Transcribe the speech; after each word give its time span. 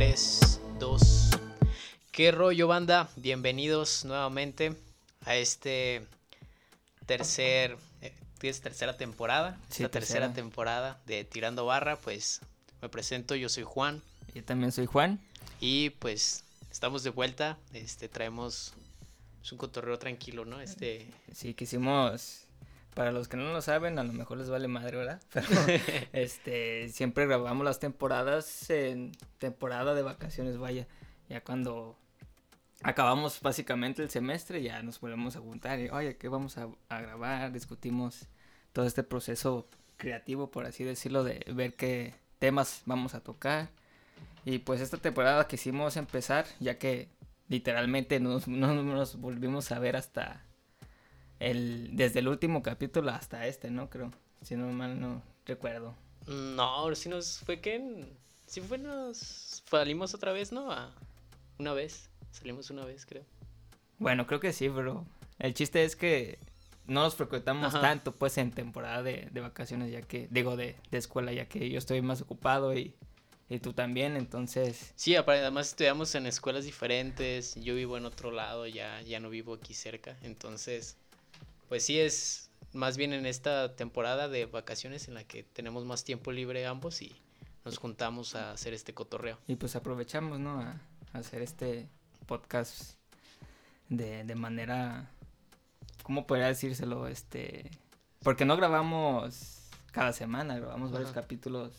3, 0.00 0.60
2. 0.78 1.30
¿Qué 2.10 2.32
rollo, 2.32 2.66
banda? 2.66 3.10
Bienvenidos 3.16 4.06
nuevamente 4.06 4.74
a 5.26 5.36
este 5.36 6.06
tercer. 7.04 7.76
eh, 8.00 8.14
¿tienes 8.38 8.62
tercera 8.62 8.96
temporada? 8.96 9.58
Sí, 9.68 9.82
Esta 9.82 9.90
tercera 9.90 10.28
tercera. 10.28 10.32
temporada 10.32 10.98
de 11.04 11.24
Tirando 11.24 11.66
Barra, 11.66 11.96
pues 11.96 12.40
me 12.80 12.88
presento, 12.88 13.34
yo 13.34 13.50
soy 13.50 13.64
Juan. 13.64 14.00
Yo 14.34 14.42
también 14.42 14.72
soy 14.72 14.86
Juan. 14.86 15.20
Y 15.60 15.90
pues 15.90 16.44
estamos 16.70 17.02
de 17.02 17.10
vuelta. 17.10 17.58
Este 17.74 18.08
traemos 18.08 18.72
es 19.42 19.52
un 19.52 19.58
cotorreo 19.58 19.98
tranquilo, 19.98 20.46
¿no? 20.46 20.62
Este. 20.62 21.08
Sí, 21.34 21.52
quisimos, 21.52 22.46
para 22.94 23.12
los 23.12 23.28
que 23.28 23.36
no 23.36 23.52
lo 23.52 23.62
saben, 23.62 23.98
a 23.98 24.04
lo 24.04 24.12
mejor 24.12 24.38
les 24.38 24.50
vale 24.50 24.68
madre, 24.68 24.96
¿verdad? 24.96 25.20
Pero 25.32 25.46
este, 26.12 26.88
siempre 26.88 27.26
grabamos 27.26 27.64
las 27.64 27.78
temporadas 27.80 28.68
en 28.70 29.12
temporada 29.38 29.94
de 29.94 30.02
vacaciones, 30.02 30.58
vaya. 30.58 30.86
Ya 31.28 31.42
cuando 31.42 31.96
acabamos 32.82 33.40
básicamente 33.40 34.02
el 34.02 34.10
semestre, 34.10 34.62
ya 34.62 34.82
nos 34.82 35.00
volvemos 35.00 35.36
a 35.36 35.40
juntar 35.40 35.78
y, 35.80 35.88
oye, 35.90 36.16
¿qué 36.16 36.28
vamos 36.28 36.58
a, 36.58 36.68
a 36.88 37.00
grabar? 37.00 37.52
Discutimos 37.52 38.26
todo 38.72 38.86
este 38.86 39.02
proceso 39.02 39.68
creativo, 39.96 40.50
por 40.50 40.64
así 40.66 40.82
decirlo, 40.84 41.24
de 41.24 41.44
ver 41.54 41.74
qué 41.74 42.14
temas 42.38 42.82
vamos 42.86 43.14
a 43.14 43.20
tocar. 43.22 43.68
Y 44.44 44.58
pues 44.60 44.80
esta 44.80 44.96
temporada 44.96 45.46
quisimos 45.46 45.96
empezar, 45.96 46.46
ya 46.60 46.78
que 46.78 47.08
literalmente 47.48 48.18
nos- 48.20 48.48
no 48.48 48.74
nos 48.82 49.16
volvimos 49.20 49.70
a 49.72 49.78
ver 49.78 49.96
hasta 49.96 50.42
el 51.40 51.90
desde 51.96 52.20
el 52.20 52.28
último 52.28 52.62
capítulo 52.62 53.10
hasta 53.10 53.46
este, 53.46 53.70
¿no? 53.70 53.90
Creo, 53.90 54.12
si 54.42 54.54
no 54.56 54.68
mal 54.68 55.00
no 55.00 55.22
recuerdo. 55.46 55.94
No, 56.26 56.94
si 56.94 57.08
nos 57.08 57.40
fue 57.40 57.60
que. 57.60 57.74
en- 57.76 58.20
Sí 58.46 58.60
fue 58.60 58.78
nos. 58.78 59.62
Salimos 59.68 60.14
otra 60.14 60.32
vez, 60.32 60.52
¿no? 60.52 60.70
A- 60.72 60.92
una 61.58 61.72
vez. 61.72 62.08
Salimos 62.32 62.70
una 62.70 62.84
vez, 62.84 63.06
creo. 63.06 63.24
Bueno, 63.98 64.26
creo 64.26 64.40
que 64.40 64.52
sí, 64.52 64.68
pero 64.68 65.04
el 65.38 65.54
chiste 65.54 65.84
es 65.84 65.94
que 65.96 66.38
no 66.86 67.02
nos 67.02 67.14
frecuentamos 67.14 67.66
Ajá. 67.74 67.80
tanto 67.80 68.12
pues 68.12 68.38
en 68.38 68.50
temporada 68.50 69.02
de, 69.02 69.28
de 69.30 69.40
vacaciones, 69.40 69.92
ya 69.92 70.02
que, 70.02 70.26
digo, 70.30 70.56
de, 70.56 70.76
de 70.90 70.98
escuela, 70.98 71.32
ya 71.32 71.46
que 71.46 71.68
yo 71.70 71.78
estoy 71.78 72.00
más 72.02 72.20
ocupado 72.22 72.74
y, 72.74 72.94
y 73.48 73.58
tú 73.60 73.72
también, 73.72 74.16
entonces, 74.16 74.92
Sí, 74.96 75.14
además 75.14 75.68
estudiamos 75.68 76.14
en 76.14 76.26
escuelas 76.26 76.64
diferentes, 76.64 77.54
yo 77.56 77.74
vivo 77.74 77.96
en 77.96 78.06
otro 78.06 78.30
lado, 78.32 78.66
ya, 78.66 79.00
ya 79.02 79.20
no 79.20 79.28
vivo 79.30 79.54
aquí 79.54 79.74
cerca, 79.74 80.16
entonces, 80.22 80.96
pues 81.70 81.84
sí 81.84 82.00
es 82.00 82.50
más 82.72 82.96
bien 82.96 83.12
en 83.12 83.26
esta 83.26 83.76
temporada 83.76 84.28
de 84.28 84.46
vacaciones 84.46 85.06
en 85.06 85.14
la 85.14 85.22
que 85.22 85.44
tenemos 85.44 85.84
más 85.84 86.02
tiempo 86.02 86.32
libre 86.32 86.66
ambos 86.66 87.00
y 87.00 87.14
nos 87.64 87.78
juntamos 87.78 88.34
a 88.34 88.50
hacer 88.50 88.74
este 88.74 88.92
cotorreo. 88.92 89.38
y 89.46 89.54
pues 89.54 89.76
aprovechamos, 89.76 90.40
¿no? 90.40 90.60
A, 90.60 90.80
a 91.12 91.18
hacer 91.18 91.42
este 91.42 91.88
podcast 92.26 92.94
de, 93.88 94.24
de 94.24 94.34
manera, 94.34 95.12
¿cómo 96.02 96.26
podría 96.26 96.48
decírselo? 96.48 97.06
Este, 97.06 97.70
porque 98.24 98.44
no 98.44 98.56
grabamos 98.56 99.68
cada 99.92 100.12
semana, 100.12 100.56
grabamos 100.56 100.90
varios 100.90 101.12
capítulos 101.12 101.72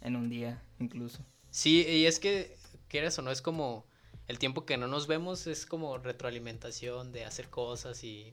en 0.00 0.16
un 0.16 0.30
día 0.30 0.60
incluso. 0.80 1.24
Sí, 1.52 1.86
y 1.86 2.06
es 2.06 2.18
que, 2.18 2.56
quieras 2.88 3.16
o 3.20 3.22
no, 3.22 3.30
es 3.30 3.40
como 3.40 3.86
el 4.26 4.40
tiempo 4.40 4.66
que 4.66 4.78
no 4.78 4.88
nos 4.88 5.06
vemos 5.06 5.46
es 5.46 5.64
como 5.64 5.96
retroalimentación 5.98 7.12
de 7.12 7.24
hacer 7.24 7.50
cosas 7.50 8.02
y 8.02 8.32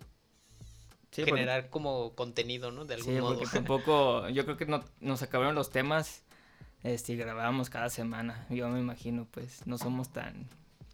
Sí, 1.11 1.21
porque- 1.21 1.31
generar 1.31 1.69
como 1.69 2.13
contenido, 2.15 2.71
¿no? 2.71 2.85
De 2.85 2.95
algún 2.95 3.13
Sí, 3.15 3.19
modo. 3.21 3.37
porque 3.39 3.49
tampoco, 3.53 4.29
yo 4.29 4.45
creo 4.45 4.57
que 4.57 4.65
no, 4.65 4.83
nos 4.99 5.21
acabaron 5.23 5.55
los 5.55 5.69
temas, 5.71 6.23
este, 6.83 7.13
y 7.13 7.17
grabábamos 7.17 7.69
cada 7.69 7.89
semana, 7.89 8.45
yo 8.49 8.69
me 8.69 8.79
imagino, 8.79 9.27
pues, 9.31 9.65
no 9.67 9.77
somos 9.77 10.11
tan 10.13 10.47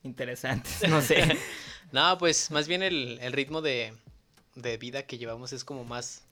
interesantes, 0.03 0.87
no 0.89 1.01
sé. 1.01 1.37
No, 1.91 2.17
pues 2.17 2.51
más 2.51 2.67
bien 2.67 2.81
el, 2.83 3.19
el 3.21 3.31
ritmo 3.31 3.61
de, 3.61 3.93
de 4.55 4.77
vida 4.77 5.03
que 5.03 5.17
llevamos 5.17 5.53
es 5.53 5.63
como 5.63 5.85
más, 5.85 6.23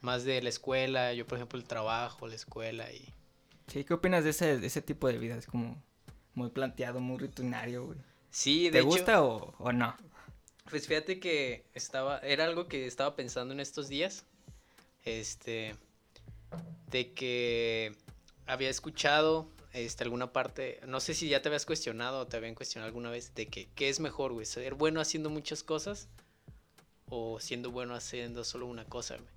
más 0.00 0.24
de 0.24 0.40
la 0.40 0.48
escuela, 0.48 1.12
yo 1.12 1.26
por 1.26 1.36
ejemplo 1.36 1.58
el 1.58 1.64
trabajo, 1.66 2.28
la 2.28 2.34
escuela 2.36 2.90
y... 2.92 3.04
Sí, 3.66 3.84
¿qué 3.84 3.92
opinas 3.94 4.24
de 4.24 4.30
ese, 4.30 4.58
de 4.58 4.66
ese 4.66 4.80
tipo 4.80 5.08
de 5.08 5.18
vida? 5.18 5.34
Es 5.36 5.46
como 5.46 5.76
muy 6.34 6.48
planteado, 6.50 7.00
muy 7.00 7.18
rutinario, 7.18 7.86
güey. 7.86 7.98
Sí, 8.30 8.66
de 8.66 8.70
¿Te 8.70 8.78
hecho, 8.78 8.86
gusta 8.86 9.22
o, 9.24 9.54
o 9.58 9.72
no? 9.72 9.94
Pues 10.70 10.86
fíjate 10.86 11.20
que 11.20 11.64
estaba, 11.74 12.18
era 12.20 12.44
algo 12.44 12.68
que 12.68 12.86
estaba 12.86 13.14
pensando 13.16 13.52
en 13.54 13.60
estos 13.60 13.88
días, 13.88 14.24
este, 15.04 15.74
de 16.90 17.12
que 17.12 17.94
había 18.46 18.70
escuchado, 18.70 19.48
este, 19.72 20.04
alguna 20.04 20.32
parte, 20.32 20.80
no 20.86 21.00
sé 21.00 21.14
si 21.14 21.28
ya 21.28 21.42
te 21.42 21.48
habías 21.48 21.66
cuestionado 21.66 22.20
o 22.20 22.26
te 22.26 22.36
habían 22.36 22.54
cuestionado 22.54 22.88
alguna 22.88 23.10
vez, 23.10 23.34
de 23.34 23.46
que, 23.46 23.68
¿qué 23.74 23.88
es 23.88 24.00
mejor, 24.00 24.32
güey? 24.32 24.46
¿Ser 24.46 24.74
bueno 24.74 25.00
haciendo 25.00 25.30
muchas 25.30 25.62
cosas 25.62 26.08
o 27.08 27.38
siendo 27.40 27.70
bueno 27.70 27.94
haciendo 27.94 28.42
solo 28.44 28.66
una 28.66 28.84
cosa, 28.84 29.16
güey? 29.16 29.28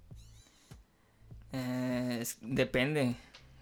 Eh, 1.52 2.20
es- 2.22 2.38
depende, 2.42 3.16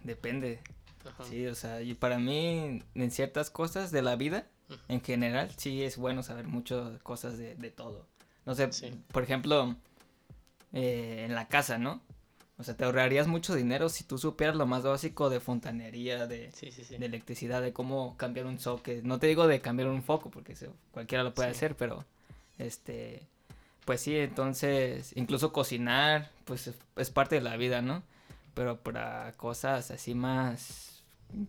depende. 0.04 0.60
Ajá. 1.04 1.24
Sí, 1.24 1.46
o 1.46 1.54
sea, 1.54 1.80
y 1.82 1.94
para 1.94 2.18
mí, 2.18 2.82
en 2.94 3.10
ciertas 3.10 3.50
cosas 3.50 3.90
de 3.90 4.02
la 4.02 4.16
vida. 4.16 4.46
En 4.88 5.00
general, 5.02 5.50
sí 5.56 5.82
es 5.82 5.96
bueno 5.96 6.22
saber 6.22 6.46
muchas 6.46 7.00
cosas 7.02 7.38
de, 7.38 7.54
de 7.54 7.70
todo. 7.70 8.06
No 8.46 8.54
sé, 8.54 8.72
Sí. 8.72 8.92
por 9.12 9.22
ejemplo, 9.22 9.76
eh, 10.72 11.24
en 11.26 11.34
la 11.34 11.48
casa, 11.48 11.78
¿no? 11.78 12.00
O 12.58 12.64
sea, 12.64 12.76
te 12.76 12.84
ahorrarías 12.84 13.28
mucho 13.28 13.54
dinero 13.54 13.88
si 13.88 14.02
tú 14.04 14.18
supieras 14.18 14.56
lo 14.56 14.66
más 14.66 14.82
básico 14.82 15.30
de 15.30 15.38
fontanería, 15.38 16.26
de, 16.26 16.50
Sí, 16.52 16.72
sí, 16.72 16.82
sí. 16.84 16.96
de 16.98 17.06
electricidad, 17.06 17.62
de 17.62 17.72
cómo 17.72 18.16
cambiar 18.16 18.46
un 18.46 18.58
socket. 18.58 19.04
No 19.04 19.18
te 19.20 19.28
digo 19.28 19.46
de 19.46 19.60
cambiar 19.60 19.88
un 19.88 20.02
foco, 20.02 20.30
porque 20.30 20.56
cualquiera 20.90 21.22
lo 21.22 21.34
puede 21.34 21.50
hacer, 21.50 21.76
pero 21.76 22.04
este, 22.58 23.22
pues 23.84 24.00
sí, 24.00 24.16
entonces, 24.16 25.12
incluso 25.16 25.52
cocinar, 25.52 26.30
pues 26.44 26.66
es, 26.66 26.74
es 26.96 27.10
parte 27.10 27.36
de 27.36 27.42
la 27.42 27.56
vida, 27.56 27.80
¿no? 27.80 28.02
Pero 28.54 28.76
para 28.80 29.32
cosas 29.36 29.92
así 29.92 30.14
más, 30.14 30.97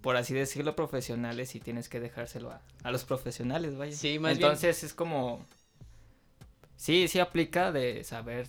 por 0.02 0.18
así 0.18 0.34
decirlo, 0.34 0.76
profesionales, 0.76 1.50
sí 1.50 1.60
tienes 1.60 1.90
que 1.90 2.00
dejárselo 2.00 2.52
a, 2.52 2.62
a 2.84 2.92
los 2.92 3.06
profesionales, 3.06 3.78
vaya. 3.78 3.96
Sí, 3.96 4.20
más 4.20 4.38
bien- 4.38 4.48
entonces 4.48 4.84
es 4.84 4.94
como, 4.94 5.46
sí, 6.76 7.08
sí 7.08 7.20
aplica 7.20 7.72
de 7.72 8.04
saber 8.04 8.48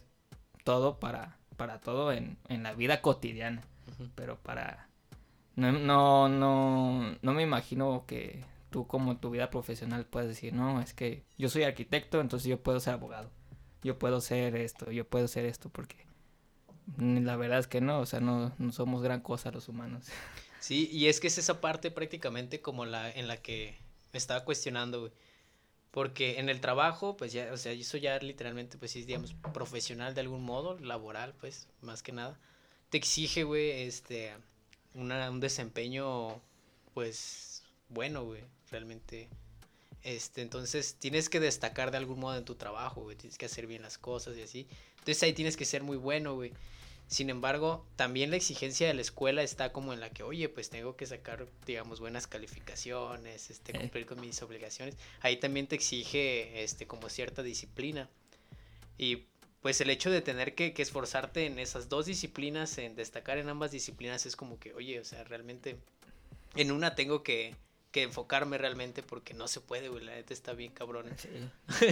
todo 0.65 0.99
para, 0.99 1.39
para 1.57 1.81
todo 1.81 2.13
en, 2.13 2.39
en 2.49 2.63
la 2.63 2.75
vida 2.75 3.03
cotidiana 3.03 3.63
pero 4.15 4.37
para 4.39 4.89
no, 5.57 5.73
no, 5.73 6.29
no, 6.29 7.17
no 7.23 7.35
me 7.35 7.43
imagino 7.43 8.05
que 8.07 8.45
tú 8.71 8.87
como 8.87 9.19
tu 9.19 9.31
vida 9.31 9.51
profesional 9.51 10.07
puedas 10.07 10.29
decir, 10.29 10.55
no, 10.55 10.81
es 10.83 10.95
que 10.95 11.25
yo 11.39 11.49
soy 11.51 11.65
arquitecto, 11.65 12.21
entonces 12.21 12.49
yo 12.49 12.63
puedo 12.63 12.81
ser 12.81 12.95
abogado, 12.95 13.31
yo 13.83 13.99
puedo 13.99 14.21
ser 14.21 14.57
esto, 14.57 14.91
yo 14.93 15.07
puedo 15.09 15.29
ser 15.29 15.47
esto, 15.47 15.71
porque 15.71 15.97
la 16.99 17.37
verdad 17.37 17.59
es 17.61 17.67
que 17.67 17.81
no, 17.81 18.01
o 18.01 18.07
sea, 18.07 18.21
no, 18.21 18.53
no 18.59 18.73
somos 18.73 19.03
gran 19.03 19.21
cosa 19.21 19.51
los 19.51 19.69
humanos. 19.69 20.07
Sí, 20.61 20.89
y 20.93 21.09
es 21.09 21.21
que 21.21 21.29
es 21.29 21.39
esa 21.39 21.61
parte 21.61 21.91
prácticamente 21.91 22.61
como 22.61 22.85
la 22.85 23.11
en 23.11 23.29
la 23.29 23.39
que 23.39 23.77
me 24.13 24.19
estaba 24.19 24.45
cuestionando, 24.45 25.01
güey. 25.01 25.13
Porque 25.91 26.39
en 26.39 26.49
el 26.49 26.61
trabajo, 26.61 27.17
pues 27.17 27.33
ya, 27.33 27.53
o 27.53 27.57
sea, 27.57 27.73
eso 27.73 27.97
ya 27.97 28.19
literalmente, 28.19 28.79
pues 28.79 28.93
sí, 28.93 29.03
digamos, 29.03 29.35
profesional 29.53 30.15
de 30.15 30.21
algún 30.21 30.43
modo, 30.45 30.79
laboral, 30.79 31.35
pues, 31.41 31.67
más 31.81 32.03
que 32.03 32.13
nada. 32.13 32.39
Te 32.91 32.99
exige, 32.99 33.43
güey, 33.43 33.71
este, 33.83 34.33
una, 34.95 35.31
un 35.31 35.41
desempeño, 35.41 36.41
pues, 36.95 37.65
bueno, 37.89 38.25
güey, 38.25 38.43
realmente. 38.71 39.29
Este, 40.03 40.43
entonces 40.43 40.95
tienes 40.95 41.29
que 41.29 41.41
destacar 41.41 41.91
de 41.91 41.99
algún 41.99 42.21
modo 42.21 42.39
en 42.39 42.45
tu 42.45 42.55
trabajo, 42.55 43.03
güey, 43.03 43.17
tienes 43.17 43.37
que 43.37 43.47
hacer 43.47 43.67
bien 43.67 43.83
las 43.83 43.99
cosas 43.99 44.37
y 44.39 44.43
así. 44.43 44.69
Entonces 45.01 45.23
ahí 45.25 45.33
tienes 45.33 45.57
que 45.57 45.65
ser 45.65 45.83
muy 45.83 45.97
bueno, 45.97 46.35
güey. 46.35 46.53
Sin 47.11 47.29
embargo, 47.29 47.85
también 47.97 48.31
la 48.31 48.37
exigencia 48.37 48.87
de 48.87 48.95
la 48.95 49.01
escuela 49.01 49.43
está 49.43 49.73
como 49.73 49.93
en 49.93 49.99
la 49.99 50.11
que, 50.11 50.23
oye, 50.23 50.49
pues 50.49 50.71
tengo 50.71 50.95
que 50.95 51.07
sacar, 51.07 51.49
digamos, 51.67 51.99
buenas 51.99 52.29
calificaciones, 52.29 53.51
este, 53.51 53.73
Eh. 53.77 53.81
cumplir 53.81 54.07
con 54.07 54.21
mis 54.21 54.41
obligaciones. 54.43 54.97
Ahí 55.21 55.37
también 55.37 55.67
te 55.67 55.75
exige, 55.75 56.63
este, 56.63 56.87
como 56.87 57.09
cierta 57.09 57.43
disciplina. 57.43 58.09
Y 58.97 59.25
pues 59.61 59.81
el 59.81 59.91
hecho 59.91 60.09
de 60.09 60.23
tener 60.23 60.55
que, 60.55 60.73
que 60.73 60.83
esforzarte 60.83 61.47
en 61.47 61.59
esas 61.59 61.89
dos 61.89 62.07
disciplinas, 62.07 62.79
en 62.79 62.95
destacar 62.95 63.39
en 63.39 63.49
ambas 63.49 63.73
disciplinas, 63.73 64.25
es 64.25 64.37
como 64.37 64.61
que, 64.61 64.73
oye, 64.75 65.01
o 65.01 65.05
sea, 65.05 65.25
realmente 65.25 65.79
en 66.55 66.71
una 66.71 66.95
tengo 66.95 67.25
que, 67.25 67.57
que 67.91 68.03
enfocarme 68.05 68.57
realmente 68.57 69.03
porque 69.03 69.35
no 69.35 69.49
se 69.49 69.61
puede, 69.61 69.89
güey, 69.89 70.05
la 70.05 70.15
neta 70.15 70.33
está 70.33 70.53
bien 70.53 70.71
cabrón. 70.71 71.07
Sí. 71.19 71.87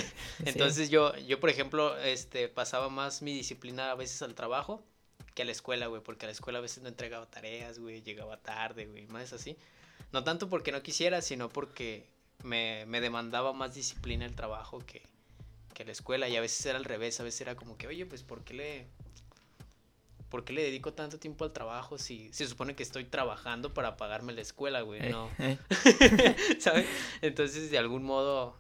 Entonces 0.45 0.91
yo, 0.91 1.17
yo, 1.17 1.41
por 1.41 1.51
ejemplo, 1.51 1.99
este, 1.99 2.49
pasaba 2.49 2.89
más 2.89 3.21
mi 3.21 3.35
disciplina 3.35 3.91
a 3.91 3.97
veces 3.97 4.23
al 4.23 4.37
trabajo 4.37 4.85
que 5.39 5.43
a 5.43 5.45
la 5.45 5.53
escuela, 5.53 5.87
güey, 5.87 6.03
porque 6.03 6.27
a 6.27 6.29
la 6.29 6.33
escuela 6.33 6.59
a 6.59 6.63
veces 6.63 6.83
no 6.83 6.89
entregaba 6.89 7.25
tareas, 7.31 7.79
güey, 7.79 8.03
llegaba 8.03 8.39
tarde, 8.39 8.87
güey, 8.87 9.07
más 9.07 9.33
así. 9.33 9.57
No 10.11 10.25
tanto 10.25 10.49
porque 10.49 10.73
no 10.73 10.83
quisiera, 10.83 11.23
sino 11.23 11.49
porque 11.49 12.09
me, 12.43 12.87
me 12.87 13.01
demandaba 13.01 13.53
más 13.53 13.73
disciplina 13.73 14.25
el 14.27 14.35
trabajo 14.35 14.81
que, 14.81 15.01
que 15.75 15.85
la 15.85 15.93
escuela 15.93 16.29
y 16.29 16.35
a 16.35 16.41
veces 16.41 16.67
era 16.67 16.77
al 16.77 16.85
revés, 16.85 17.21
a 17.21 17.23
veces 17.23 17.43
era 17.43 17.55
como 17.55 17.77
que, 17.79 17.87
oye, 17.87 18.05
pues, 18.05 18.25
¿por 18.25 18.43
qué 18.43 18.55
le, 18.55 18.87
¿por 20.29 20.45
qué 20.45 20.55
le 20.55 20.65
dedico 20.65 20.93
tanto 20.93 21.21
tiempo 21.21 21.45
al 21.45 21.53
trabajo 21.53 21.99
si 21.99 22.33
se 22.33 22.45
supone 22.49 22.75
que 22.75 22.83
estoy 22.83 23.05
trabajando 23.05 23.73
para 23.73 23.97
pagarme 23.97 24.33
la 24.33 24.41
escuela, 24.41 24.81
güey? 24.81 25.07
Eh, 25.07 25.11
no. 25.11 25.31
eh. 25.39 25.57
¿Sabes? 26.59 26.85
Entonces, 27.23 27.71
de 27.71 27.79
algún 27.79 28.03
modo, 28.03 28.57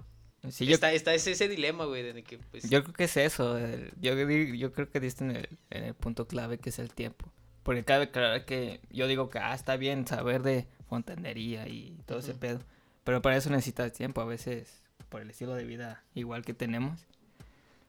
Sí, 0.51 0.67
yo, 0.67 0.75
está, 0.75 0.93
está 0.93 1.13
ese, 1.15 1.33
ese 1.33 1.49
dilema, 1.49 1.85
güey, 1.85 2.03
de 2.13 2.23
que, 2.23 2.39
pues... 2.39 2.71
yo 2.71 2.83
creo 2.83 2.95
que 2.95 3.05
es 3.05 3.17
eso. 3.17 3.59
el- 3.59 3.93
Yo, 4.01 4.15
yo 4.15 4.73
creo 4.73 4.89
que 4.91 5.01
diste 5.01 5.25
en 5.25 5.33
el, 5.33 5.49
en 5.71 5.85
el 5.85 5.95
punto 5.95 6.27
clave 6.29 6.59
que 6.59 6.71
es 6.71 6.79
el 6.79 6.95
tiempo. 6.95 7.31
Porque 7.65 7.85
cabe 7.85 8.05
aclarar 8.05 8.45
que 8.45 8.81
yo 8.91 9.07
digo 9.09 9.29
que 9.29 9.39
ah, 9.41 9.55
está 9.55 9.77
bien 9.77 10.07
saber 10.07 10.43
de 10.43 10.67
fontanería 10.89 11.69
y 11.69 11.99
todo 12.07 12.21
ese 12.21 12.35
pedo. 12.35 12.61
Pero 13.05 13.21
para 13.21 13.37
eso 13.37 13.51
necesitas 13.51 13.93
tiempo. 13.93 14.21
A 14.21 14.25
veces, 14.25 14.83
por 15.09 15.21
el 15.21 15.31
estilo 15.31 15.55
de 15.55 15.65
vida 15.65 16.03
igual 16.15 16.45
que 16.45 16.55
tenemos, 16.55 17.01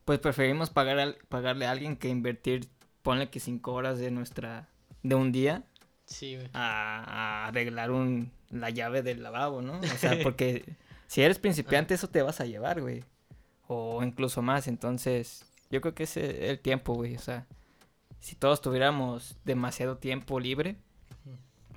pues 0.05 0.19
preferimos 0.19 0.69
pagar 0.69 0.99
al- 0.99 1.17
pagarle 1.29 1.65
a 1.67 1.71
alguien 1.71 1.95
que 1.95 2.09
invertir, 2.09 2.67
ponle 3.03 3.29
que 3.29 3.39
cinco 3.39 3.73
horas 3.73 3.99
de 3.99 4.11
nuestra 4.11 4.67
de 5.03 5.15
un 5.15 5.31
día 5.31 5.63
Sí, 6.05 6.37
a 6.53 7.45
arreglar 7.47 7.91
un, 7.91 8.31
la 8.49 8.71
llave 8.71 9.03
del 9.03 9.21
lavabo, 9.21 9.61
¿no? 9.61 9.79
O 9.79 9.83
sea, 9.97 10.17
porque 10.23 10.65
si 11.09 11.23
eres 11.23 11.39
principiante 11.39 11.95
eso 11.95 12.07
te 12.07 12.21
vas 12.21 12.39
a 12.39 12.45
llevar, 12.45 12.81
güey. 12.81 13.03
O 13.67 14.03
incluso 14.03 14.44
más, 14.44 14.67
entonces 14.67 15.44
yo 15.71 15.81
creo 15.81 15.95
que 15.95 16.03
es 16.03 16.15
el 16.17 16.59
tiempo, 16.59 16.94
güey. 16.94 17.15
O 17.15 17.19
sea, 17.19 17.47
si 18.19 18.35
todos 18.35 18.61
tuviéramos 18.61 19.35
demasiado 19.44 19.97
tiempo 19.97 20.39
libre, 20.39 20.77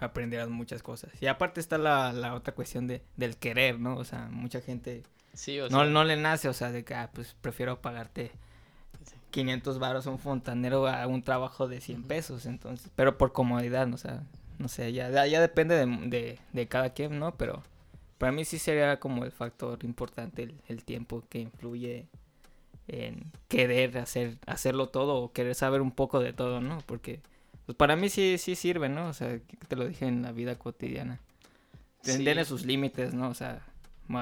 aprenderás 0.00 0.50
muchas 0.50 0.82
cosas. 0.82 1.10
Y 1.22 1.28
aparte 1.28 1.60
está 1.60 1.78
la, 1.78 2.12
la 2.12 2.34
otra 2.34 2.54
cuestión 2.54 2.86
de, 2.86 3.02
del 3.16 3.38
querer, 3.38 3.80
¿no? 3.80 3.96
O 3.96 4.04
sea, 4.04 4.28
mucha 4.30 4.60
gente 4.60 5.02
Sí, 5.32 5.58
o 5.60 5.70
no, 5.70 5.80
sea, 5.80 5.86
no 5.86 6.04
le 6.04 6.16
nace, 6.18 6.50
o 6.50 6.52
sea, 6.52 6.70
de 6.70 6.84
que, 6.84 6.94
ah, 6.94 7.10
pues 7.14 7.34
prefiero 7.40 7.80
pagarte 7.80 8.32
Sí. 9.04 9.16
500 9.30 9.78
varos 9.78 10.06
a 10.06 10.10
un 10.10 10.18
fontanero 10.18 10.86
a 10.86 11.06
un 11.06 11.22
trabajo 11.22 11.68
de 11.68 11.80
100 11.80 12.00
Ujú. 12.00 12.08
pesos, 12.08 12.44
entonces, 12.46 12.90
pero 12.94 13.16
por 13.16 13.32
comodidad, 13.32 13.86
¿no? 13.86 13.94
o 13.94 13.98
sea, 13.98 14.22
no 14.58 14.68
sé, 14.68 14.92
ya, 14.92 15.08
ya 15.10 15.26
ya 15.26 15.40
depende 15.40 15.74
de, 15.74 15.86
de, 16.08 16.38
de 16.52 16.68
cada 16.68 16.90
quien, 16.90 17.18
¿no? 17.18 17.34
Pero 17.36 17.62
para 18.22 18.30
mí 18.30 18.44
sí 18.44 18.60
sería 18.60 19.00
como 19.00 19.24
el 19.24 19.32
factor 19.32 19.82
importante 19.82 20.44
el, 20.44 20.54
el 20.68 20.84
tiempo 20.84 21.24
que 21.28 21.40
influye 21.40 22.06
en 22.86 23.32
querer 23.48 23.98
hacer, 23.98 24.38
hacerlo 24.46 24.90
todo 24.90 25.16
o 25.16 25.32
querer 25.32 25.56
saber 25.56 25.80
un 25.80 25.90
poco 25.90 26.20
de 26.20 26.32
todo, 26.32 26.60
¿no? 26.60 26.78
Porque 26.86 27.18
pues 27.66 27.74
para 27.74 27.96
mí 27.96 28.08
sí, 28.10 28.38
sí 28.38 28.54
sirve, 28.54 28.88
¿no? 28.88 29.08
O 29.08 29.12
sea, 29.12 29.40
te 29.66 29.74
lo 29.74 29.88
dije 29.88 30.06
en 30.06 30.22
la 30.22 30.30
vida 30.30 30.56
cotidiana. 30.56 31.18
Sí. 32.02 32.22
Tiene 32.22 32.44
sus 32.44 32.64
límites, 32.64 33.12
¿no? 33.12 33.28
O 33.28 33.34
sea, 33.34 33.66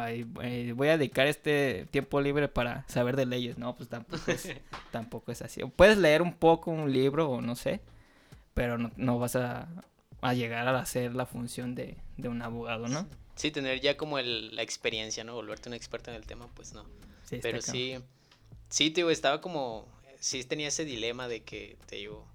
eh, 0.09 0.73
voy 0.75 0.89
a 0.89 0.97
dedicar 0.97 1.27
este 1.27 1.87
tiempo 1.91 2.23
libre 2.23 2.49
para 2.49 2.89
saber 2.89 3.17
de 3.17 3.27
leyes, 3.27 3.59
¿no? 3.59 3.77
Pues 3.77 3.91
tampoco 3.91 4.31
es, 4.33 4.49
tampoco 4.93 5.31
es 5.31 5.43
así. 5.43 5.61
Puedes 5.77 5.99
leer 5.99 6.23
un 6.23 6.33
poco 6.33 6.71
un 6.71 6.91
libro 6.91 7.29
o 7.29 7.43
no 7.43 7.55
sé, 7.55 7.83
pero 8.55 8.79
no, 8.79 8.93
no 8.97 9.19
vas 9.19 9.37
a, 9.37 9.69
a 10.23 10.33
llegar 10.33 10.67
a 10.69 10.79
hacer 10.81 11.15
la 11.15 11.27
función 11.27 11.75
de, 11.75 11.99
de 12.17 12.31
un 12.31 12.41
abogado, 12.41 12.89
¿no? 12.89 13.07
Sí, 13.30 13.30
tener 13.51 13.81
ya 13.81 13.97
como 13.97 14.19
el, 14.19 14.55
la 14.55 14.63
experiencia, 14.63 15.25
¿no? 15.25 15.35
Volverte 15.35 15.71
un 15.71 15.75
experto 15.75 16.11
en 16.11 16.17
el 16.17 16.27
tema, 16.27 16.49
pues 16.55 16.75
no. 16.75 16.85
Sí, 17.25 17.39
Pero 17.41 17.63
sí, 17.63 17.97
sí, 18.69 18.91
te 18.91 18.97
digo, 19.01 19.11
estaba 19.11 19.41
como, 19.41 19.89
sí 20.19 20.45
tenía 20.45 20.69
ese 20.69 20.85
dilema 20.85 21.27
de 21.29 21.43
que, 21.43 21.79
te 21.87 21.97
digo, 21.97 22.27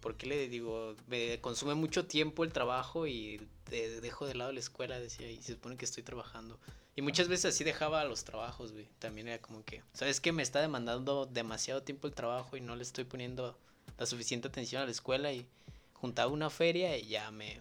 ¿por 0.00 0.16
qué 0.16 0.26
le 0.26 0.48
digo? 0.48 0.94
Me 1.08 1.40
consume 1.40 1.74
mucho 1.74 2.06
tiempo 2.06 2.44
el 2.44 2.52
trabajo 2.52 3.06
y 3.06 3.40
de- 3.68 4.00
dejo 4.00 4.26
de 4.26 4.34
lado 4.34 4.52
la 4.52 4.60
escuela, 4.60 4.98
decía, 4.98 5.30
y 5.30 5.42
se 5.42 5.52
supone 5.52 5.76
que 5.76 5.84
estoy 5.84 6.02
trabajando. 6.02 6.58
Y 6.94 7.02
muchas 7.02 7.28
veces 7.28 7.54
así 7.54 7.62
dejaba 7.64 8.04
los 8.04 8.24
trabajos, 8.24 8.72
güey. 8.72 8.88
También 8.98 9.28
era 9.28 9.38
como 9.42 9.62
que, 9.64 9.82
¿sabes 9.92 10.20
qué? 10.20 10.32
Me 10.32 10.42
está 10.42 10.62
demandando 10.62 11.26
demasiado 11.26 11.82
tiempo 11.82 12.06
el 12.06 12.14
trabajo 12.14 12.56
y 12.56 12.62
no 12.62 12.74
le 12.74 12.82
estoy 12.82 13.04
poniendo 13.04 13.58
la 13.98 14.06
suficiente 14.06 14.48
atención 14.48 14.80
a 14.80 14.86
la 14.86 14.92
escuela 14.92 15.30
y 15.32 15.46
juntaba 15.92 16.30
una 16.32 16.48
feria 16.48 16.96
y 16.96 17.08
ya 17.08 17.30
me, 17.30 17.60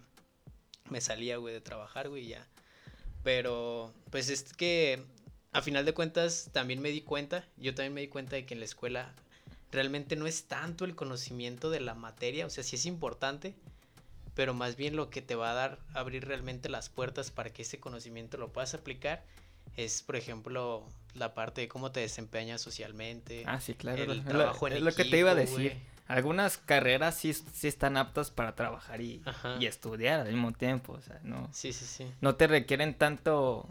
me 0.89 1.01
salía, 1.01 1.37
güey, 1.37 1.53
de 1.53 1.61
trabajar, 1.61 2.09
güey, 2.09 2.27
ya. 2.27 2.45
Pero, 3.23 3.93
pues 4.11 4.29
es 4.29 4.53
que 4.53 5.03
a 5.51 5.61
final 5.61 5.85
de 5.85 5.93
cuentas 5.93 6.49
también 6.51 6.81
me 6.81 6.89
di 6.89 7.01
cuenta, 7.01 7.45
yo 7.57 7.73
también 7.73 7.93
me 7.93 8.01
di 8.01 8.07
cuenta 8.07 8.35
de 8.35 8.45
que 8.45 8.53
en 8.53 8.59
la 8.59 8.65
escuela 8.65 9.13
realmente 9.71 10.15
no 10.15 10.27
es 10.27 10.43
tanto 10.45 10.85
el 10.85 10.95
conocimiento 10.95 11.69
de 11.69 11.79
la 11.79 11.95
materia, 11.95 12.45
o 12.45 12.49
sea, 12.49 12.63
sí 12.63 12.75
es 12.75 12.85
importante, 12.85 13.55
pero 14.35 14.53
más 14.53 14.75
bien 14.75 14.95
lo 14.95 15.09
que 15.09 15.21
te 15.21 15.35
va 15.35 15.51
a 15.51 15.53
dar, 15.53 15.79
abrir 15.93 16.25
realmente 16.27 16.69
las 16.69 16.89
puertas 16.89 17.31
para 17.31 17.51
que 17.51 17.63
ese 17.63 17.79
conocimiento 17.79 18.37
lo 18.37 18.51
puedas 18.51 18.73
aplicar, 18.73 19.23
es, 19.75 20.01
por 20.01 20.15
ejemplo, 20.15 20.85
la 21.13 21.33
parte 21.33 21.61
de 21.61 21.67
cómo 21.67 21.91
te 21.91 22.01
desempeñas 22.01 22.61
socialmente, 22.61 23.43
Ah, 23.47 23.59
sí, 23.59 23.73
claro. 23.73 24.03
el 24.03 24.19
es 24.19 24.25
trabajo 24.25 24.67
en 24.67 24.73
es 24.73 24.81
lo 24.81 24.93
que 24.93 25.05
te 25.05 25.17
iba 25.17 25.31
a 25.31 25.35
decir. 25.35 25.77
Algunas 26.07 26.57
carreras 26.57 27.15
sí, 27.15 27.33
sí 27.33 27.67
están 27.67 27.97
aptas 27.97 28.29
para 28.29 28.55
trabajar 28.55 29.01
y, 29.01 29.23
y 29.59 29.65
estudiar 29.65 30.19
al 30.21 30.27
mismo 30.31 30.51
tiempo, 30.51 30.93
o 30.93 31.01
sea, 31.01 31.19
no, 31.23 31.49
Sí, 31.51 31.73
sí, 31.73 31.85
sí. 31.85 32.05
no 32.21 32.35
te 32.35 32.45
requieren 32.47 32.93
tanto, 32.93 33.67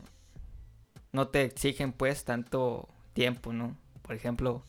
no 1.13 1.29
te 1.29 1.43
exigen 1.43 1.93
pues 1.93 2.25
tanto 2.25 2.89
tiempo, 3.13 3.53
¿no? 3.53 3.77
Por 4.03 4.17
ejemplo, 4.17 4.65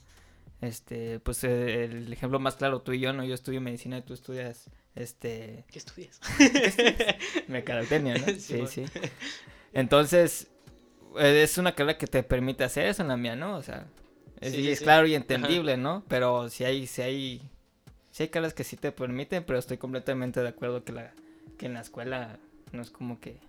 este, 0.61 1.19
pues 1.19 1.43
eh, 1.43 1.85
el 1.85 2.13
ejemplo 2.13 2.39
más 2.39 2.55
claro, 2.55 2.81
tú 2.81 2.93
y 2.93 2.99
yo, 2.99 3.13
¿no? 3.13 3.23
Yo 3.23 3.33
estudio 3.33 3.61
medicina 3.61 3.97
y 3.97 4.01
tú 4.03 4.13
estudias, 4.13 4.69
este, 4.93 5.65
¿Qué 5.71 5.79
estudias? 5.79 6.19
mercadotecnia, 7.47 8.15
¿no? 8.17 8.27
Sí, 8.39 8.65
sí. 8.67 8.85
Entonces, 9.73 10.47
eh, 11.17 11.41
es 11.43 11.57
una 11.57 11.73
carrera 11.73 11.97
que 11.97 12.07
te 12.07 12.23
permite 12.23 12.63
hacer 12.63 12.85
eso 12.87 13.01
en 13.01 13.07
la 13.09 13.17
mía, 13.17 13.35
¿no? 13.35 13.57
O 13.57 13.63
sea, 13.63 13.87
es, 14.39 14.53
Sí, 14.53 14.59
y 14.59 14.63
sí, 14.65 14.71
es 14.71 14.79
sí. 14.79 14.83
claro 14.85 15.07
y 15.07 15.15
entendible, 15.15 15.77
¿no? 15.77 16.03
Pero 16.07 16.49
si 16.49 16.63
hay, 16.63 16.87
si 16.87 17.01
hay, 17.01 17.49
si 18.15 18.23
hay 18.23 18.29
carreras 18.29 18.53
que 18.53 18.63
sí 18.63 18.77
te 18.77 18.93
permiten, 18.93 19.43
pero 19.43 19.59
estoy 19.59 19.75
completamente 19.77 20.41
de 20.41 20.47
acuerdo 20.47 20.85
que 20.85 20.93
la, 20.93 21.11
que 21.57 21.65
en 21.65 21.73
la 21.73 21.81
escuela 21.81 22.39
no 22.71 22.81
es 22.81 22.89
como 22.89 23.19
que 23.19 23.39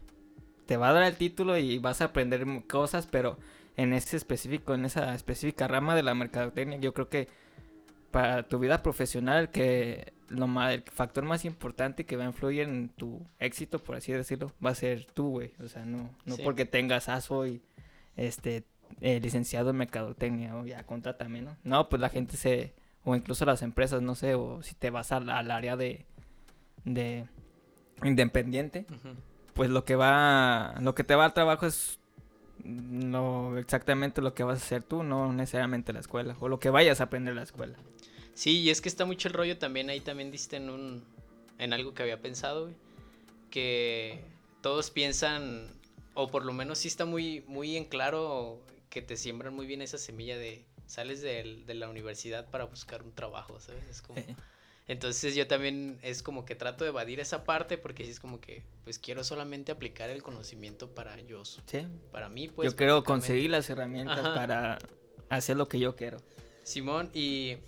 te 0.67 0.77
va 0.77 0.89
a 0.89 0.93
dar 0.93 1.05
el 1.05 1.15
título 1.15 1.57
y 1.57 1.79
vas 1.79 2.01
a 2.01 2.07
aprender 2.07 2.45
cosas, 2.67 3.07
pero 3.07 3.39
en 3.77 3.93
ese 3.93 4.17
específico, 4.17 4.75
en 4.75 4.85
esa 4.85 5.15
específica 5.15 5.69
rama 5.69 5.95
de 5.95 6.03
la 6.03 6.15
mercadotecnia, 6.17 6.79
yo 6.79 6.93
creo 6.95 7.09
que 7.09 7.29
para 8.11 8.43
tu 8.49 8.59
vida 8.59 8.83
profesional 8.83 9.51
que 9.53 10.13
lo 10.31 10.49
ma- 10.49 10.73
el 10.75 10.83
factor 10.83 11.23
más 11.25 11.45
importante 11.45 12.05
que 12.05 12.17
va 12.17 12.25
a 12.25 12.27
influir 12.27 12.62
en 12.62 12.89
tu 12.89 13.25
éxito, 13.39 13.79
por 13.79 13.95
así 13.95 14.11
decirlo, 14.11 14.51
va 14.65 14.71
a 14.71 14.75
ser 14.75 15.05
tú, 15.05 15.29
güey. 15.31 15.53
O 15.62 15.69
sea, 15.69 15.85
no, 15.85 16.11
no 16.25 16.35
Sí. 16.35 16.43
porque 16.43 16.65
tengas 16.65 17.09
ah, 17.09 17.21
soy 17.21 17.62
este 18.17 18.65
eh, 19.01 19.21
licenciado 19.21 19.71
en 19.71 19.77
mercadotecnia 19.77 20.57
o 20.57 20.67
ya 20.67 20.83
contrátame, 20.85 21.43
¿no? 21.43 21.57
No, 21.62 21.89
pues 21.89 22.01
la 22.01 22.09
gente 22.09 22.37
se 22.37 22.75
o 23.06 23.17
incluso 23.17 23.47
las 23.47 23.62
empresas, 23.62 24.02
no 24.02 24.14
sé, 24.14 24.35
o 24.35 24.62
si 24.62 24.75
te 24.75 24.90
vas 24.90 25.12
al, 25.12 25.31
al 25.31 25.50
área 25.50 25.76
de 25.76 26.04
de 26.87 27.26
independiente, 28.04 28.87
pues 29.54 29.69
lo 29.69 29.85
que 29.85 29.97
va 29.97 30.75
lo 30.81 30.95
que 30.95 31.04
te 31.04 31.14
va 31.14 31.26
al 31.26 31.35
trabajo 31.35 31.66
es 31.66 31.99
no 32.64 33.59
exactamente 33.59 34.23
lo 34.23 34.35
que 34.35 34.45
vas 34.45 34.61
a 34.61 34.64
hacer 34.64 34.83
tú, 34.83 35.02
no 35.02 35.33
necesariamente 35.33 35.92
la 35.92 36.00
escuela 36.00 36.37
o 36.40 36.49
lo 36.49 36.59
que 36.59 36.71
vayas 36.71 37.00
a 37.00 37.04
aprender 37.04 37.33
en 37.33 37.37
la 37.37 37.42
escuela. 37.42 37.76
Sí, 38.35 38.61
y 38.61 38.71
es 38.71 38.81
que 38.81 38.88
está 38.88 39.04
mucho 39.04 39.28
el 39.28 39.35
rollo 39.35 39.59
también, 39.59 39.90
ahí 39.90 40.00
también 40.00 40.31
diste 40.31 40.57
en 40.57 40.71
un, 40.71 41.04
en 41.59 41.73
algo 41.73 41.95
que 41.95 42.02
había 42.02 42.21
pensado, 42.21 42.64
güey, 42.64 42.75
que 43.50 44.23
todos 44.61 44.90
piensan, 44.90 45.69
o 46.14 46.28
por 46.28 46.45
lo 46.45 46.52
menos 46.52 46.78
sí 46.78 46.88
está 46.88 47.04
muy, 47.04 47.45
muy 47.47 47.76
en 47.76 47.85
claro 47.85 48.61
que 48.90 49.00
te 49.00 49.16
siembran 49.16 49.54
muy 49.54 49.66
bien 49.66 49.81
esa 49.81 49.99
semilla 49.99 50.37
de 50.37 50.64
sales 50.87 51.21
de, 51.21 51.62
la 51.75 51.88
universidad 51.88 52.49
para 52.50 52.64
buscar 52.64 53.02
un 53.02 53.12
trabajo, 53.12 53.61
¿sabes? 53.61 53.85
Es 53.90 54.02
como, 54.02 54.23
entonces 54.88 55.35
yo 55.35 55.47
también 55.47 55.99
es 56.02 56.23
como 56.23 56.45
que 56.45 56.55
trato 56.55 56.85
de 56.85 56.90
evadir 56.90 57.21
esa 57.21 57.45
parte 57.45 57.76
porque 57.76 58.09
es 58.09 58.21
como 58.21 58.40
que 58.40 58.62
pues 58.85 58.99
quiero 58.99 59.25
solamente 59.25 59.73
aplicar 59.73 60.11
el 60.11 60.23
conocimiento 60.23 60.95
para 60.95 61.21
yo, 61.21 61.45
Sí. 61.45 61.87
para 62.12 62.28
mí 62.28 62.49
pues. 62.49 62.71
yo 62.71 62.76
quiero 62.76 63.02
conseguir 63.05 63.50
las 63.50 63.69
herramientas 63.69 64.19
Ajá. 64.19 64.35
para 64.35 64.78
hacer 65.28 65.57
lo 65.57 65.69
que 65.69 65.78
yo 65.78 65.97
quiero. 65.97 66.19
Simón, 66.62 67.11
y, 67.14 67.59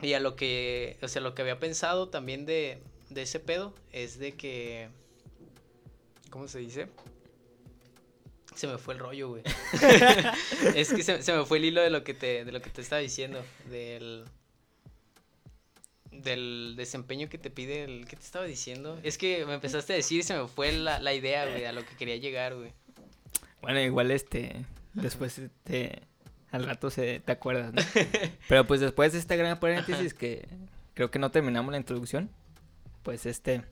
y 0.00 0.12
a 0.12 0.20
lo 0.20 0.36
que, 0.36 0.96
o 1.02 1.08
sea, 1.08 1.22
lo 1.22 1.34
que 1.34 1.42
había 1.42 1.58
pensado 1.58 2.08
también 2.08 2.46
de, 2.46 2.80
de 3.10 3.22
ese 3.22 3.40
pedo 3.40 3.74
es 3.92 4.18
de 4.18 4.32
que, 4.32 4.88
¿cómo 6.30 6.48
se 6.48 6.58
dice? 6.58 6.88
Se 8.54 8.66
me 8.66 8.78
fue 8.78 8.94
el 8.94 9.00
rollo, 9.00 9.28
güey. 9.28 9.42
es 10.74 10.92
que 10.92 11.02
se, 11.02 11.22
se 11.22 11.32
me 11.32 11.44
fue 11.44 11.58
el 11.58 11.64
hilo 11.64 11.82
de 11.82 11.90
lo 11.90 12.04
que 12.04 12.14
te, 12.14 12.44
de 12.44 12.52
lo 12.52 12.62
que 12.62 12.70
te 12.70 12.80
estaba 12.80 13.00
diciendo, 13.00 13.44
del, 13.68 14.24
del 16.10 16.74
desempeño 16.76 17.28
que 17.28 17.38
te 17.38 17.50
pide 17.50 17.84
el, 17.84 18.06
¿qué 18.06 18.16
te 18.16 18.22
estaba 18.22 18.44
diciendo? 18.44 18.98
Es 19.02 19.18
que 19.18 19.44
me 19.46 19.54
empezaste 19.54 19.92
a 19.92 19.96
decir 19.96 20.20
y 20.20 20.22
se 20.22 20.36
me 20.36 20.46
fue 20.46 20.72
la, 20.72 20.98
la 21.00 21.12
idea, 21.12 21.46
güey, 21.46 21.64
a 21.64 21.72
lo 21.72 21.84
que 21.84 21.96
quería 21.96 22.16
llegar, 22.16 22.54
güey. 22.54 22.72
Bueno, 23.60 23.80
igual 23.80 24.10
este 24.10 24.64
después 24.92 25.40
te 25.64 26.02
al 26.50 26.64
rato 26.64 26.90
se 26.90 27.20
te 27.20 27.32
acuerdas, 27.32 27.72
¿no? 27.72 27.82
Pero 28.48 28.66
pues 28.66 28.80
después 28.80 29.12
de 29.12 29.18
este 29.18 29.36
gran 29.36 29.58
paréntesis 29.58 30.14
que 30.14 30.46
creo 30.94 31.10
que 31.10 31.18
no 31.18 31.30
terminamos 31.30 31.72
la 31.72 31.78
introducción, 31.78 32.30
pues 33.02 33.26
este 33.26 33.64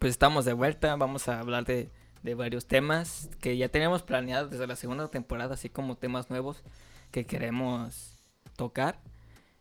pues 0.00 0.10
estamos 0.10 0.44
de 0.44 0.52
vuelta, 0.54 0.96
vamos 0.96 1.28
a 1.28 1.38
hablar 1.38 1.64
de, 1.64 1.88
de 2.24 2.34
varios 2.34 2.66
temas 2.66 3.28
que 3.40 3.56
ya 3.58 3.68
teníamos 3.68 4.02
planeados 4.02 4.50
desde 4.50 4.66
la 4.66 4.76
segunda 4.76 5.08
temporada, 5.08 5.54
así 5.54 5.68
como 5.68 5.98
temas 5.98 6.30
nuevos 6.30 6.62
que 7.10 7.26
queremos 7.26 8.16
tocar. 8.56 8.98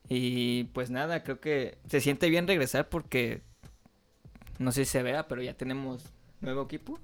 Y 0.07 0.63
pues 0.65 0.89
nada, 0.89 1.23
creo 1.23 1.41
que 1.41 1.77
se 1.89 1.99
siente 1.99 2.29
bien 2.29 2.47
regresar 2.47 2.87
porque 2.87 3.41
no 4.59 4.71
sé 4.71 4.85
si 4.85 4.91
se 4.91 5.03
vea, 5.03 5.27
pero 5.27 5.41
ya 5.41 5.55
tenemos 5.55 6.05
nuevo 6.39 6.63
equipo. 6.63 6.99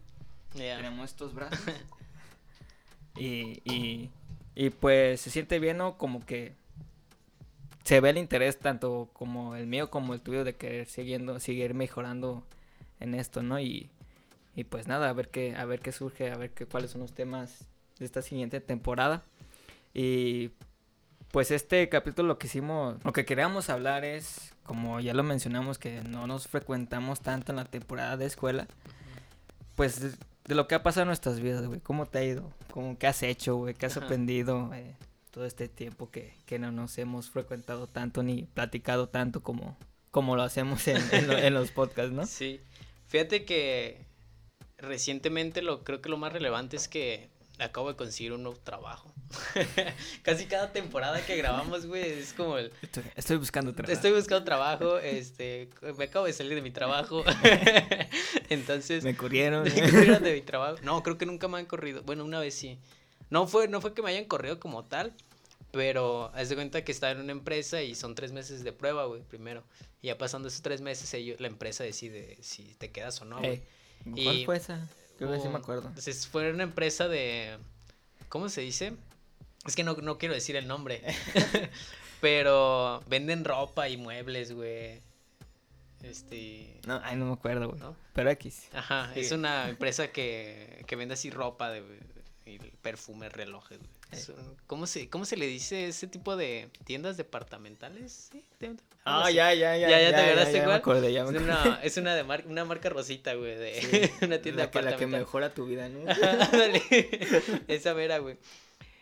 Tenemos 0.53 1.09
estos 1.09 1.33
brazos. 1.33 1.59
y, 3.17 3.61
y, 3.69 4.11
y 4.55 4.69
pues 4.69 5.19
se 5.19 5.29
siente 5.29 5.59
bien, 5.59 5.77
¿no? 5.77 5.97
Como 5.97 6.25
que 6.25 6.53
se 7.83 7.99
ve 7.99 8.11
el 8.11 8.17
interés 8.17 8.59
tanto 8.59 9.09
como 9.11 9.57
el 9.57 9.67
mío 9.67 9.89
como 9.89 10.13
el 10.13 10.21
tuyo 10.21 10.45
de 10.45 10.55
querer 10.55 10.87
siguiendo, 10.87 11.37
seguir 11.41 11.73
mejorando 11.73 12.45
en 13.01 13.13
esto, 13.13 13.43
¿no? 13.43 13.59
Y, 13.59 13.89
y 14.59 14.65
pues 14.65 14.87
nada, 14.87 15.09
a 15.09 15.13
ver 15.13 15.29
qué, 15.29 15.55
a 15.55 15.63
ver 15.63 15.79
qué 15.79 15.93
surge, 15.93 16.29
a 16.31 16.35
ver 16.35 16.51
qué, 16.51 16.65
cuáles 16.65 16.91
son 16.91 16.99
los 16.99 17.13
temas 17.13 17.69
de 17.97 18.05
esta 18.05 18.21
siguiente 18.21 18.59
temporada. 18.59 19.23
Y 19.93 20.51
pues 21.31 21.49
este 21.49 21.87
capítulo 21.87 22.27
lo 22.27 22.39
que 22.39 22.47
hicimos, 22.47 22.97
lo 23.05 23.13
que 23.13 23.23
queríamos 23.23 23.69
hablar 23.69 24.03
es, 24.03 24.53
como 24.63 24.99
ya 24.99 25.13
lo 25.13 25.23
mencionamos, 25.23 25.77
que 25.77 26.01
no 26.01 26.27
nos 26.27 26.49
frecuentamos 26.49 27.21
tanto 27.21 27.53
en 27.53 27.55
la 27.55 27.63
temporada 27.63 28.17
de 28.17 28.25
escuela, 28.25 28.67
pues 29.75 30.01
de, 30.01 30.55
lo 30.55 30.67
que 30.67 30.75
ha 30.75 30.83
pasado 30.83 31.03
en 31.03 31.07
nuestras 31.07 31.39
vidas, 31.39 31.65
güey, 31.65 31.79
cómo 31.79 32.05
te 32.05 32.17
ha 32.19 32.23
ido, 32.25 32.51
cómo, 32.73 32.97
qué 32.97 33.07
has 33.07 33.23
hecho, 33.23 33.55
güey, 33.55 33.75
qué 33.75 33.85
has 33.85 33.95
aprendido, 33.95 34.73
eh, 34.73 34.93
todo 35.31 35.45
este 35.45 35.69
tiempo 35.69 36.11
que, 36.11 36.33
que, 36.45 36.59
no 36.59 36.73
nos 36.73 36.97
hemos 36.97 37.29
frecuentado 37.29 37.87
tanto 37.87 38.23
ni 38.23 38.43
platicado 38.43 39.07
tanto 39.07 39.41
como, 39.41 39.77
como 40.11 40.35
lo 40.35 40.41
hacemos 40.41 40.85
en, 40.89 40.97
en, 41.13 41.53
los 41.53 41.71
podcasts, 41.71 42.11
¿no? 42.11 42.25
Sí. 42.25 42.59
Fíjate 43.07 43.45
que 43.45 44.08
recientemente 44.81 45.61
lo 45.61 45.83
creo 45.83 46.01
que 46.01 46.09
lo 46.09 46.17
más 46.17 46.33
relevante 46.33 46.77
es 46.77 46.87
que 46.87 47.29
acabo 47.59 47.89
de 47.89 47.95
conseguir 47.95 48.33
un 48.33 48.43
nuevo 48.43 48.57
trabajo. 48.59 49.13
Casi 50.23 50.45
cada 50.45 50.71
temporada 50.71 51.23
que 51.25 51.35
grabamos, 51.35 51.85
güey, 51.85 52.19
es 52.19 52.33
como 52.33 52.57
el... 52.57 52.71
Estoy, 53.15 53.37
buscando 53.37 53.73
trabajo. 53.73 53.93
Estoy 53.93 54.11
buscando 54.11 54.43
trabajo, 54.43 54.97
este, 54.97 55.69
me 55.97 56.05
acabo 56.05 56.25
de 56.25 56.33
salir 56.33 56.55
de 56.55 56.61
mi 56.61 56.71
trabajo. 56.71 57.23
Entonces... 58.49 59.03
Me 59.03 59.15
corrieron. 59.15 59.63
Me 59.63 59.91
corrieron 59.91 60.23
de 60.23 60.33
mi 60.33 60.41
trabajo. 60.41 60.77
No, 60.83 61.03
creo 61.03 61.17
que 61.17 61.25
nunca 61.25 61.47
me 61.47 61.57
han 61.57 61.65
corrido. 61.65 62.01
Bueno, 62.03 62.23
una 62.23 62.39
vez 62.39 62.55
sí. 62.55 62.79
No 63.29 63.45
fue, 63.45 63.67
no 63.67 63.81
fue 63.81 63.93
que 63.93 64.01
me 64.01 64.09
hayan 64.09 64.25
corrido 64.25 64.59
como 64.59 64.85
tal, 64.85 65.13
pero 65.71 66.31
haz 66.33 66.49
de 66.49 66.55
cuenta 66.55 66.83
que 66.83 66.91
estaba 66.91 67.11
en 67.11 67.19
una 67.19 67.31
empresa 67.31 67.81
y 67.83 67.93
son 67.93 68.15
tres 68.15 68.31
meses 68.31 68.63
de 68.63 68.71
prueba, 68.71 69.05
güey, 69.05 69.21
primero. 69.21 69.63
Y 70.01 70.07
ya 70.07 70.17
pasando 70.17 70.47
esos 70.47 70.61
tres 70.61 70.81
meses, 70.81 71.13
ellos, 71.13 71.39
la 71.39 71.47
empresa 71.47 71.83
decide 71.83 72.37
si 72.41 72.73
te 72.75 72.91
quedas 72.91 73.21
o 73.21 73.25
no, 73.25 73.39
güey. 73.39 73.61
¿Cuál 74.11 74.45
fue 74.45 74.57
esa? 74.57 74.87
Creo 75.17 75.31
que 75.31 75.39
sí 75.39 75.49
me 75.49 75.57
acuerdo. 75.57 75.87
Entonces 75.87 76.27
fue 76.27 76.51
una 76.51 76.63
empresa 76.63 77.07
de. 77.07 77.57
¿Cómo 78.29 78.49
se 78.49 78.61
dice? 78.61 78.93
Es 79.65 79.75
que 79.75 79.83
no, 79.83 79.95
no 79.95 80.17
quiero 80.17 80.33
decir 80.33 80.55
el 80.55 80.67
nombre. 80.67 81.03
pero 82.21 83.01
venden 83.07 83.43
ropa 83.45 83.89
y 83.89 83.97
muebles, 83.97 84.53
güey. 84.53 85.01
Este. 86.03 86.79
No, 86.87 87.01
ay, 87.03 87.17
no 87.17 87.25
me 87.25 87.33
acuerdo, 87.33 87.69
güey. 87.69 87.81
Pero 88.13 88.29
X. 88.31 88.69
Ajá, 88.73 89.11
es 89.15 89.31
una 89.31 89.69
empresa 89.69 90.11
que, 90.11 90.83
que 90.87 90.95
vende 90.95 91.13
así 91.13 91.29
ropa 91.29 91.69
de, 91.69 91.83
y 92.45 92.57
perfumes, 92.81 93.31
relojes, 93.31 93.77
güey. 93.77 93.98
Eh. 94.11 94.25
¿Cómo 94.65 94.87
se, 94.87 95.09
¿Cómo 95.09 95.25
se 95.25 95.37
le 95.37 95.45
dice 95.45 95.87
ese 95.87 96.07
tipo 96.07 96.35
de 96.35 96.69
tiendas 96.85 97.17
departamentales? 97.17 98.29
¿Sí? 98.31 98.43
Ah, 99.05 99.29
ya, 99.29 99.53
ya, 99.53 99.77
ya. 99.77 99.89
Ya, 99.89 100.11
ya, 100.11 100.45
te 100.51 100.57
igual. 100.57 100.71
acordé, 100.73 101.13
ya 101.13 101.23
me 101.25 101.37
es 101.37 101.43
una, 101.43 101.79
es 101.83 101.97
una, 101.97 102.15
de 102.15 102.23
mar, 102.23 102.43
una 102.47 102.65
marca 102.65 102.89
rosita, 102.89 103.33
güey, 103.35 103.55
de 103.55 104.11
una 104.21 104.41
tienda 104.41 104.65
la 104.65 104.71
que, 104.71 104.81
La 104.81 104.97
que 104.97 105.07
mejora 105.07 105.53
tu 105.53 105.65
vida, 105.65 105.89
¿no? 105.89 106.03
Dale, 106.05 106.81
esa 107.67 107.93
vera, 107.93 108.17
güey. 108.17 108.37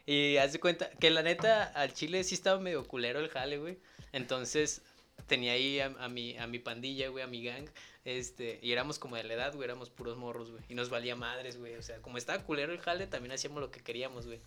Y 0.05 0.37
haz 0.37 0.53
de 0.53 0.59
cuenta 0.59 0.89
que 0.99 1.09
la 1.09 1.21
neta, 1.21 1.63
al 1.63 1.93
chile 1.93 2.23
sí 2.23 2.35
estaba 2.35 2.59
medio 2.59 2.85
culero 2.87 3.19
el 3.19 3.29
jale, 3.29 3.57
güey. 3.57 3.77
Entonces, 4.13 4.81
tenía 5.27 5.53
ahí 5.53 5.79
a, 5.79 5.87
a, 5.99 6.09
mi, 6.09 6.37
a 6.37 6.47
mi 6.47 6.59
pandilla, 6.59 7.09
güey, 7.09 7.23
a 7.23 7.27
mi 7.27 7.43
gang. 7.43 7.67
Este, 8.05 8.59
y 8.61 8.71
éramos 8.71 8.99
como 8.99 9.17
de 9.17 9.23
la 9.23 9.33
edad, 9.33 9.53
güey, 9.53 9.65
éramos 9.65 9.89
puros 9.89 10.17
morros, 10.17 10.51
güey. 10.51 10.63
Y 10.69 10.75
nos 10.75 10.89
valía 10.89 11.17
madres, 11.17 11.57
güey. 11.57 11.75
O 11.75 11.81
sea, 11.81 12.01
como 12.01 12.17
estaba 12.17 12.41
culero 12.43 12.71
el 12.71 12.79
jale, 12.79 13.07
también 13.07 13.33
hacíamos 13.33 13.59
lo 13.61 13.69
que 13.69 13.81
queríamos, 13.81 14.25
güey. 14.27 14.39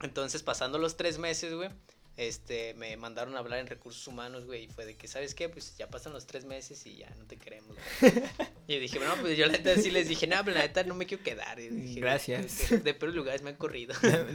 Entonces, 0.00 0.42
pasando 0.42 0.78
los 0.78 0.96
tres 0.96 1.18
meses, 1.18 1.54
güey, 1.54 1.70
este, 2.18 2.74
me 2.74 2.96
mandaron 2.96 3.36
a 3.36 3.38
hablar 3.38 3.60
en 3.60 3.68
recursos 3.68 4.04
humanos, 4.08 4.44
güey, 4.44 4.64
y 4.64 4.66
fue 4.66 4.84
de 4.84 4.96
que, 4.96 5.06
¿sabes 5.06 5.36
qué? 5.36 5.48
Pues 5.48 5.76
ya 5.76 5.88
pasan 5.88 6.12
los 6.12 6.26
tres 6.26 6.44
meses 6.44 6.84
y 6.84 6.96
ya 6.96 7.08
no 7.16 7.24
te 7.26 7.36
queremos, 7.36 7.76
y 8.66 8.76
dije, 8.80 8.98
no, 8.98 9.14
pues 9.20 9.38
yo 9.38 9.46
la 9.46 9.52
neta 9.52 9.76
sí 9.76 9.92
les 9.92 10.08
dije, 10.08 10.26
no, 10.26 10.36
pero 10.44 10.56
la 10.56 10.64
neta 10.64 10.82
no 10.82 10.96
me 10.96 11.06
quiero 11.06 11.22
quedar. 11.22 11.58
Gracias. 11.60 12.70
De, 12.70 12.78
de, 12.78 12.94
peores 12.94 13.14
lugares 13.14 13.42
me 13.42 13.50
han 13.50 13.56
corrido. 13.56 13.94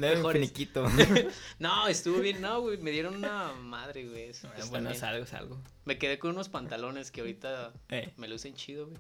no, 1.60 1.88
estuvo 1.90 2.20
bien, 2.20 2.40
no, 2.40 2.62
güey, 2.62 2.78
me 2.78 2.92
dieron 2.92 3.16
una 3.16 3.52
madre, 3.52 4.08
güey. 4.08 4.32
Ah, 4.44 4.64
bueno, 4.70 4.90
es 4.90 5.04
algo, 5.04 5.26
es 5.26 5.34
algo. 5.34 5.62
Me 5.84 5.98
quedé 5.98 6.20
con 6.20 6.32
unos 6.32 6.48
pantalones 6.48 7.12
que 7.12 7.20
ahorita 7.20 7.74
eh. 7.90 8.14
me 8.16 8.30
lucen 8.30 8.56
chido, 8.56 8.88
güey. 8.88 9.00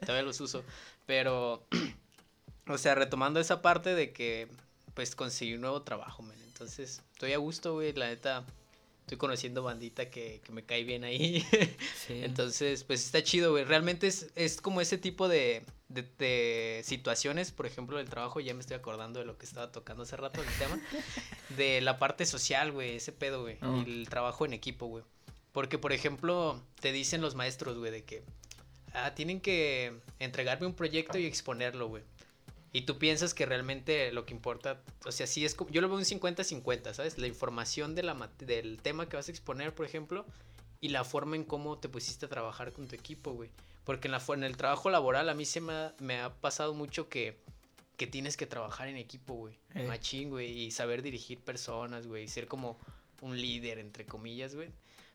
Todavía 0.00 0.22
los 0.22 0.40
uso. 0.40 0.64
Pero, 1.04 1.66
o 2.68 2.78
sea, 2.78 2.94
retomando 2.94 3.38
esa 3.38 3.60
parte 3.60 3.94
de 3.94 4.14
que, 4.14 4.48
pues, 4.96 5.14
conseguí 5.14 5.54
un 5.54 5.60
nuevo 5.60 5.82
trabajo, 5.82 6.22
men. 6.22 6.40
Entonces, 6.46 7.02
estoy 7.12 7.34
a 7.34 7.36
gusto, 7.36 7.74
güey, 7.74 7.92
la 7.92 8.08
neta. 8.08 8.44
Estoy 9.02 9.18
conociendo 9.18 9.62
bandita 9.62 10.10
que, 10.10 10.40
que 10.42 10.50
me 10.52 10.64
cae 10.64 10.82
bien 10.82 11.04
ahí. 11.04 11.46
Sí. 12.06 12.22
Entonces, 12.22 12.84
pues 12.84 13.04
está 13.04 13.22
chido, 13.22 13.50
güey. 13.50 13.64
Realmente 13.64 14.06
es, 14.06 14.30
es 14.36 14.60
como 14.60 14.80
ese 14.80 14.96
tipo 14.96 15.28
de, 15.28 15.64
de, 15.88 16.82
situaciones, 16.84 17.50
por 17.50 17.66
ejemplo, 17.66 17.98
del 17.98 18.08
trabajo, 18.08 18.40
ya 18.40 18.54
me 18.54 18.60
estoy 18.60 18.76
acordando 18.76 19.18
de 19.18 19.26
lo 19.26 19.36
que 19.36 19.44
estaba 19.44 19.72
tocando 19.72 20.04
hace 20.04 20.16
rato 20.16 20.40
el 20.40 20.48
tema, 20.58 20.80
de 21.56 21.80
la 21.80 21.98
parte 21.98 22.26
social, 22.26 22.70
güey, 22.70 22.96
ese 22.96 23.10
pedo, 23.10 23.42
güey, 23.42 23.58
oh. 23.62 23.82
y 23.84 23.90
el 23.90 24.08
trabajo 24.08 24.46
en 24.46 24.52
equipo, 24.52 24.86
güey. 24.86 25.04
Porque, 25.50 25.78
por 25.78 25.92
ejemplo, 25.92 26.62
te 26.80 26.92
dicen 26.92 27.20
los 27.20 27.34
maestros, 27.34 27.76
güey, 27.76 27.90
de 27.90 28.04
que 28.04 28.22
ah, 28.94 29.14
tienen 29.14 29.40
que 29.40 29.94
entregarme 30.20 30.66
un 30.66 30.74
proyecto 30.74 31.18
y 31.18 31.26
exponerlo, 31.26 31.88
güey. 31.88 32.04
Y 32.76 32.82
tú 32.82 32.98
piensas 32.98 33.32
que 33.32 33.46
realmente 33.46 34.12
lo 34.12 34.26
que 34.26 34.34
importa, 34.34 34.82
o 35.06 35.10
sea, 35.10 35.26
sí 35.26 35.46
es 35.46 35.56
yo 35.70 35.80
lo 35.80 35.88
veo 35.88 35.96
un 35.96 36.04
50-50, 36.04 36.92
¿sabes? 36.92 37.16
La 37.16 37.26
información 37.26 37.94
de 37.94 38.02
la, 38.02 38.30
del 38.36 38.82
tema 38.82 39.08
que 39.08 39.16
vas 39.16 39.28
a 39.28 39.30
exponer, 39.30 39.74
por 39.74 39.86
ejemplo, 39.86 40.26
y 40.82 40.90
la 40.90 41.02
forma 41.02 41.36
en 41.36 41.44
cómo 41.44 41.78
te 41.78 41.88
pusiste 41.88 42.26
a 42.26 42.28
trabajar 42.28 42.74
con 42.74 42.86
tu 42.86 42.94
equipo, 42.94 43.32
güey. 43.32 43.48
Porque 43.84 44.08
en, 44.08 44.12
la, 44.12 44.22
en 44.28 44.44
el 44.44 44.58
trabajo 44.58 44.90
laboral 44.90 45.30
a 45.30 45.34
mí 45.34 45.46
se 45.46 45.62
me 45.62 45.72
ha, 45.72 45.94
me 46.00 46.20
ha 46.20 46.34
pasado 46.34 46.74
mucho 46.74 47.08
que, 47.08 47.40
que 47.96 48.06
tienes 48.06 48.36
que 48.36 48.44
trabajar 48.44 48.88
en 48.88 48.98
equipo, 48.98 49.32
güey. 49.32 49.58
Eh. 49.74 49.86
Machín, 49.86 50.28
güey. 50.28 50.50
Y 50.64 50.70
saber 50.70 51.00
dirigir 51.00 51.40
personas, 51.40 52.06
güey. 52.06 52.28
Ser 52.28 52.46
como 52.46 52.78
un 53.22 53.40
líder, 53.40 53.78
entre 53.78 54.04
comillas, 54.04 54.54
güey. 54.54 54.68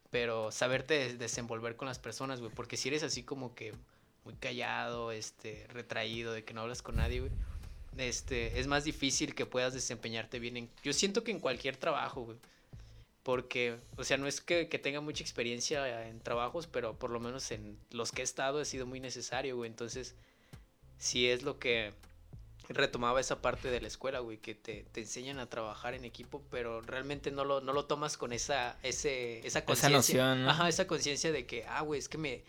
Pero 0.10 0.52
saberte 0.52 1.16
desenvolver 1.16 1.76
con 1.76 1.88
las 1.88 2.00
personas, 2.00 2.40
güey. 2.40 2.52
Porque 2.52 2.76
si 2.76 2.90
eres 2.90 3.04
así 3.04 3.22
como 3.22 3.54
que 3.54 3.76
muy 4.24 4.34
callado, 4.36 5.12
este, 5.12 5.68
retraído, 5.70 6.34
de 6.34 6.44
que 6.44 6.56
no 6.56 6.62
hablas 6.62 6.82
con 6.82 6.96
nadie, 6.96 7.22
güey, 7.22 7.32
este, 7.98 8.60
es 8.60 8.68
más 8.68 8.84
difícil 8.84 9.36
que 9.36 9.46
puedas 9.46 9.74
desempeñarte 9.74 10.40
bien 10.40 10.58
en... 10.58 10.70
Yo 10.84 10.94
siento 10.94 11.24
que 11.24 11.32
en 11.32 11.40
cualquier 11.40 11.78
trabajo, 11.78 12.24
güey. 12.24 12.38
Porque, 13.24 13.78
o 13.98 14.04
sea, 14.04 14.18
no 14.18 14.28
es 14.28 14.42
que, 14.42 14.68
que, 14.68 14.80
tenga 14.80 15.00
mucha 15.00 15.24
experiencia 15.24 16.08
en 16.08 16.20
trabajos, 16.22 16.66
pero 16.66 16.98
por 16.98 17.12
lo 17.12 17.20
menos 17.20 17.52
en 17.52 17.78
los 17.92 18.12
que 18.12 18.22
he 18.22 18.24
estado 18.24 18.60
ha 18.60 18.66
sido 18.66 18.88
muy 18.88 19.00
necesario, 19.00 19.56
güey. 19.56 19.70
Entonces, 19.70 20.16
sí 20.98 21.30
es 21.30 21.44
lo 21.44 21.60
que 21.60 21.94
retomaba 22.70 23.20
esa 23.20 23.42
parte 23.42 23.70
de 23.70 23.82
la 23.82 23.88
escuela, 23.88 24.20
güey, 24.20 24.38
que 24.38 24.56
te, 24.56 24.86
te 24.92 25.02
enseñan 25.02 25.40
a 25.40 25.48
trabajar 25.48 25.94
en 25.94 26.06
equipo, 26.06 26.42
pero 26.50 26.82
realmente 26.82 27.32
no 27.32 27.44
lo, 27.46 27.62
no 27.62 27.74
lo 27.74 27.86
tomas 27.86 28.18
con 28.18 28.34
esa, 28.34 28.78
ese, 28.84 29.46
esa 29.46 29.66
conciencia. 29.66 30.50
Ajá, 30.50 30.70
esa 30.70 30.88
conciencia 30.88 31.32
de 31.32 31.46
que, 31.46 31.66
ah, 31.68 31.82
güey, 31.82 32.00
es 32.00 32.10
que 32.10 32.18
me, 32.18 32.44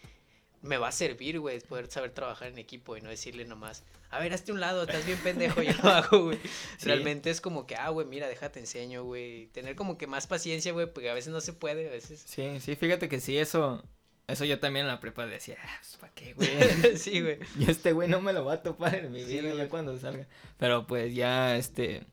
me 0.62 0.78
va 0.78 0.88
a 0.88 0.92
servir, 0.92 1.40
güey, 1.40 1.60
poder 1.60 1.90
saber 1.90 2.12
trabajar 2.12 2.48
en 2.48 2.58
equipo 2.58 2.96
y 2.96 3.00
no 3.00 3.10
decirle 3.10 3.44
nomás, 3.44 3.84
a 4.10 4.18
ver, 4.20 4.32
hazte 4.32 4.52
un 4.52 4.60
lado, 4.60 4.82
estás 4.82 5.04
bien 5.04 5.18
pendejo, 5.18 5.62
yo 5.62 5.72
lo 5.82 5.90
hago, 5.90 6.24
güey. 6.24 6.38
Realmente 6.82 7.30
es 7.30 7.40
como 7.40 7.66
que, 7.66 7.76
ah, 7.76 7.88
güey, 7.88 8.06
mira, 8.06 8.28
déjate 8.28 8.60
enseño, 8.60 9.04
güey. 9.04 9.46
Tener 9.48 9.74
como 9.74 9.98
que 9.98 10.06
más 10.06 10.26
paciencia, 10.26 10.72
güey, 10.72 10.86
porque 10.92 11.10
a 11.10 11.14
veces 11.14 11.32
no 11.32 11.40
se 11.40 11.52
puede, 11.52 11.88
a 11.88 11.90
veces. 11.90 12.22
Sí, 12.26 12.60
sí, 12.60 12.76
fíjate 12.76 13.08
que 13.08 13.20
sí, 13.20 13.38
eso, 13.38 13.82
eso 14.28 14.44
yo 14.44 14.60
también 14.60 14.84
en 14.84 14.92
la 14.92 15.00
prepa 15.00 15.26
decía, 15.26 15.56
ah, 15.64 15.78
pues, 15.80 15.96
¿para 15.96 16.12
qué, 16.12 16.34
güey? 16.34 16.48
sí, 16.96 17.20
güey. 17.20 17.38
Y 17.58 17.70
este 17.70 17.92
güey 17.92 18.08
no 18.08 18.20
me 18.20 18.32
lo 18.32 18.44
va 18.44 18.54
a 18.54 18.62
topar 18.62 18.94
en 18.94 19.10
mi 19.10 19.24
vida 19.24 19.52
ya 19.54 19.68
cuando 19.68 19.98
salga. 19.98 20.26
Pero 20.58 20.86
pues 20.86 21.14
ya, 21.14 21.56
este, 21.56 22.04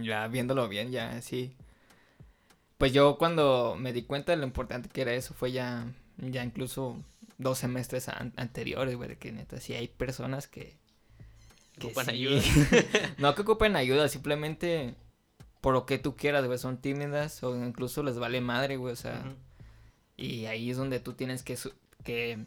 ya 0.00 0.28
viéndolo 0.28 0.68
bien, 0.68 0.92
ya, 0.92 1.20
sí. 1.22 1.56
Pues 2.76 2.92
yo 2.92 3.18
cuando 3.18 3.76
me 3.76 3.92
di 3.92 4.02
cuenta 4.02 4.32
de 4.32 4.38
lo 4.38 4.44
importante 4.44 4.88
que 4.88 5.00
era 5.00 5.12
eso 5.12 5.34
fue 5.34 5.50
ya, 5.50 5.86
ya 6.18 6.44
incluso 6.44 7.02
dos 7.38 7.58
semestres 7.58 8.08
anteriores, 8.08 8.96
güey, 8.96 9.08
de 9.08 9.16
que 9.16 9.32
neta, 9.32 9.60
sí 9.60 9.74
hay 9.74 9.88
personas 9.88 10.46
que... 10.48 10.76
que 11.78 11.86
ocupan 11.86 12.10
ayuda. 12.10 12.42
no 13.18 13.34
que 13.34 13.42
ocupen 13.42 13.76
ayuda, 13.76 14.08
simplemente 14.08 14.94
por 15.60 15.72
lo 15.74 15.86
que 15.86 15.98
tú 15.98 16.16
quieras, 16.16 16.44
güey, 16.44 16.58
son 16.58 16.78
tímidas 16.78 17.42
o 17.42 17.56
incluso 17.64 18.02
les 18.02 18.18
vale 18.18 18.40
madre, 18.40 18.76
güey, 18.76 18.92
o 18.92 18.96
sea... 18.96 19.24
Y 20.16 20.46
ahí 20.46 20.70
es 20.70 20.76
donde 20.76 21.00
tú 21.00 21.14
tienes 21.14 21.42
que... 21.42 21.56
que 22.04 22.44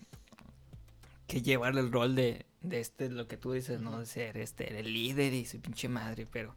que 1.31 1.41
llevar 1.41 1.77
el 1.77 1.93
rol 1.93 2.13
de, 2.13 2.45
de 2.60 2.81
este, 2.81 3.10
lo 3.10 3.25
que 3.29 3.38
tú 3.38 3.53
dices, 3.53 3.79
¿no? 3.79 4.00
De 4.00 4.05
ser 4.05 4.36
este, 4.36 4.77
el 4.77 4.91
líder 4.91 5.33
y 5.33 5.45
su 5.45 5.62
pinche 5.62 5.88
madre, 5.88 6.27
pero 6.29 6.53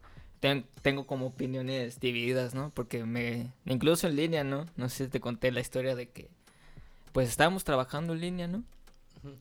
tengo 0.81 1.07
como 1.07 1.27
opiniones 1.27 2.01
divididas, 2.01 2.53
¿no? 2.53 2.71
Porque 2.71 3.05
me, 3.05 3.53
incluso 3.65 4.07
en 4.07 4.17
línea, 4.17 4.43
¿no? 4.43 4.65
No 4.75 4.89
sé 4.89 5.05
si 5.05 5.09
te 5.09 5.21
conté 5.21 5.51
la 5.53 5.61
historia 5.61 5.95
de 5.95 6.09
que, 6.09 6.29
pues 7.15 7.29
estábamos 7.29 7.63
trabajando 7.63 8.11
en 8.11 8.19
línea, 8.19 8.47
¿no? 8.49 8.65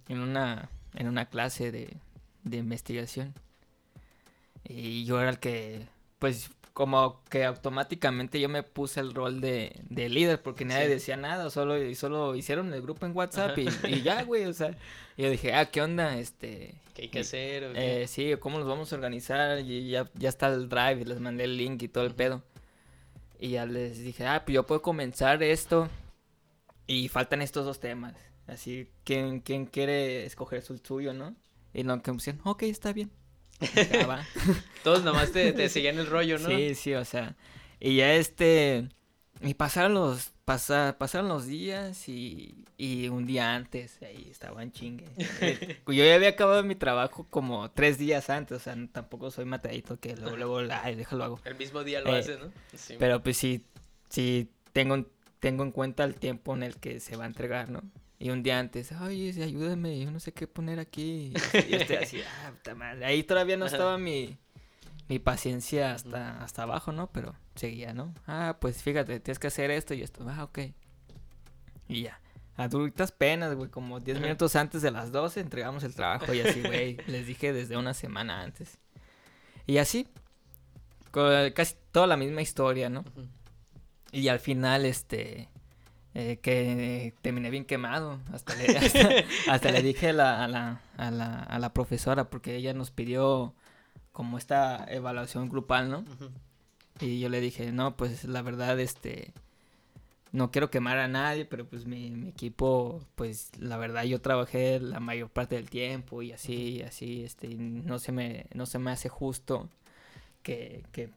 En 0.08 0.20
una, 0.20 0.70
en 0.94 1.08
una 1.08 1.28
clase 1.28 1.72
de, 1.72 1.96
de 2.44 2.58
investigación. 2.58 3.34
Y 4.62 5.04
yo 5.04 5.20
era 5.20 5.30
el 5.30 5.40
que, 5.40 5.84
pues, 6.20 6.52
como 6.72 7.20
que 7.30 7.44
automáticamente 7.44 8.38
yo 8.38 8.48
me 8.48 8.62
puse 8.62 9.00
el 9.00 9.12
rol 9.12 9.40
de, 9.40 9.80
de 9.90 10.08
líder 10.08 10.40
porque 10.40 10.64
nadie 10.64 10.88
decía 10.88 11.16
nada, 11.16 11.50
solo, 11.50 11.74
solo 11.96 12.36
hicieron 12.36 12.72
el 12.72 12.80
grupo 12.80 13.06
en 13.06 13.16
WhatsApp 13.16 13.58
y, 13.58 14.02
ya, 14.02 14.22
güey, 14.22 14.44
o 14.44 14.52
sea, 14.52 14.76
yo 15.16 15.28
dije, 15.28 15.52
ah, 15.52 15.66
¿qué 15.66 15.82
onda? 15.82 16.16
Este... 16.16 16.76
¿Qué 16.94 17.02
hay 17.02 17.08
que 17.08 17.20
hacer? 17.20 17.72
Eh, 17.74 18.06
sí, 18.06 18.36
¿cómo 18.38 18.60
nos 18.60 18.68
vamos 18.68 18.92
a 18.92 18.94
organizar? 18.94 19.58
Y 19.58 19.90
ya, 19.90 20.08
ya 20.14 20.28
está 20.28 20.46
el 20.46 20.68
drive, 20.68 21.00
y 21.00 21.04
les 21.06 21.18
mandé 21.18 21.42
el 21.42 21.56
link 21.56 21.82
y 21.82 21.88
todo 21.88 22.04
el 22.04 22.14
pedo. 22.14 22.40
Y 23.40 23.48
ya 23.48 23.66
les 23.66 23.98
dije, 23.98 24.28
ah, 24.28 24.44
pues 24.44 24.54
yo 24.54 24.64
puedo 24.64 24.80
comenzar 24.80 25.42
esto 25.42 25.90
y 26.86 27.08
faltan 27.08 27.42
estos 27.42 27.64
dos 27.64 27.80
temas. 27.80 28.14
Así, 28.46 28.90
¿quién, 29.04 29.40
quién 29.40 29.66
quiere 29.66 30.26
escoger 30.26 30.62
su 30.62 30.78
suyo, 30.78 31.14
no? 31.14 31.34
Y 31.72 31.82
no, 31.82 32.02
que 32.02 32.12
decían, 32.12 32.40
ok, 32.44 32.64
está 32.64 32.92
bien. 32.92 33.10
Todos 34.84 35.02
nomás 35.02 35.32
te, 35.32 35.52
te 35.52 35.68
seguían 35.68 35.98
el 35.98 36.06
rollo, 36.06 36.38
¿no? 36.38 36.48
Sí, 36.48 36.74
sí, 36.74 36.94
o 36.94 37.04
sea. 37.04 37.36
Y 37.80 37.96
ya 37.96 38.14
este. 38.14 38.88
Y 39.42 39.54
pasaron 39.54 39.94
los. 39.94 40.30
Pasa, 40.44 40.96
pasaron 40.98 41.28
los 41.28 41.46
días 41.46 42.06
y, 42.06 42.66
y 42.76 43.08
un 43.08 43.24
día 43.24 43.54
antes, 43.54 43.98
ahí 44.02 44.28
estaban 44.30 44.72
chingue. 44.72 45.08
Yo 45.86 46.04
ya 46.04 46.14
había 46.14 46.28
acabado 46.28 46.62
mi 46.62 46.74
trabajo 46.74 47.26
como 47.30 47.70
tres 47.70 47.96
días 47.96 48.28
antes, 48.28 48.58
o 48.58 48.60
sea, 48.60 48.76
tampoco 48.92 49.30
soy 49.30 49.46
matadito 49.46 49.98
que 49.98 50.14
luego, 50.14 50.36
luego, 50.36 50.58
ay, 50.70 50.96
déjalo 50.96 51.24
hago. 51.24 51.40
El 51.46 51.54
mismo 51.54 51.82
día 51.82 52.02
lo 52.02 52.14
eh, 52.14 52.18
haces, 52.18 52.38
¿no? 52.38 52.52
Sí. 52.76 52.96
Pero 52.98 53.22
pues 53.22 53.38
sí, 53.38 53.64
sí 54.10 54.50
tengo, 54.74 55.06
tengo 55.44 55.62
en 55.62 55.72
cuenta 55.72 56.04
el 56.04 56.14
tiempo 56.14 56.54
en 56.54 56.62
el 56.62 56.76
que 56.76 57.00
se 57.00 57.16
va 57.16 57.24
a 57.24 57.26
entregar, 57.26 57.68
¿no? 57.68 57.82
Y 58.18 58.30
un 58.30 58.42
día 58.42 58.58
antes, 58.58 58.92
ay, 58.92 59.28
ayúdame, 59.42 60.00
yo 60.00 60.10
no 60.10 60.18
sé 60.18 60.32
qué 60.32 60.46
poner 60.46 60.80
aquí. 60.80 61.34
Y 61.52 61.70
yo 61.70 61.76
estoy 61.76 61.96
así, 61.96 62.22
ah, 62.22 62.52
puta 62.52 62.74
madre. 62.74 63.04
Ahí 63.04 63.24
todavía 63.24 63.58
no 63.58 63.66
estaba 63.66 63.98
mi, 63.98 64.38
mi 65.06 65.18
paciencia 65.18 65.92
hasta, 65.92 66.42
hasta 66.42 66.62
abajo, 66.62 66.92
¿no? 66.92 67.12
Pero 67.12 67.36
seguía, 67.56 67.92
¿no? 67.92 68.14
Ah, 68.26 68.56
pues 68.58 68.82
fíjate, 68.82 69.20
tienes 69.20 69.38
que 69.38 69.48
hacer 69.48 69.70
esto 69.70 69.92
y 69.92 70.00
esto. 70.00 70.24
Ah, 70.26 70.44
ok. 70.44 70.60
Y 71.88 72.04
ya. 72.04 72.18
A 72.56 72.66
duritas 72.68 73.12
penas, 73.12 73.54
güey, 73.54 73.68
como 73.68 74.00
10 74.00 74.20
minutos 74.20 74.56
antes 74.56 74.80
de 74.80 74.92
las 74.92 75.12
12 75.12 75.40
entregamos 75.40 75.84
el 75.84 75.94
trabajo 75.94 76.32
y 76.32 76.40
así, 76.40 76.62
güey. 76.62 76.96
les 77.06 77.26
dije 77.26 77.52
desde 77.52 77.76
una 77.76 77.92
semana 77.92 78.40
antes. 78.40 78.78
Y 79.66 79.76
así. 79.76 80.08
casi 81.12 81.74
toda 81.92 82.06
la 82.06 82.16
misma 82.16 82.40
historia, 82.40 82.88
¿no? 82.88 83.04
Y 84.14 84.28
al 84.28 84.38
final, 84.38 84.86
este 84.86 85.48
eh, 86.14 86.38
que 86.40 87.12
terminé 87.22 87.50
bien 87.50 87.64
quemado. 87.64 88.20
Hasta 88.32 88.54
le, 88.54 88.66
hasta, 89.48 89.72
le 89.72 89.82
dije 89.82 90.10
a 90.10 90.12
la, 90.12 90.44
a, 90.44 90.48
la, 90.48 90.80
a, 90.96 91.10
la, 91.10 91.42
a 91.42 91.58
la 91.58 91.74
profesora 91.74 92.30
porque 92.30 92.54
ella 92.54 92.72
nos 92.72 92.92
pidió 92.92 93.52
como 94.12 94.38
esta 94.38 94.86
evaluación 94.88 95.48
grupal, 95.48 95.90
¿no? 95.90 96.04
Y 97.00 97.18
yo 97.18 97.28
le 97.28 97.40
dije, 97.40 97.72
no, 97.72 97.96
pues 97.96 98.24
la 98.24 98.42
verdad, 98.42 98.78
este, 98.78 99.32
no 100.30 100.52
quiero 100.52 100.70
quemar 100.70 100.98
a 100.98 101.08
nadie, 101.08 101.46
pero 101.46 101.66
pues 101.66 101.84
mi, 101.84 102.10
mi, 102.10 102.28
equipo, 102.28 103.04
pues 103.16 103.50
la 103.58 103.76
verdad 103.76 104.04
yo 104.04 104.20
trabajé 104.20 104.78
la 104.78 105.00
mayor 105.00 105.30
parte 105.30 105.56
del 105.56 105.68
tiempo 105.68 106.22
y 106.22 106.30
así, 106.30 106.82
así, 106.82 107.24
este, 107.24 107.48
no 107.56 107.98
se 107.98 108.12
me, 108.12 108.46
no 108.54 108.66
se 108.66 108.78
me 108.78 108.92
hace 108.92 109.08
justo 109.08 109.68
que, 110.44 110.84
que, 110.92 111.10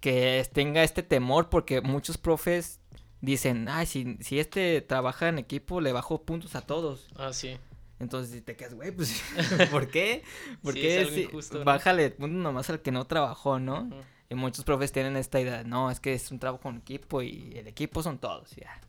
que 0.00 0.46
tenga 0.52 0.82
este 0.82 1.02
temor 1.02 1.48
porque 1.48 1.80
muchos 1.80 2.18
profes 2.18 2.80
dicen, 3.20 3.68
ay, 3.68 3.86
si, 3.86 4.16
si 4.20 4.38
este 4.38 4.80
trabaja 4.80 5.28
en 5.28 5.38
equipo, 5.38 5.80
le 5.80 5.92
bajo 5.92 6.22
puntos 6.22 6.56
a 6.56 6.62
todos. 6.62 7.08
Ah, 7.16 7.32
sí. 7.32 7.58
Entonces, 7.98 8.32
si 8.32 8.40
te 8.40 8.56
quedas, 8.56 8.74
güey, 8.74 8.92
pues, 8.92 9.22
¿por 9.70 9.88
qué? 9.88 10.24
¿Por 10.62 10.74
qué? 10.74 11.28
Si, 11.42 11.58
Bájale 11.58 12.10
puntos 12.10 12.42
nomás 12.42 12.70
al 12.70 12.80
que 12.80 12.92
no 12.92 13.06
trabajó, 13.06 13.58
¿no? 13.58 13.90
Y 14.30 14.34
muchos 14.34 14.64
profes 14.64 14.92
tienen 14.92 15.16
esta 15.16 15.40
idea, 15.40 15.64
no, 15.64 15.90
es 15.90 16.00
que 16.00 16.14
es 16.14 16.30
un 16.30 16.38
trabajo 16.38 16.68
en 16.70 16.76
equipo 16.76 17.20
y 17.20 17.52
el 17.56 17.66
equipo 17.66 18.02
son 18.02 18.18
todos, 18.18 18.50
ya. 18.56 18.80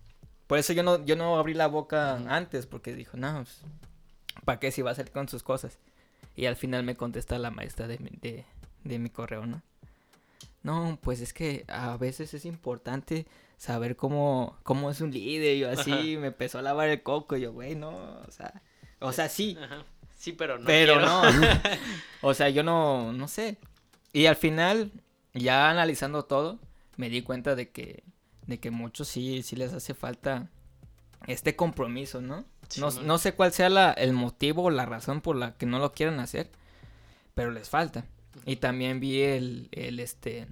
Por 0.47 0.59
eso 0.59 0.71
yo 0.71 0.83
no, 0.83 1.03
yo 1.03 1.15
no 1.15 1.37
abrí 1.37 1.53
la 1.53 1.67
boca 1.67 2.15
antes, 2.27 2.67
porque 2.67 2.93
dijo, 2.93 3.17
no, 3.17 3.43
pues, 3.43 3.61
¿para 4.45 4.59
qué 4.59 4.71
si 4.71 4.81
va 4.81 4.91
a 4.91 4.95
salir 4.95 5.11
con 5.11 5.27
sus 5.27 5.43
cosas? 5.43 5.77
Y 6.35 6.45
al 6.45 6.55
final 6.55 6.83
me 6.83 6.95
contesta 6.95 7.37
la 7.37 7.51
maestra 7.51 7.87
de, 7.87 7.97
de, 7.97 8.45
de 8.83 8.99
mi 8.99 9.09
correo, 9.09 9.45
¿no? 9.45 9.61
No, 10.63 10.99
pues 11.01 11.21
es 11.21 11.33
que 11.33 11.65
a 11.67 11.97
veces 11.97 12.33
es 12.33 12.45
importante 12.45 13.25
saber 13.57 13.95
cómo, 13.95 14.57
cómo 14.63 14.91
es 14.91 15.01
un 15.01 15.11
líder. 15.11 15.55
Y 15.55 15.59
yo 15.59 15.69
así 15.69 16.17
me 16.17 16.27
empezó 16.27 16.59
a 16.59 16.61
lavar 16.61 16.89
el 16.89 17.03
coco. 17.03 17.35
Y 17.35 17.41
yo, 17.41 17.53
güey, 17.53 17.75
no, 17.75 17.89
o 18.27 18.31
sea, 18.31 18.61
o 18.99 19.11
sea, 19.11 19.29
sí. 19.29 19.57
Sí, 20.15 20.33
pero 20.33 20.59
no. 20.59 20.65
Pero 20.65 20.99
no. 20.99 21.23
o 22.21 22.33
sea, 22.33 22.49
yo 22.49 22.63
no, 22.63 23.11
no 23.11 23.27
sé. 23.27 23.57
Y 24.13 24.27
al 24.27 24.35
final, 24.35 24.91
ya 25.33 25.69
analizando 25.69 26.25
todo, 26.25 26.59
me 26.97 27.09
di 27.09 27.23
cuenta 27.23 27.55
de 27.55 27.69
que, 27.69 28.03
de 28.45 28.59
que 28.59 28.69
muchos 28.69 29.07
sí, 29.07 29.41
sí 29.41 29.55
les 29.55 29.73
hace 29.73 29.93
falta 29.93 30.49
este 31.27 31.55
compromiso, 31.55 32.21
¿no? 32.21 32.45
no, 32.77 32.91
no, 32.91 33.17
sé 33.17 33.33
cuál 33.33 33.51
sea 33.51 33.69
la, 33.69 33.91
el 33.91 34.13
motivo 34.13 34.63
o 34.63 34.69
la 34.69 34.85
razón 34.85 35.21
por 35.21 35.35
la 35.35 35.57
que 35.57 35.65
no 35.65 35.79
lo 35.79 35.91
quieren 35.93 36.19
hacer, 36.19 36.49
pero 37.35 37.51
les 37.51 37.69
falta. 37.69 38.05
Y 38.45 38.57
también 38.57 38.99
vi 38.99 39.21
el, 39.21 39.69
el 39.71 39.99
este, 39.99 40.47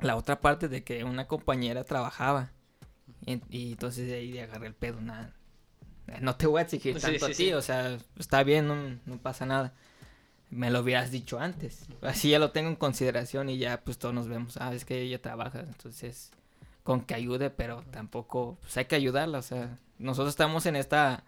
la 0.00 0.16
otra 0.16 0.40
parte 0.40 0.68
de 0.68 0.84
que 0.84 1.04
una 1.04 1.26
compañera 1.26 1.84
trabajaba. 1.84 2.50
Y, 3.26 3.72
entonces 3.72 4.08
de 4.08 4.14
ahí 4.14 4.38
agarré 4.38 4.68
el 4.68 4.74
pedo, 4.74 5.00
nada. 5.00 5.34
No 6.20 6.36
te 6.36 6.46
voy 6.46 6.58
a 6.58 6.62
exigir 6.62 6.98
tanto 7.00 7.26
a 7.26 7.30
ti, 7.30 7.52
o 7.52 7.62
sea, 7.62 7.96
está 8.18 8.42
bien, 8.42 9.00
no, 9.04 9.18
pasa 9.18 9.46
nada. 9.46 9.74
Me 10.48 10.70
lo 10.70 10.80
hubieras 10.80 11.12
dicho 11.12 11.38
antes. 11.38 11.86
Así 12.02 12.30
ya 12.30 12.40
lo 12.40 12.50
tengo 12.50 12.68
en 12.68 12.76
consideración 12.76 13.48
y 13.48 13.58
ya 13.58 13.82
pues 13.82 13.98
todos 13.98 14.14
nos 14.14 14.26
vemos. 14.26 14.56
Ah, 14.56 14.74
es 14.74 14.84
que 14.84 15.00
ella 15.00 15.22
trabaja, 15.22 15.60
entonces 15.60 16.32
con 16.82 17.02
que 17.02 17.14
ayude, 17.14 17.50
pero 17.50 17.84
tampoco, 17.90 18.58
pues 18.62 18.76
hay 18.76 18.86
que 18.86 18.96
ayudarla, 18.96 19.38
o 19.38 19.42
sea, 19.42 19.78
nosotros 19.98 20.30
estamos 20.30 20.66
en 20.66 20.76
esta, 20.76 21.24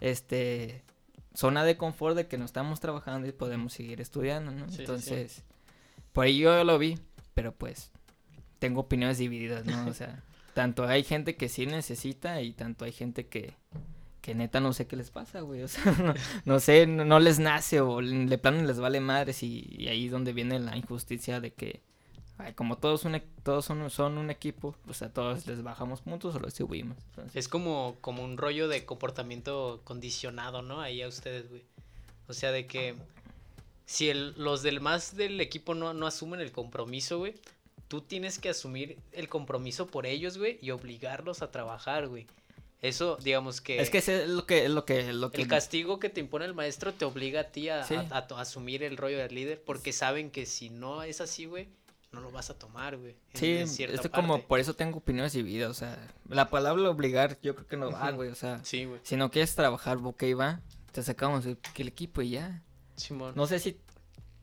este, 0.00 0.84
zona 1.36 1.64
de 1.64 1.76
confort 1.76 2.16
de 2.16 2.26
que 2.26 2.38
no 2.38 2.44
estamos 2.44 2.80
trabajando 2.80 3.28
y 3.28 3.32
podemos 3.32 3.74
seguir 3.74 4.00
estudiando, 4.00 4.50
¿no? 4.50 4.66
entonces, 4.78 5.44
por 6.12 6.24
ahí 6.24 6.38
yo 6.38 6.64
lo 6.64 6.78
vi 6.78 6.98
pero 7.36 7.52
pues 7.54 7.92
tengo 8.58 8.80
opiniones 8.80 9.18
divididas, 9.18 9.66
¿no? 9.66 9.86
O 9.86 9.92
sea, 9.92 10.24
tanto 10.54 10.88
hay 10.88 11.04
gente 11.04 11.36
que 11.36 11.50
sí 11.50 11.66
necesita 11.66 12.40
y 12.40 12.54
tanto 12.54 12.86
hay 12.86 12.92
gente 12.92 13.26
que, 13.26 13.52
que 14.22 14.34
neta 14.34 14.58
no 14.58 14.72
sé 14.72 14.86
qué 14.86 14.96
les 14.96 15.10
pasa, 15.10 15.42
güey. 15.42 15.62
O 15.62 15.68
sea, 15.68 15.84
no, 16.46 16.60
sé, 16.60 16.86
no, 16.86 17.20
les 17.20 17.38
nace 17.38 17.82
o 17.82 18.00
de 18.00 18.38
plano 18.38 18.62
les 18.62 18.80
vale 18.80 19.00
madres 19.00 19.42
y, 19.42 19.86
ahí 19.86 20.06
es 20.06 20.12
donde 20.12 20.32
viene 20.32 20.58
la 20.58 20.78
injusticia 20.78 21.40
de 21.40 21.52
que 21.52 21.82
como 22.54 22.76
todos, 22.78 23.04
un, 23.04 23.14
e, 23.14 23.22
todos 23.42 23.64
son, 23.64 23.88
son 23.90 24.18
un 24.18 24.30
equipo, 24.30 24.74
pues 24.84 25.02
a 25.02 25.12
todos 25.12 25.46
les 25.46 25.62
bajamos 25.62 26.02
puntos 26.02 26.34
o 26.34 26.38
los 26.38 26.54
subimos. 26.54 26.96
Es 27.34 27.48
como, 27.48 27.96
como 28.00 28.22
un 28.22 28.36
rollo 28.36 28.68
de 28.68 28.84
comportamiento 28.84 29.80
condicionado, 29.84 30.62
¿no? 30.62 30.80
Ahí 30.80 31.02
a 31.02 31.08
ustedes, 31.08 31.48
güey. 31.48 31.62
O 32.28 32.32
sea, 32.32 32.50
de 32.50 32.66
que 32.66 32.96
si 33.86 34.10
el, 34.10 34.34
los 34.36 34.62
del 34.62 34.80
más 34.80 35.16
del 35.16 35.40
equipo 35.40 35.74
no, 35.74 35.94
no 35.94 36.06
asumen 36.06 36.40
el 36.40 36.52
compromiso, 36.52 37.18
güey, 37.18 37.34
tú 37.88 38.00
tienes 38.00 38.38
que 38.38 38.48
asumir 38.48 38.98
el 39.12 39.28
compromiso 39.28 39.86
por 39.86 40.06
ellos, 40.06 40.38
güey, 40.38 40.58
y 40.60 40.70
obligarlos 40.70 41.42
a 41.42 41.50
trabajar, 41.50 42.08
güey. 42.08 42.26
Eso, 42.82 43.16
digamos 43.22 43.60
que... 43.60 43.80
Es 43.80 43.90
que 43.90 43.98
es 43.98 44.28
lo 44.28 44.46
que, 44.46 44.68
lo 44.68 44.84
que, 44.84 45.12
lo 45.12 45.30
que... 45.30 45.42
El 45.42 45.48
castigo 45.48 45.98
que 45.98 46.10
te 46.10 46.20
impone 46.20 46.44
el 46.44 46.54
maestro 46.54 46.92
te 46.92 47.04
obliga 47.04 47.40
a 47.40 47.44
ti 47.44 47.68
a, 47.68 47.80
asumir 48.36 48.82
el 48.82 48.96
rollo 48.96 49.18
del 49.18 49.34
líder, 49.34 49.62
porque 49.64 49.92
saben 49.92 50.30
que 50.30 50.46
si 50.46 50.68
no 50.68 51.02
es 51.02 51.20
así, 51.20 51.46
güey, 51.46 51.68
no 52.16 52.22
lo 52.22 52.30
vas 52.32 52.50
a 52.50 52.58
tomar, 52.58 52.96
güey. 52.96 53.14
Sí, 53.34 53.52
es 53.52 54.08
como, 54.12 54.40
por 54.42 54.58
eso 54.58 54.74
tengo 54.74 54.98
opiniones 54.98 55.34
divididas, 55.34 55.70
o 55.70 55.74
sea, 55.74 55.98
la 56.28 56.48
palabra 56.48 56.88
obligar 56.88 57.38
yo 57.42 57.54
creo 57.54 57.66
que 57.66 57.76
no 57.76 57.90
va, 57.90 58.10
güey, 58.10 58.30
o 58.30 58.34
sea, 58.34 58.64
sí, 58.64 58.86
güey. 58.86 59.00
si 59.02 59.16
no 59.16 59.30
quieres 59.30 59.54
trabajar, 59.54 59.98
ok, 60.02 60.24
va, 60.38 60.60
te 60.92 61.02
sacamos 61.02 61.44
el, 61.44 61.58
el 61.76 61.88
equipo 61.88 62.22
y 62.22 62.30
ya. 62.30 62.62
No 63.34 63.46
sé 63.46 63.58
si 63.58 63.78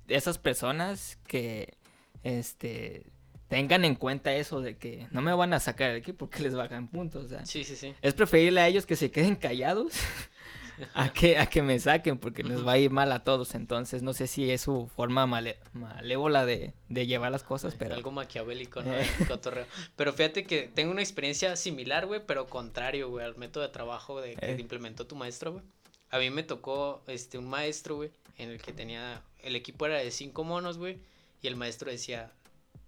esas 0.08 0.38
personas 0.38 1.18
que 1.26 1.74
este 2.22 3.08
tengan 3.48 3.86
en 3.86 3.96
cuenta 3.96 4.34
eso 4.34 4.62
de 4.62 4.78
que 4.78 5.08
no 5.12 5.22
me 5.22 5.34
van 5.34 5.54
a 5.54 5.60
sacar 5.60 5.92
de 5.92 5.98
aquí 5.98 6.14
porque 6.14 6.44
les 6.44 6.56
bajan 6.56 6.88
puntos. 6.88 7.26
O 7.26 7.30
sea, 7.30 7.46
sí, 7.46 7.64
sí, 7.64 7.76
sí. 7.76 7.94
Es 8.02 8.14
preferible 8.14 8.62
a 8.62 8.68
ellos 8.68 8.86
que 8.86 8.96
se 8.96 9.12
queden 9.12 9.36
callados 9.36 9.94
a 10.94 11.12
que, 11.12 11.38
a 11.38 11.48
que 11.48 11.62
me 11.62 11.80
saquen 11.80 12.18
porque 12.18 12.44
les 12.44 12.66
va 12.66 12.74
a 12.74 12.78
ir 12.78 12.92
mal 12.92 13.12
a 13.12 13.24
todos. 13.24 13.56
Entonces, 13.56 14.02
no 14.02 14.14
sé 14.14 14.28
si 14.28 14.50
es 14.52 14.62
su 14.62 14.90
forma 14.96 15.26
malévola 15.26 16.46
de, 16.46 16.74
de 16.90 17.08
llevar 17.08 17.32
las 17.32 17.44
cosas, 17.44 17.76
pero... 17.78 17.96
Algo 17.96 18.12
maquiavélico, 18.12 18.82
¿no? 18.82 18.94
Pero 19.96 20.14
fíjate 20.14 20.46
que 20.46 20.70
tengo 20.74 20.92
una 20.92 21.02
experiencia 21.02 21.56
similar, 21.56 22.06
güey, 22.06 22.22
pero 22.26 22.48
contrario, 22.48 23.10
güey, 23.10 23.26
al 23.26 23.36
método 23.36 23.64
de 23.64 23.70
trabajo 23.70 24.22
de 24.22 24.36
que 24.36 24.52
eh. 24.52 24.58
implementó 24.60 25.06
tu 25.06 25.16
maestro, 25.16 25.54
güey. 25.54 25.64
A 26.10 26.20
mí 26.20 26.30
me 26.30 26.44
tocó, 26.44 27.02
este, 27.08 27.38
un 27.38 27.48
maestro, 27.48 27.96
güey, 27.96 28.12
en 28.38 28.50
el 28.50 28.62
que 28.62 28.74
tenía, 28.74 29.22
el 29.42 29.56
equipo 29.56 29.86
era 29.86 29.98
de 29.98 30.12
cinco 30.12 30.44
monos, 30.44 30.78
güey, 30.78 31.00
y 31.42 31.48
el 31.48 31.56
maestro 31.56 31.90
decía, 31.90 32.32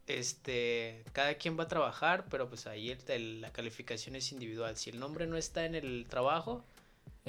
este, 0.08 1.04
cada 1.13 1.36
quien 1.36 1.58
va 1.58 1.63
a 1.63 1.67
trabajar, 1.67 2.26
pero 2.30 2.48
pues 2.48 2.67
ahí 2.67 2.95
la 3.08 3.52
calificación 3.52 4.15
es 4.15 4.32
individual. 4.32 4.78
Si 4.78 4.89
el 4.89 5.00
nombre 5.00 5.28
no 5.28 5.38
está 5.38 5.65
en 5.65 5.76
el 5.76 6.06
trabajo, 6.08 6.63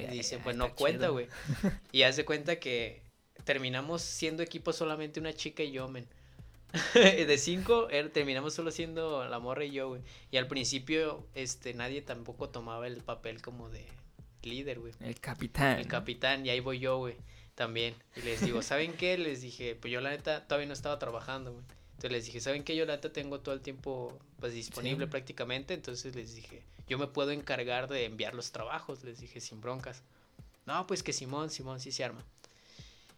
dice, 0.05 0.39
pues 0.39 0.55
no 0.55 0.75
cuenta, 0.75 1.09
güey. 1.09 1.27
y 1.91 2.03
hace 2.03 2.25
cuenta 2.25 2.59
que 2.59 3.01
terminamos 3.43 4.01
siendo 4.01 4.43
equipo 4.43 4.73
solamente 4.73 5.19
una 5.19 5.33
chica 5.33 5.63
y 5.63 5.71
yo, 5.71 5.87
men. 5.87 6.07
de 6.93 7.37
cinco, 7.37 7.89
er, 7.89 8.09
terminamos 8.09 8.53
solo 8.53 8.71
siendo 8.71 9.25
la 9.27 9.39
morra 9.39 9.65
y 9.65 9.71
yo, 9.71 9.89
güey. 9.89 10.01
Y 10.31 10.37
al 10.37 10.47
principio, 10.47 11.25
este, 11.33 11.73
nadie 11.73 12.01
tampoco 12.01 12.49
tomaba 12.49 12.87
el 12.87 12.97
papel 12.97 13.41
como 13.41 13.69
de 13.69 13.85
líder, 14.43 14.79
güey. 14.79 14.93
El 14.99 15.19
capitán. 15.19 15.79
El 15.79 15.87
capitán, 15.87 16.45
y 16.45 16.49
ahí 16.49 16.59
voy 16.59 16.79
yo, 16.79 16.97
güey, 16.97 17.15
también. 17.55 17.95
Y 18.15 18.21
les 18.21 18.41
digo, 18.41 18.61
¿saben 18.63 18.93
qué? 18.93 19.17
Les 19.17 19.41
dije, 19.41 19.75
pues 19.75 19.91
yo 19.91 20.01
la 20.01 20.09
neta 20.09 20.45
todavía 20.45 20.67
no 20.67 20.73
estaba 20.73 20.99
trabajando, 20.99 21.53
güey. 21.53 21.65
Entonces 21.97 22.11
les 22.11 22.25
dije, 22.27 22.39
¿saben 22.41 22.63
qué? 22.63 22.75
Yo 22.75 22.85
la 22.85 22.93
neta 22.93 23.11
tengo 23.11 23.39
todo 23.39 23.55
el 23.55 23.61
tiempo, 23.61 24.19
pues, 24.39 24.53
disponible 24.53 25.07
prácticamente. 25.07 25.73
Entonces 25.73 26.15
les 26.15 26.35
dije, 26.35 26.61
yo 26.87 26.99
me 26.99 27.07
puedo 27.07 27.31
encargar 27.31 27.87
de 27.87 28.05
enviar 28.05 28.35
los 28.35 28.51
trabajos, 28.51 29.03
les 29.03 29.19
dije, 29.19 29.41
sin 29.41 29.61
broncas. 29.61 30.03
No, 30.67 30.85
pues 30.85 31.01
que 31.01 31.11
Simón, 31.11 31.49
Simón, 31.49 31.79
sí 31.79 31.91
se 31.91 32.03
arma. 32.03 32.23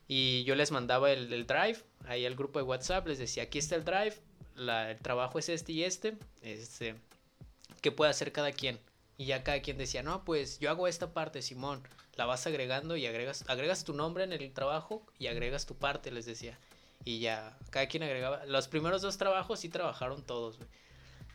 Y 0.07 0.45
yo 0.45 0.55
les 0.55 0.71
mandaba 0.71 1.11
el, 1.11 1.45
drive 1.45 1.79
ahí 2.07 2.25
al 2.25 2.35
grupo 2.35 2.59
de 2.59 2.63
WhatsApp, 2.63 3.05
les 3.05 3.17
decía, 3.17 3.43
aquí 3.43 3.59
está 3.59 3.75
el 3.75 3.83
drive, 3.83 4.15
la, 4.55 4.91
el 4.91 4.99
trabajo 4.99 5.39
es 5.39 5.49
este 5.49 5.73
y 5.73 5.83
este, 5.83 6.17
este, 6.41 6.95
¿qué 7.81 7.91
puede 7.91 8.11
hacer 8.11 8.31
cada 8.31 8.53
quien? 8.53 8.79
Y 9.17 9.25
ya 9.25 9.43
cada 9.43 9.61
quien 9.61 9.77
decía, 9.77 10.03
no, 10.03 10.23
pues 10.23 10.57
yo 10.59 10.69
hago 10.69 10.87
esta 10.87 11.11
parte, 11.11 11.41
Simón, 11.41 11.83
la 12.15 12.25
vas 12.25 12.47
agregando 12.47 12.95
y 12.95 13.05
agregas, 13.05 13.43
agregas 13.47 13.83
tu 13.83 13.93
nombre 13.93 14.23
en 14.23 14.31
el 14.31 14.53
trabajo 14.53 15.03
y 15.19 15.27
agregas 15.27 15.65
tu 15.65 15.75
parte, 15.75 16.11
les 16.11 16.25
decía. 16.25 16.57
Y 17.05 17.19
ya, 17.19 17.57
cada 17.69 17.88
quien 17.88 18.03
agregaba, 18.03 18.45
los 18.45 18.67
primeros 18.67 19.01
dos 19.01 19.17
trabajos 19.17 19.59
sí 19.59 19.69
trabajaron 19.69 20.23
todos, 20.23 20.57
güey. 20.57 20.69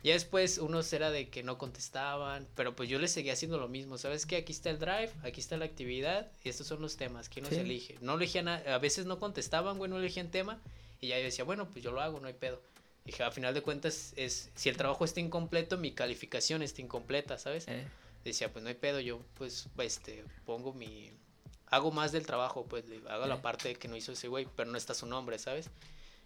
Ya 0.05 0.13
después 0.13 0.59
unos 0.59 0.93
era 0.93 1.11
de 1.11 1.31
que 1.31 1.43
no 1.43 1.57
contestaban, 1.57 2.47
pero 2.55 2.77
pues 2.77 2.91
yo 2.91 2.99
les 2.99 3.11
seguía 3.11 3.33
haciendo 3.33 3.57
lo 3.59 3.69
mismo. 3.69 3.97
¿Sabes 3.97 4.27
qué? 4.27 4.37
Aquí 4.37 4.53
está 4.53 4.69
el 4.69 4.79
drive, 4.79 5.11
aquí 5.23 5.41
está 5.41 5.57
la 5.57 5.65
actividad 5.65 6.31
y 6.45 6.51
estos 6.51 6.67
son 6.67 6.83
los 6.83 6.99
temas. 6.99 7.31
¿Quién 7.31 7.47
nos 7.47 7.55
elige? 7.55 7.97
No 8.03 8.17
elegían, 8.17 8.49
a, 8.49 8.57
a 8.57 8.79
veces 8.79 9.07
no 9.07 9.19
contestaban, 9.19 9.79
güey, 9.79 9.91
no 9.91 9.99
elegían 9.99 10.31
tema. 10.31 10.61
Y 11.01 11.09
ya 11.09 11.19
yo 11.19 11.25
decía, 11.25 11.45
bueno, 11.45 11.71
pues 11.71 11.83
yo 11.83 11.91
lo 11.91 12.03
hago, 12.03 12.21
no 12.21 12.29
hay 12.29 12.35
pedo. 12.35 12.61
Dije, 13.07 13.23
a 13.23 13.31
final 13.31 13.55
de 13.55 13.63
cuentas, 13.63 14.13
es 14.17 14.51
si 14.55 14.69
el 14.69 14.77
trabajo 14.77 15.07
está 15.07 15.21
incompleto, 15.21 15.79
mi 15.79 15.93
calificación 15.93 16.63
está 16.63 16.83
incompleta, 16.83 17.39
¿sabes? 17.39 17.67
Eh. 17.69 17.87
Decía, 18.25 18.53
pues 18.53 18.63
no 18.63 18.69
hay 18.69 18.75
pedo, 18.75 19.01
yo 19.01 19.21
pues 19.37 19.69
este 19.79 20.25
pongo 20.45 20.73
mi 20.73 21.13
hago 21.67 21.91
más 21.91 22.13
del 22.13 22.27
trabajo, 22.27 22.67
pues 22.67 22.85
hago 23.09 23.27
la 23.27 23.43
parte 23.43 23.75
que 23.77 23.89
no 23.89 23.97
hizo 23.97 24.13
ese 24.13 24.29
güey, 24.29 24.47
pero 24.57 24.71
no 24.71 24.79
está 24.79 24.95
su 24.95 25.07
nombre, 25.07 25.39
¿sabes? 25.39 25.71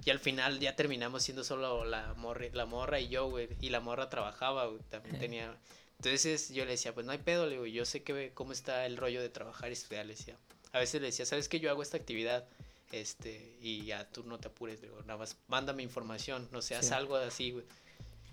Y 0.05 0.11
al 0.11 0.19
final 0.19 0.61
ya 0.61 0.77
terminamos 0.77 1.23
siendo 1.23 1.45
solo 1.45 1.85
la 1.85 2.15
morra, 2.15 2.47
la 2.53 2.67
morra 2.67 3.01
y 3.01 3.09
yo, 3.09 3.29
güey. 3.29 3.49
Y 3.61 3.71
la 3.71 3.81
morra 3.81 4.09
trabajaba, 4.09 4.67
güey. 4.67 4.81
También 4.91 5.19
tenía. 5.19 5.57
Entonces 5.99 6.51
yo 6.51 6.65
le 6.65 6.73
decía, 6.73 6.95
pues 6.95 7.05
no 7.05 7.13
hay 7.13 7.19
pedo, 7.19 7.47
le 7.47 7.53
digo, 7.53 7.67
yo 7.67 7.85
sé 7.85 8.03
que 8.05 8.31
cómo 8.33 8.53
está 8.53 8.87
el 8.87 8.97
rollo 8.97 9.21
de 9.21 9.29
trabajar 9.29 9.71
y 9.71 9.73
estudiar, 9.73 10.07
le 10.07 10.15
decía. 10.15 10.37
A 10.73 10.79
veces 10.79 11.01
le 11.01 11.09
decía, 11.09 11.27
¿sabes 11.27 11.49
que 11.49 11.59
yo 11.59 11.71
hago 11.71 11.83
esta 11.83 11.97
actividad? 11.97 12.47
Este, 12.93 13.57
y 13.61 13.85
ya 13.85 14.09
tú 14.09 14.23
no 14.23 14.39
te 14.39 14.49
apures, 14.49 14.81
digo, 14.81 15.01
nada 15.03 15.19
más 15.19 15.37
mándame 15.49 15.83
información, 15.83 16.49
no 16.53 16.63
seas 16.63 16.93
algo 16.93 17.17
así, 17.17 17.51
güey. 17.51 17.65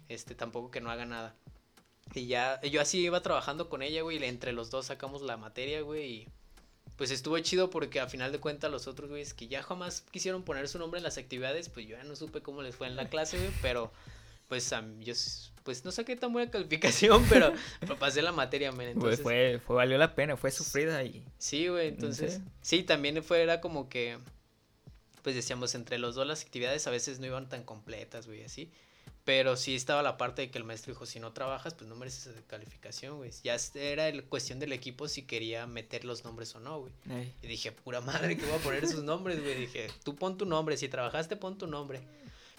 Este, 0.08 0.36
tampoco 0.36 0.70
que 0.70 0.82
no 0.82 0.92
haga 0.92 1.06
nada. 1.06 1.36
Y 2.14 2.28
ya, 2.28 2.62
yo 2.62 2.82
así 2.82 3.00
iba 3.00 3.22
trabajando 3.22 3.68
con 3.68 3.82
ella, 3.82 4.04
güey, 4.04 4.20
y 4.20 4.24
entre 4.24 4.54
los 4.54 4.70
dos 4.70 4.86
sacamos 4.86 5.24
la 5.24 5.38
materia, 5.38 5.82
güey, 5.82 6.06
y 6.06 6.28
pues 6.96 7.12
estuvo 7.12 7.38
chido 7.40 7.70
porque 7.70 8.00
a 8.00 8.08
final 8.08 8.32
de 8.32 8.40
cuentas 8.40 8.72
los 8.72 8.88
otros 8.88 9.10
güeyes 9.10 9.34
que 9.34 9.48
ya 9.48 9.62
jamás 9.64 10.02
quisieron 10.12 10.44
poner 10.44 10.68
su 10.68 10.80
nombre 10.80 11.00
en 11.00 11.04
las 11.04 11.18
actividades, 11.18 11.70
pues 11.70 11.88
yo 11.88 11.98
ya 11.98 12.04
no 12.04 12.16
supe 12.16 12.42
cómo 12.42 12.62
les 12.62 12.76
fue 12.76 12.88
en 12.88 12.96
la 12.96 13.10
clase, 13.10 13.38
güey, 13.38 13.52
pero 13.62 13.92
pues 14.48 14.72
yo 15.00 15.14
pues 15.64 15.84
no 15.84 15.92
saqué 15.92 16.16
tan 16.16 16.32
buena 16.32 16.52
calificación, 16.52 17.26
pero, 17.30 17.54
pasé 18.00 18.22
la 18.22 18.32
materia, 18.32 18.72
men, 18.72 18.90
entonces... 18.90 19.20
fue, 19.20 19.60
fue, 19.66 19.76
valió 19.76 19.98
la 19.98 20.14
pena, 20.14 20.38
fue 20.38 20.52
sufrida 20.52 21.04
y... 21.04 21.26
Sí, 21.40 21.68
güey, 21.68 21.88
entonces, 21.88 22.40
sí, 22.62 22.84
también 22.84 23.24
fue, 23.24 23.42
era 23.42 23.62
como 23.62 23.90
que, 23.90 24.20
pues 25.24 25.36
decíamos, 25.36 25.74
entre 25.74 25.98
los 25.98 26.14
dos 26.14 26.28
las 26.28 26.44
actividades 26.44 26.86
a 26.86 26.92
veces 26.92 27.20
no 27.20 27.26
iban 27.26 27.50
tan 27.50 27.64
completas, 27.64 28.28
güey, 28.28 28.44
así, 28.44 28.72
pero 29.26 29.58
sí 29.58 29.76
estaba 29.76 30.04
la 30.04 30.18
parte 30.18 30.44
de 30.44 30.52
que 30.52 30.60
el 30.60 30.64
maestro 30.64 30.94
dijo, 30.94 31.08
si 31.08 31.20
no 31.20 31.34
trabajas, 31.34 31.74
pues 31.74 31.90
no 31.90 31.96
mereces 31.96 32.28
esa 32.28 32.42
calificación, 32.44 33.18
güey. 33.18 33.32
Ya 33.44 33.58
era 33.74 34.08
el, 34.08 34.24
cuestión 34.24 34.60
del 34.60 34.72
equipo 34.72 35.08
si 35.08 35.24
quería 35.24 35.66
meter 35.66 36.06
los 36.06 36.24
nombres 36.24 36.54
o 36.54 36.60
no, 36.60 36.82
güey. 36.82 36.94
Y 37.42 37.48
dije, 37.48 37.72
pura 37.72 38.02
madre, 38.02 38.38
que 38.38 38.46
voy 38.46 38.54
a 38.54 38.60
poner 38.60 38.84
esos 38.84 39.04
nombres, 39.04 39.42
güey. 39.42 39.56
Dije, 39.56 39.88
tú 40.04 40.16
pon 40.16 40.38
tu 40.38 40.46
nombre, 40.46 40.78
si 40.78 40.88
trabajaste, 40.90 41.36
pon 41.36 41.58
tu 41.58 41.66
nombre. 41.66 42.02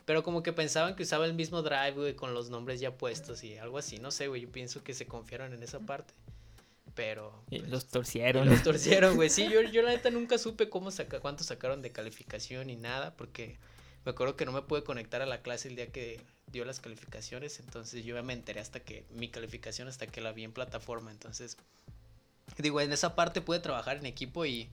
Pero 0.07 0.25
como 0.25 0.43
que 0.43 0.53
pensaban 0.53 0.97
que 0.97 1.05
usaba 1.05 1.25
el 1.27 1.35
mismo 1.35 1.63
drive, 1.63 1.93
güey, 1.93 2.17
con 2.17 2.35
los 2.35 2.51
nombres 2.51 2.81
ya 2.81 2.97
puestos 2.97 3.45
y 3.45 3.57
algo 3.59 3.79
así. 3.79 3.99
No 4.01 4.11
sé, 4.11 4.27
güey, 4.27 4.43
yo 4.43 4.51
pienso 4.51 4.83
que 4.83 4.93
se 4.93 5.07
confiaron 5.07 5.53
en 5.53 5.63
esa 5.63 5.79
parte. 5.79 6.15
Pero... 6.97 7.45
Y 7.49 7.61
pues, 7.61 7.71
los 7.71 7.87
torcieron. 7.87 8.49
los 8.49 8.65
torcieron, 8.65 9.15
güey. 9.15 9.31
Sí, 9.31 9.49
yo, 9.49 9.63
yo 9.63 9.83
la 9.83 9.91
neta 9.91 10.11
nunca 10.11 10.37
supe 10.37 10.69
cómo 10.69 10.91
saca, 10.91 11.21
cuánto 11.21 11.45
sacaron 11.45 11.81
de 11.81 11.93
calificación 11.93 12.67
ni 12.67 12.75
nada, 12.75 13.15
porque 13.15 13.57
me 14.07 14.13
acuerdo 14.13 14.37
que 14.37 14.47
no 14.47 14.53
me 14.53 14.63
pude 14.63 14.85
conectar 14.85 15.21
a 15.21 15.27
la 15.27 15.43
clase 15.43 15.67
el 15.69 15.75
día 15.75 15.89
que 15.89 16.21
dio 16.53 16.65
las 16.65 16.79
calificaciones, 16.79 17.59
entonces 17.59 18.05
yo 18.05 18.23
me 18.23 18.33
enteré 18.33 18.61
hasta 18.61 18.79
que 18.79 19.05
mi 19.11 19.29
calificación 19.29 19.89
hasta 19.89 20.07
que 20.07 20.21
la 20.21 20.31
vi 20.31 20.45
en 20.45 20.53
plataforma, 20.53 21.11
entonces 21.11 21.57
digo, 22.57 22.81
en 22.81 22.93
esa 22.93 23.17
parte 23.17 23.41
pude 23.41 23.59
trabajar 23.59 23.97
en 23.97 24.07
equipo 24.07 24.47
y 24.47 24.71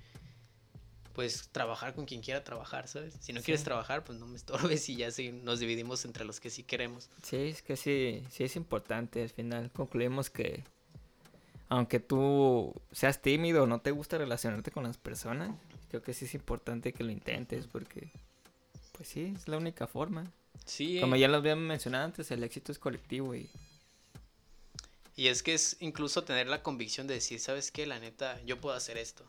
pues 1.13 1.49
trabajar 1.51 1.95
con 1.95 2.05
quien 2.05 2.21
quiera 2.21 2.43
trabajar, 2.43 2.87
¿sabes? 2.87 3.15
Si 3.19 3.33
no 3.33 3.41
quieres 3.41 3.63
trabajar, 3.63 4.03
pues 4.03 4.19
no 4.19 4.27
me 4.27 4.35
estorbes 4.35 4.87
y 4.89 4.97
ya 4.97 5.09
sí 5.09 5.31
nos 5.31 5.59
dividimos 5.59 6.05
entre 6.05 6.25
los 6.25 6.39
que 6.39 6.51
sí 6.51 6.61
queremos. 6.61 7.09
Sí, 7.23 7.37
es 7.37 7.63
que 7.63 7.75
sí, 7.75 8.23
sí 8.29 8.43
es 8.43 8.55
importante, 8.55 9.23
al 9.23 9.29
final 9.29 9.71
concluimos 9.71 10.29
que 10.29 10.63
aunque 11.69 11.99
tú 11.99 12.71
seas 12.91 13.19
tímido 13.19 13.63
o 13.63 13.67
no 13.67 13.81
te 13.81 13.89
gusta 13.89 14.19
relacionarte 14.19 14.69
con 14.69 14.83
las 14.83 14.97
personas, 14.97 15.49
creo 15.89 16.03
que 16.03 16.13
sí 16.13 16.25
es 16.25 16.35
importante 16.35 16.93
que 16.93 17.03
lo 17.03 17.11
intentes 17.11 17.65
porque 17.65 18.11
pues 18.93 19.10
sí, 19.10 19.34
es 19.36 19.47
la 19.47 19.58
única 19.58 19.86
forma. 19.88 20.32
Sí. 20.65 20.99
Como 21.01 21.17
ya 21.17 21.27
lo 21.27 21.38
habíamos 21.38 21.65
mencionado 21.65 22.06
antes, 22.06 22.32
el 22.32 22.43
éxito 22.43 22.71
es 22.71 22.79
colectivo 22.79 23.36
y... 23.36 23.49
Y 25.15 25.27
es 25.27 25.43
que 25.43 25.53
es 25.53 25.77
incluso 25.79 26.23
tener 26.23 26.47
la 26.47 26.63
convicción 26.63 27.06
de 27.06 27.15
decir, 27.15 27.39
¿sabes 27.39 27.69
qué? 27.69 27.86
La 27.86 27.99
neta, 27.99 28.41
yo 28.45 28.60
puedo 28.60 28.75
hacer 28.75 28.97
esto. 28.97 29.25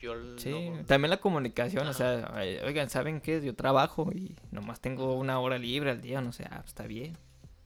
Yo 0.00 0.16
sí, 0.36 0.72
también 0.88 1.10
la 1.10 1.18
comunicación, 1.18 1.86
o 1.86 1.92
sea, 1.92 2.34
oigan, 2.64 2.90
¿saben 2.90 3.20
qué? 3.20 3.40
Yo 3.40 3.54
trabajo 3.54 4.10
y 4.12 4.34
nomás 4.50 4.80
tengo 4.80 5.14
una 5.14 5.38
hora 5.38 5.58
libre 5.58 5.92
al 5.92 6.02
día, 6.02 6.20
no 6.20 6.32
sé, 6.32 6.44
ah, 6.50 6.64
está 6.66 6.88
bien. 6.88 7.16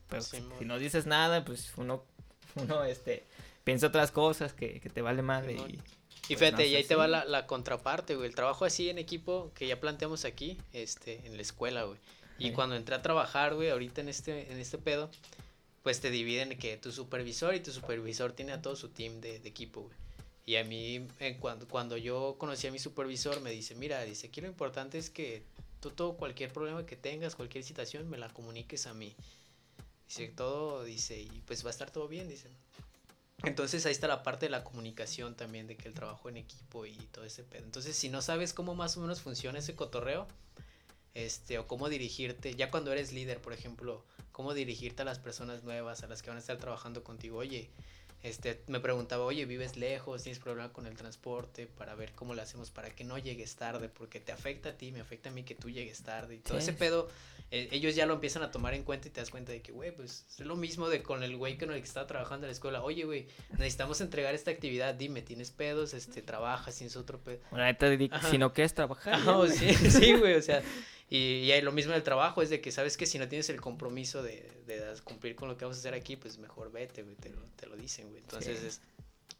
Pero 0.07 0.21
si, 0.21 0.43
no 0.61 0.77
dices 0.77 1.07
nada, 1.07 1.43
pues 1.43 1.73
uno, 1.77 2.03
uno, 2.55 2.83
este, 2.83 3.25
piensa 3.63 3.87
otras 3.87 4.11
cosas 4.11 4.53
que, 4.53 4.79
que 4.79 4.89
te 4.91 5.01
vale 5.01 5.23
madre 5.23 5.53
y... 5.53 5.79
Y 6.29 6.35
pues, 6.35 6.39
fíjate, 6.39 6.67
y 6.67 6.75
ahí 6.75 6.83
te 6.83 6.95
va 6.95 7.07
la, 7.07 7.25
la 7.25 7.47
contraparte, 7.47 8.15
güey. 8.15 8.27
El 8.27 8.35
trabajo 8.35 8.65
así 8.65 8.89
en 8.89 8.97
equipo 8.97 9.51
que 9.55 9.67
ya 9.67 9.79
planteamos 9.79 10.25
aquí, 10.25 10.57
este, 10.73 11.25
en 11.25 11.35
la 11.35 11.41
escuela, 11.41 11.83
güey. 11.83 11.99
Y 12.39 12.51
cuando 12.51 12.75
entré 12.75 12.95
a 12.95 13.01
trabajar, 13.01 13.55
güey, 13.55 13.69
ahorita 13.69 14.01
en 14.01 14.09
este, 14.09 14.51
en 14.51 14.59
este 14.59 14.77
pedo, 14.77 15.09
pues 15.83 16.01
te 16.01 16.11
dividen 16.11 16.57
que 16.57 16.77
tu 16.77 16.91
supervisor 16.91 17.55
y 17.55 17.61
tu 17.61 17.71
supervisor 17.71 18.33
tiene 18.33 18.51
a 18.51 18.61
todo 18.61 18.75
su 18.75 18.89
team 18.89 19.21
de, 19.21 19.37
equipo, 19.37 19.83
güey. 19.83 19.95
Y 20.45 20.55
a 20.55 20.63
mí, 20.63 21.05
cuando, 21.39 21.67
cuando 21.67 21.97
yo 21.97 22.35
conocí 22.37 22.67
a 22.67 22.71
mi 22.71 22.79
supervisor, 22.79 23.41
me 23.41 23.51
dice, 23.51 23.75
mira, 23.75 24.01
dice, 24.03 24.27
aquí 24.27 24.39
lo 24.39 24.47
importante 24.47 24.97
es 24.97 25.09
que 25.09 25.43
tú 25.81 25.89
todo, 25.91 26.15
cualquier 26.15 26.53
problema 26.53 26.85
que 26.85 26.95
tengas, 26.95 27.35
cualquier 27.35 27.63
situación, 27.63 28.09
me 28.09 28.17
la 28.17 28.29
comuniques 28.29 28.87
a 28.87 28.93
mí. 28.93 29.13
Dice, 30.07 30.29
todo, 30.29 30.85
dice, 30.85 31.19
y 31.19 31.43
pues 31.45 31.65
va 31.65 31.69
a 31.69 31.71
estar 31.71 31.91
todo 31.91 32.07
bien, 32.07 32.29
dice. 32.29 32.49
Entonces 33.43 33.85
ahí 33.85 33.91
está 33.91 34.07
la 34.07 34.23
parte 34.23 34.47
de 34.47 34.49
la 34.49 34.63
comunicación 34.63 35.35
también, 35.35 35.67
de 35.67 35.77
que 35.77 35.87
el 35.87 35.93
trabajo 35.93 36.27
en 36.27 36.37
equipo 36.37 36.85
y 36.85 36.95
todo 37.11 37.23
ese 37.23 37.43
pedo. 37.43 37.63
Entonces, 37.63 37.95
si 37.95 38.09
no 38.09 38.21
sabes 38.21 38.53
cómo 38.53 38.73
más 38.75 38.97
o 38.97 39.01
menos 39.01 39.21
funciona 39.21 39.59
ese 39.59 39.75
cotorreo, 39.75 40.27
este, 41.13 41.59
o 41.59 41.67
cómo 41.67 41.89
dirigirte, 41.89 42.55
ya 42.55 42.71
cuando 42.71 42.91
eres 42.91 43.11
líder, 43.11 43.41
por 43.41 43.53
ejemplo, 43.53 44.03
cómo 44.31 44.53
dirigirte 44.53 45.03
a 45.03 45.05
las 45.05 45.19
personas 45.19 45.63
nuevas, 45.63 46.03
a 46.03 46.07
las 46.07 46.21
que 46.21 46.29
van 46.29 46.37
a 46.37 46.41
estar 46.41 46.57
trabajando 46.57 47.03
contigo. 47.03 47.37
Oye, 47.37 47.69
este, 48.23 48.61
me 48.67 48.79
preguntaba, 48.79 49.23
oye, 49.23 49.45
¿vives 49.45 49.77
lejos? 49.77 50.23
¿Tienes 50.23 50.39
problema 50.39 50.73
con 50.73 50.87
el 50.87 50.95
transporte? 50.95 51.67
Para 51.67 51.95
ver 51.95 52.13
cómo 52.13 52.33
lo 52.33 52.41
hacemos 52.41 52.71
para 52.71 52.89
que 52.89 53.03
no 53.03 53.17
llegues 53.17 53.55
tarde, 53.55 53.89
porque 53.89 54.19
te 54.19 54.31
afecta 54.31 54.69
a 54.69 54.73
ti, 54.73 54.91
me 54.91 55.01
afecta 55.01 55.29
a 55.29 55.31
mí 55.31 55.43
que 55.43 55.55
tú 55.55 55.69
llegues 55.69 56.01
tarde. 56.03 56.35
Y 56.35 56.39
todo 56.39 56.57
ese 56.57 56.73
pedo, 56.73 57.09
eh, 57.51 57.69
ellos 57.71 57.95
ya 57.95 58.05
lo 58.05 58.15
empiezan 58.15 58.43
a 58.43 58.51
tomar 58.51 58.73
en 58.73 58.83
cuenta 58.83 59.07
y 59.07 59.11
te 59.11 59.21
das 59.21 59.29
cuenta 59.29 59.51
de 59.51 59.61
que, 59.61 59.71
güey, 59.71 59.91
pues 59.95 60.25
es 60.29 60.39
lo 60.39 60.55
mismo 60.55 60.89
de 60.89 61.03
con 61.03 61.23
el 61.23 61.37
güey 61.37 61.57
con 61.57 61.71
el 61.71 61.79
que 61.79 61.87
estaba 61.87 62.07
trabajando 62.07 62.45
en 62.45 62.49
la 62.49 62.53
escuela. 62.53 62.81
Oye, 62.81 63.05
güey, 63.05 63.27
necesitamos 63.51 64.01
entregar 64.01 64.33
esta 64.33 64.51
actividad, 64.51 64.95
dime, 64.95 65.21
¿tienes 65.21 65.51
pedos? 65.51 65.93
Este, 65.93 66.21
¿Trabajas? 66.21 66.75
¿Tienes 66.75 66.95
otro 66.95 67.19
pedo? 67.19 67.39
Bueno, 67.51 67.77
si 68.29 68.37
no 68.37 68.51
quieres 68.51 68.73
trabajar. 68.73 69.19
sí, 69.49 69.73
sí, 69.91 70.13
güey, 70.13 70.35
o 70.35 70.41
sea... 70.41 70.63
Y, 71.09 71.51
y 71.51 71.61
lo 71.61 71.71
mismo 71.71 71.93
en 71.93 71.97
el 71.97 72.03
trabajo, 72.03 72.41
es 72.41 72.49
de 72.49 72.59
que 72.59 72.71
sabes 72.71 72.97
que 72.97 73.05
si 73.05 73.17
no 73.17 73.29
tienes 73.29 73.49
el 73.49 73.61
compromiso 73.61 74.23
de, 74.23 74.51
de 74.65 74.83
cumplir 75.03 75.35
con 75.35 75.47
lo 75.47 75.57
que 75.57 75.63
vamos 75.63 75.77
a 75.77 75.79
hacer 75.79 75.93
aquí, 75.93 76.17
pues 76.17 76.37
mejor 76.37 76.71
vete, 76.71 77.03
güey, 77.03 77.15
te 77.15 77.29
lo, 77.29 77.41
te 77.55 77.65
lo 77.67 77.77
dicen, 77.77 78.09
güey. 78.09 78.19
Entonces 78.19 78.61
es, 78.61 78.81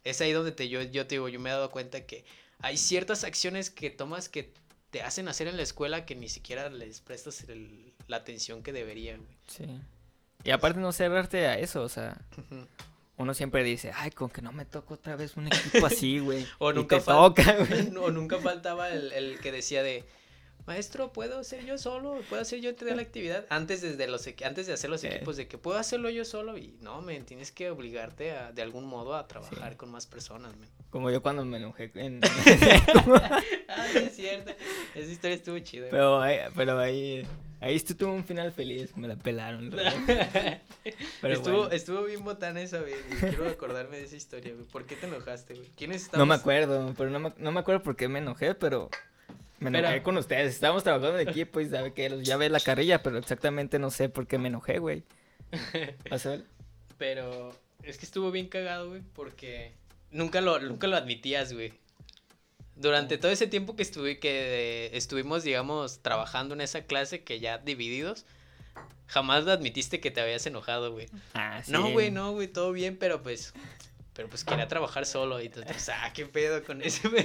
es 0.04 0.20
ahí 0.20 0.32
donde 0.32 0.52
te, 0.52 0.68
yo, 0.68 0.82
yo 0.82 1.06
te 1.06 1.16
digo, 1.16 1.28
yo 1.28 1.38
me 1.40 1.50
he 1.50 1.52
dado 1.52 1.70
cuenta 1.70 2.06
que 2.06 2.24
hay 2.60 2.76
ciertas 2.78 3.24
acciones 3.24 3.68
que 3.70 3.90
tomas 3.90 4.28
que 4.28 4.52
te 4.90 5.02
hacen 5.02 5.28
hacer 5.28 5.46
en 5.48 5.56
la 5.56 5.62
escuela 5.62 6.06
que 6.06 6.14
ni 6.14 6.30
siquiera 6.30 6.70
les 6.70 7.00
prestas 7.00 7.44
el, 7.48 7.92
la 8.06 8.16
atención 8.16 8.62
que 8.62 8.72
deberían, 8.72 9.22
güey. 9.22 9.36
Sí. 9.46 9.66
Y 10.44 10.50
aparte 10.50 10.80
no 10.80 10.92
cerrarte 10.92 11.46
a 11.46 11.58
eso, 11.58 11.82
o 11.82 11.88
sea, 11.88 12.18
uno 13.18 13.34
siempre 13.34 13.62
dice, 13.62 13.92
ay, 13.94 14.10
con 14.12 14.30
que 14.30 14.40
no 14.40 14.52
me 14.52 14.64
toque 14.64 14.94
otra 14.94 15.16
vez 15.16 15.36
un 15.36 15.48
equipo 15.48 15.84
así, 15.84 16.20
güey. 16.20 16.46
o, 16.58 16.72
nunca 16.72 17.00
toca, 17.00 17.56
güey. 17.56 17.94
o 18.00 18.10
nunca 18.10 18.38
faltaba 18.38 18.90
el, 18.90 19.12
el 19.12 19.40
que 19.40 19.52
decía 19.52 19.82
de, 19.82 20.04
maestro, 20.68 21.12
¿puedo 21.12 21.38
hacer 21.38 21.64
yo 21.64 21.78
solo? 21.78 22.20
¿Puedo 22.28 22.42
hacer 22.42 22.60
yo 22.60 22.72
la 22.80 23.02
actividad? 23.02 23.46
Antes, 23.48 23.80
desde 23.80 24.06
los, 24.06 24.28
antes 24.44 24.66
de 24.66 24.74
hacer 24.74 24.90
los 24.90 25.02
equipos, 25.02 25.36
de 25.38 25.48
que 25.48 25.56
puedo 25.56 25.78
hacerlo 25.78 26.10
yo 26.10 26.24
solo. 26.26 26.58
Y 26.58 26.76
no, 26.82 27.00
men, 27.00 27.24
tienes 27.24 27.50
que 27.50 27.70
obligarte 27.70 28.32
a, 28.32 28.52
de 28.52 28.60
algún 28.62 28.84
modo 28.84 29.16
a 29.16 29.26
trabajar 29.26 29.72
Sí. 29.72 29.76
con 29.78 29.90
más 29.90 30.06
personas, 30.06 30.54
men. 30.58 30.68
Como 30.90 31.10
yo 31.10 31.22
cuando 31.22 31.44
me 31.44 31.56
enojé 31.56 31.90
en... 31.94 32.20
Ah, 33.68 33.86
sí, 33.92 33.98
es 33.98 34.16
cierto. 34.16 34.52
Esa 34.94 35.10
historia 35.10 35.36
estuvo 35.36 35.58
chida. 35.58 35.88
pero 35.90 36.20
ahí, 36.20 36.38
pero 36.54 36.78
ahí, 36.78 37.26
ahí 37.60 37.74
esto 37.74 37.96
tuvo 37.96 38.12
un 38.12 38.24
final 38.24 38.52
feliz, 38.52 38.96
me 38.96 39.08
la 39.08 39.16
pelaron. 39.16 39.70
Pero 41.20 41.34
estuvo, 41.34 41.58
bueno. 41.58 41.72
estuvo 41.72 42.04
bien 42.04 42.24
botana 42.24 42.62
esa, 42.62 42.78
y 42.80 43.14
Quiero 43.16 43.46
acordarme 43.48 43.98
de 43.98 44.04
esa 44.04 44.16
historia, 44.16 44.54
güey. 44.54 44.64
¿Por 44.66 44.86
qué 44.86 44.96
te 44.96 45.06
enojaste, 45.06 45.54
güey? 45.54 45.68
¿Quiénes 45.76 46.10
No 46.14 46.24
me 46.24 46.34
acuerdo, 46.34 46.94
pero 46.96 47.10
no 47.10 47.18
me, 47.18 47.32
no 47.36 47.52
me 47.52 47.60
acuerdo 47.60 47.82
por 47.82 47.94
qué 47.96 48.08
me 48.08 48.20
enojé, 48.20 48.54
pero 48.54 48.88
me 49.60 49.68
enojé 49.70 49.92
Pero- 49.94 50.02
con 50.04 50.16
ustedes. 50.16 50.54
Estábamos 50.54 50.84
trabajando 50.84 51.18
en 51.18 51.28
equipo 51.28 51.60
y 51.60 51.68
sabe 51.68 51.92
que 51.92 52.22
ya 52.22 52.36
ve 52.36 52.48
la 52.48 52.60
carrilla, 52.60 53.02
pero 53.02 53.18
exactamente 53.18 53.78
no 53.78 53.90
sé 53.90 54.08
por 54.08 54.26
qué 54.26 54.38
me 54.38 54.48
enojé, 54.48 54.78
güey. 54.78 55.04
¿Vas 56.10 56.26
a 56.26 56.30
ver? 56.30 56.44
Pero 56.96 57.54
es 57.82 57.98
que 57.98 58.04
estuvo 58.06 58.30
bien 58.30 58.48
cagado, 58.48 58.88
güey, 58.90 59.02
porque 59.14 59.72
nunca 60.10 60.40
lo, 60.40 60.58
nunca 60.60 60.86
lo 60.86 60.96
admitías, 60.96 61.52
güey. 61.52 61.72
Durante 62.76 63.18
todo 63.18 63.32
ese 63.32 63.46
tiempo 63.48 63.74
que 63.74 63.82
estuve, 63.82 64.18
que 64.20 64.90
estuvimos, 64.92 65.42
digamos, 65.42 66.00
trabajando 66.00 66.54
en 66.54 66.60
esa 66.60 66.82
clase, 66.82 67.24
que 67.24 67.40
ya 67.40 67.58
divididos, 67.58 68.24
jamás 69.06 69.44
lo 69.44 69.50
admitiste 69.52 69.98
que 70.00 70.12
te 70.12 70.20
habías 70.20 70.46
enojado, 70.46 70.92
güey. 70.92 71.08
Ah, 71.34 71.60
sí. 71.64 71.72
No, 71.72 71.90
güey, 71.90 72.12
no, 72.12 72.32
güey, 72.32 72.46
todo 72.46 72.70
bien, 72.72 72.96
pero 72.96 73.20
pues, 73.22 73.52
pero 74.18 74.28
pues 74.28 74.42
quería 74.42 74.66
trabajar 74.66 75.06
solo 75.06 75.40
y 75.40 75.46
entonces, 75.46 75.90
ah, 75.90 76.12
qué 76.12 76.26
pedo 76.26 76.64
con 76.64 76.82
ese, 76.82 77.08
güey. 77.08 77.24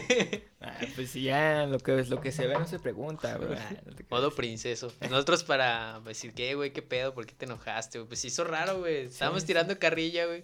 Ah, 0.62 0.78
pues 0.94 1.12
ya 1.16 1.66
lo 1.66 1.80
que, 1.80 2.04
lo 2.04 2.22
que 2.22 2.32
se 2.32 2.46
ve 2.46 2.54
no 2.54 2.68
se 2.68 2.78
pregunta, 2.78 3.36
güey. 3.38 3.58
Ah. 3.58 3.82
Modo 4.12 4.30
princeso. 4.30 4.94
Nosotros 5.10 5.44
para 5.44 6.00
decir, 6.02 6.36
¿qué, 6.36 6.54
güey? 6.54 6.72
¿Qué 6.72 6.84
pedo? 6.84 7.16
¿Por 7.16 7.26
qué 7.26 7.34
te 7.34 7.46
enojaste? 7.46 8.00
Pues 8.04 8.24
hizo 8.26 8.44
raro, 8.44 8.78
güey. 8.78 9.06
Estábamos 9.06 9.42
sí. 9.42 9.48
tirando 9.48 9.80
carrilla, 9.80 10.28
güey. 10.28 10.44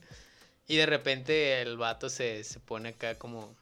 Y 0.66 0.78
de 0.78 0.88
repente 0.88 1.62
el 1.62 1.78
vato 1.78 2.10
se, 2.10 2.44
se 2.44 2.60
pone 2.60 2.90
acá 2.90 3.14
como 3.14 3.56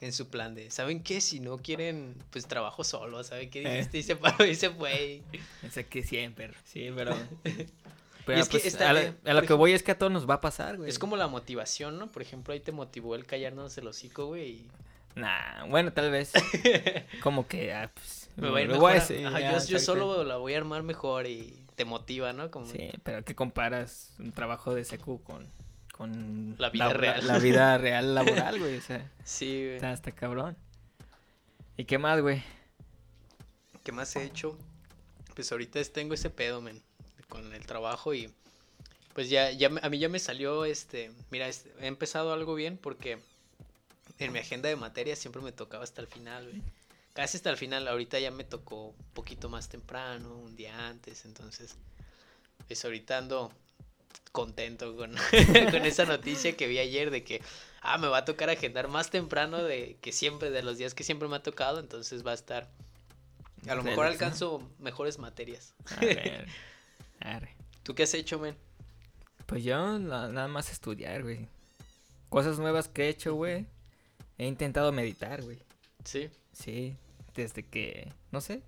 en 0.00 0.12
su 0.12 0.28
plan 0.28 0.54
de, 0.54 0.70
¿saben 0.70 1.02
qué? 1.02 1.20
Si 1.20 1.40
no 1.40 1.58
quieren, 1.58 2.14
pues 2.30 2.46
trabajo 2.46 2.84
solo, 2.84 3.24
¿saben 3.24 3.50
qué 3.50 3.62
Eh. 3.62 3.70
dijiste? 3.72 3.98
Y 3.98 4.02
se 4.04 4.14
paró 4.14 4.46
y 4.46 4.54
se 4.54 4.70
fue. 4.70 5.22
Que 5.90 6.04
siempre. 6.04 6.52
Sí, 6.64 6.92
pero. 6.94 7.16
Pero 8.28 8.40
es 8.40 8.48
que 8.48 8.58
pues, 8.58 8.66
está 8.72 8.90
a, 8.90 8.92
lo- 8.92 9.38
a 9.38 9.42
que 9.42 9.52
voy 9.54 9.72
es 9.72 9.82
que 9.82 9.90
a 9.92 9.98
todos 9.98 10.12
nos 10.12 10.28
va 10.28 10.34
a 10.34 10.40
pasar, 10.40 10.76
güey. 10.76 10.88
Es 10.88 10.98
como 10.98 11.16
la 11.16 11.26
motivación, 11.28 11.98
¿no? 11.98 12.10
Por 12.12 12.22
ejemplo, 12.22 12.54
ahí 12.54 12.60
te 12.60 12.72
motivó 12.72 13.14
el 13.14 13.26
callarnos 13.26 13.76
el 13.78 13.86
hocico, 13.86 14.26
güey. 14.26 14.48
y 14.50 14.68
Nah, 15.16 15.64
bueno, 15.66 15.92
tal 15.92 16.10
vez. 16.10 16.32
como 17.22 17.48
que, 17.48 17.72
ah, 17.72 17.90
pues. 17.92 18.30
Me 18.36 18.50
va 18.50 18.58
a 18.58 18.62
ir 18.62 18.68
mejor. 18.68 18.80
voy 18.82 18.92
a 18.92 18.96
a- 18.96 19.00
decir, 19.00 19.26
ajá, 19.26 19.40
ya, 19.40 19.58
yo, 19.58 19.78
solo 19.80 20.22
la 20.24 20.36
voy 20.36 20.54
a 20.54 20.58
armar 20.58 20.82
mejor 20.84 21.26
y 21.26 21.64
te 21.74 21.84
motiva, 21.84 22.32
¿no? 22.32 22.50
Como... 22.50 22.66
Sí, 22.66 22.90
pero 23.02 23.24
que 23.24 23.34
comparas 23.34 24.12
un 24.18 24.30
trabajo 24.32 24.74
de 24.74 24.84
secu 24.84 25.20
con. 25.22 25.44
con 25.92 26.54
La 26.58 26.70
vida 26.70 26.92
real. 26.92 27.26
La, 27.26 27.38
vida 27.38 27.76
real 27.78 28.14
laboral, 28.14 28.58
güey. 28.60 28.76
O 28.76 28.80
sea, 28.82 29.10
Sí, 29.24 29.46
güey. 29.64 29.74
está, 29.76 29.92
está 29.92 30.12
cabrón. 30.12 30.56
¿Y 31.76 31.84
qué 31.84 31.98
más, 31.98 32.20
güey? 32.20 32.42
¿Qué 33.84 33.92
más 33.92 34.14
he 34.16 34.22
hecho? 34.24 34.56
Pues 35.34 35.50
ahorita 35.52 35.82
tengo 35.84 36.14
ese 36.14 36.30
pedo, 36.30 36.60
men, 36.60 36.82
con 37.28 37.52
el 37.54 37.66
trabajo 37.66 38.14
y 38.14 38.32
pues 39.14 39.28
ya, 39.30 39.50
ya 39.50 39.70
a 39.82 39.88
mí 39.88 39.98
ya 39.98 40.08
me 40.08 40.18
salió 40.18 40.64
este, 40.64 41.10
mira, 41.30 41.48
este, 41.48 41.72
he 41.80 41.86
empezado 41.86 42.32
algo 42.32 42.54
bien 42.54 42.76
porque 42.76 43.18
en 44.18 44.32
mi 44.32 44.38
agenda 44.38 44.68
de 44.68 44.76
materias 44.76 45.18
siempre 45.18 45.42
me 45.42 45.52
tocaba 45.52 45.84
hasta 45.84 46.00
el 46.00 46.06
final, 46.06 46.48
güey. 46.48 46.62
Casi 47.14 47.36
hasta 47.36 47.50
el 47.50 47.56
final, 47.56 47.88
ahorita 47.88 48.20
ya 48.20 48.30
me 48.30 48.44
tocó 48.44 48.88
un 48.88 49.04
poquito 49.12 49.48
más 49.48 49.68
temprano, 49.68 50.36
un 50.36 50.54
día 50.54 50.86
antes, 50.86 51.24
entonces, 51.24 51.74
pues 52.68 52.84
ahorita 52.84 53.18
ando 53.18 53.50
contento 54.30 54.94
con, 54.94 55.16
con 55.70 55.84
esa 55.84 56.04
noticia 56.04 56.56
que 56.56 56.68
vi 56.68 56.78
ayer 56.78 57.10
de 57.10 57.24
que, 57.24 57.42
ah, 57.80 57.98
me 57.98 58.06
va 58.06 58.18
a 58.18 58.24
tocar 58.24 58.50
agendar 58.50 58.86
más 58.86 59.10
temprano 59.10 59.64
de 59.64 59.96
que 60.00 60.12
siempre, 60.12 60.50
de 60.50 60.62
los 60.62 60.78
días 60.78 60.94
que 60.94 61.02
siempre 61.02 61.26
me 61.26 61.36
ha 61.36 61.42
tocado, 61.42 61.80
entonces 61.80 62.24
va 62.24 62.30
a 62.30 62.34
estar 62.34 62.68
a 63.66 63.74
lo 63.74 63.82
mejor 63.82 64.06
alcanzo 64.06 64.62
mejores 64.78 65.18
materias. 65.18 65.74
A 65.96 66.00
ver. 66.00 66.46
arre. 67.20 67.54
¿Tú 67.82 67.94
qué 67.94 68.02
has 68.04 68.14
hecho, 68.14 68.38
men? 68.38 68.56
Pues 69.46 69.64
yo 69.64 69.98
na- 69.98 70.28
nada 70.28 70.48
más 70.48 70.70
estudiar, 70.70 71.22
güey. 71.22 71.48
Cosas 72.28 72.58
nuevas 72.58 72.88
que 72.88 73.04
he 73.04 73.08
hecho, 73.08 73.34
güey. 73.34 73.66
He 74.36 74.46
intentado 74.46 74.92
meditar, 74.92 75.42
güey. 75.42 75.58
Sí. 76.04 76.28
Sí, 76.52 76.96
desde 77.34 77.64
que, 77.64 78.12
no 78.30 78.40
sé, 78.40 78.62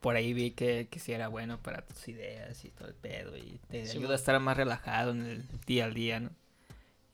por 0.00 0.14
ahí 0.16 0.32
vi 0.32 0.52
que, 0.52 0.88
que 0.90 0.98
sí 1.00 1.12
era 1.12 1.28
bueno 1.28 1.58
para 1.60 1.82
tus 1.84 2.06
ideas 2.08 2.64
y 2.64 2.70
todo 2.70 2.88
el 2.88 2.94
pedo 2.94 3.36
y 3.36 3.60
te 3.68 3.86
Sí, 3.86 3.98
ayuda 3.98 4.12
a 4.12 4.16
estar 4.16 4.38
más 4.40 4.56
relajado 4.56 5.10
en 5.10 5.26
el 5.26 5.48
día 5.66 5.84
al 5.86 5.94
día, 5.94 6.20
¿no? 6.20 6.30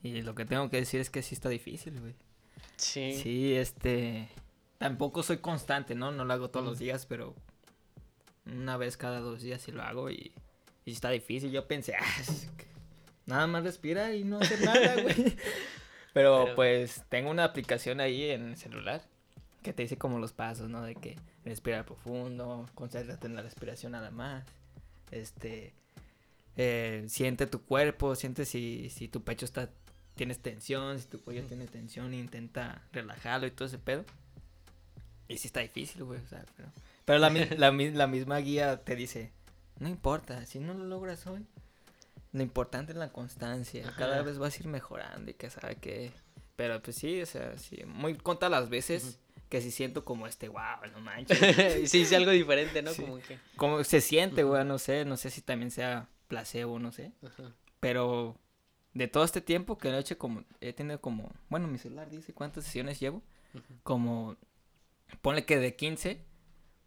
Y 0.03 0.21
lo 0.21 0.35
que 0.35 0.45
tengo 0.45 0.69
que 0.69 0.77
decir 0.77 0.99
es 1.01 1.09
que 1.09 1.23
sí 1.23 1.33
está 1.33 1.49
difícil, 1.49 1.99
güey. 1.99 2.13
Sí. 2.77 3.13
Sí, 3.21 3.55
este, 3.55 4.29
tampoco 4.77 5.23
soy 5.23 5.37
constante, 5.39 5.95
¿no? 5.95 6.11
No 6.11 6.25
lo 6.25 6.33
hago 6.33 6.49
todos 6.51 6.65
los 6.65 6.77
días, 6.77 7.05
pero 7.07 7.33
una 8.45 8.77
vez 8.77 8.97
cada 8.97 9.19
dos 9.19 9.41
días 9.41 9.61
sí 9.61 9.71
lo 9.71 9.81
hago 9.81 10.11
y, 10.11 10.31
y 10.85 10.91
está 10.91 11.09
difícil. 11.09 11.51
Yo 11.51 11.67
pensé, 11.67 11.95
ah, 11.95 12.15
nada 13.25 13.47
más 13.47 13.63
respirar 13.63 14.13
y 14.13 14.23
no 14.23 14.39
hacer 14.39 14.61
nada, 14.61 15.01
güey. 15.01 15.15
Pero, 16.13 16.43
Pero- 16.45 16.55
pues 16.55 17.03
tengo 17.09 17.29
una 17.29 17.43
aplicación 17.43 17.99
ahí 17.99 18.29
en 18.29 18.49
el 18.49 18.57
celular 18.57 19.01
que 19.63 19.73
te 19.73 19.81
dice 19.81 19.97
como 19.97 20.19
los 20.19 20.31
pasos, 20.31 20.69
¿no? 20.69 20.83
De 20.83 20.95
que 20.95 21.17
respirar 21.43 21.85
profundo, 21.85 22.69
concéntrate 22.75 23.25
en 23.27 23.35
la 23.35 23.41
respiración 23.41 23.93
nada 23.93 24.11
más. 24.11 24.45
Este, 25.11 25.73
eh, 26.55 27.03
siente 27.07 27.47
tu 27.47 27.63
cuerpo, 27.63 28.15
siente 28.15 28.45
si, 28.45 28.89
si 28.91 29.07
tu 29.07 29.23
pecho 29.23 29.43
está, 29.45 29.69
tienes 30.15 30.39
tensión, 30.39 30.99
si 30.99 31.07
tu 31.07 31.19
cuello 31.21 31.43
tiene 31.43 31.65
tensión, 31.65 32.13
intenta 32.13 32.83
relajarlo 32.93 33.47
y 33.47 33.51
todo 33.51 33.67
ese 33.67 33.79
pedo. 33.79 34.05
Y 35.27 35.37
sí 35.37 35.47
está 35.47 35.61
difícil, 35.61 36.03
güey, 36.03 36.21
o 36.21 36.27
sea, 36.27 36.45
pero, 36.55 36.69
pero 37.03 37.19
la, 37.19 37.29
la 37.93 38.07
misma 38.07 38.37
guía 38.37 38.83
te 38.83 38.95
dice, 38.95 39.31
no 39.79 39.89
importa, 39.89 40.45
si 40.45 40.59
no 40.59 40.73
lo 40.73 40.85
logras 40.85 41.27
hoy, 41.27 41.45
lo 42.31 42.43
importante 42.43 42.91
es 42.91 42.97
la 42.97 43.11
constancia, 43.11 43.93
cada 43.97 44.21
vez 44.21 44.37
vas 44.37 44.57
a 44.57 44.59
ir 44.59 44.67
mejorando 44.67 45.31
y 45.31 45.33
que 45.33 45.49
sabe 45.49 45.75
que... 45.75 46.11
Pero 46.55 46.81
pues 46.81 46.95
sí, 46.95 47.21
o 47.21 47.25
sea, 47.25 47.57
sí, 47.57 47.83
muy 47.85 48.15
contra 48.15 48.47
las 48.47 48.69
veces 48.69 49.19
que 49.49 49.61
sí 49.61 49.71
siento 49.71 50.05
como 50.05 50.25
este, 50.25 50.47
wow, 50.47 50.89
no 50.93 51.01
manches. 51.01 51.37
sí, 51.89 51.99
hice 51.99 52.15
algo 52.15 52.31
diferente, 52.31 52.81
¿no? 52.81 52.91
Sí. 52.91 53.01
Como 53.03 53.17
que. 53.19 53.39
Como 53.57 53.83
se 53.83 54.01
siente, 54.01 54.43
güey, 54.43 54.63
no 54.63 54.77
sé, 54.77 55.05
no 55.05 55.17
sé 55.17 55.29
si 55.29 55.41
también 55.41 55.69
sea 55.69 56.09
placebo, 56.27 56.79
no 56.79 56.91
sé. 56.91 57.11
Ajá. 57.21 57.53
Pero 57.79 58.39
de 58.93 59.07
todo 59.07 59.23
este 59.23 59.41
tiempo 59.41 59.77
que 59.77 59.89
lo 59.89 59.97
he 59.97 59.99
hecho 59.99 60.17
como, 60.17 60.43
he 60.61 60.73
tenido 60.73 60.99
como, 61.01 61.31
bueno, 61.49 61.67
mi 61.67 61.77
celular 61.77 62.09
dice 62.09 62.33
cuántas 62.33 62.63
sesiones 62.63 62.99
llevo, 62.99 63.21
como, 63.83 64.37
ponle 65.21 65.45
que 65.45 65.57
de 65.57 65.75
15 65.75 66.25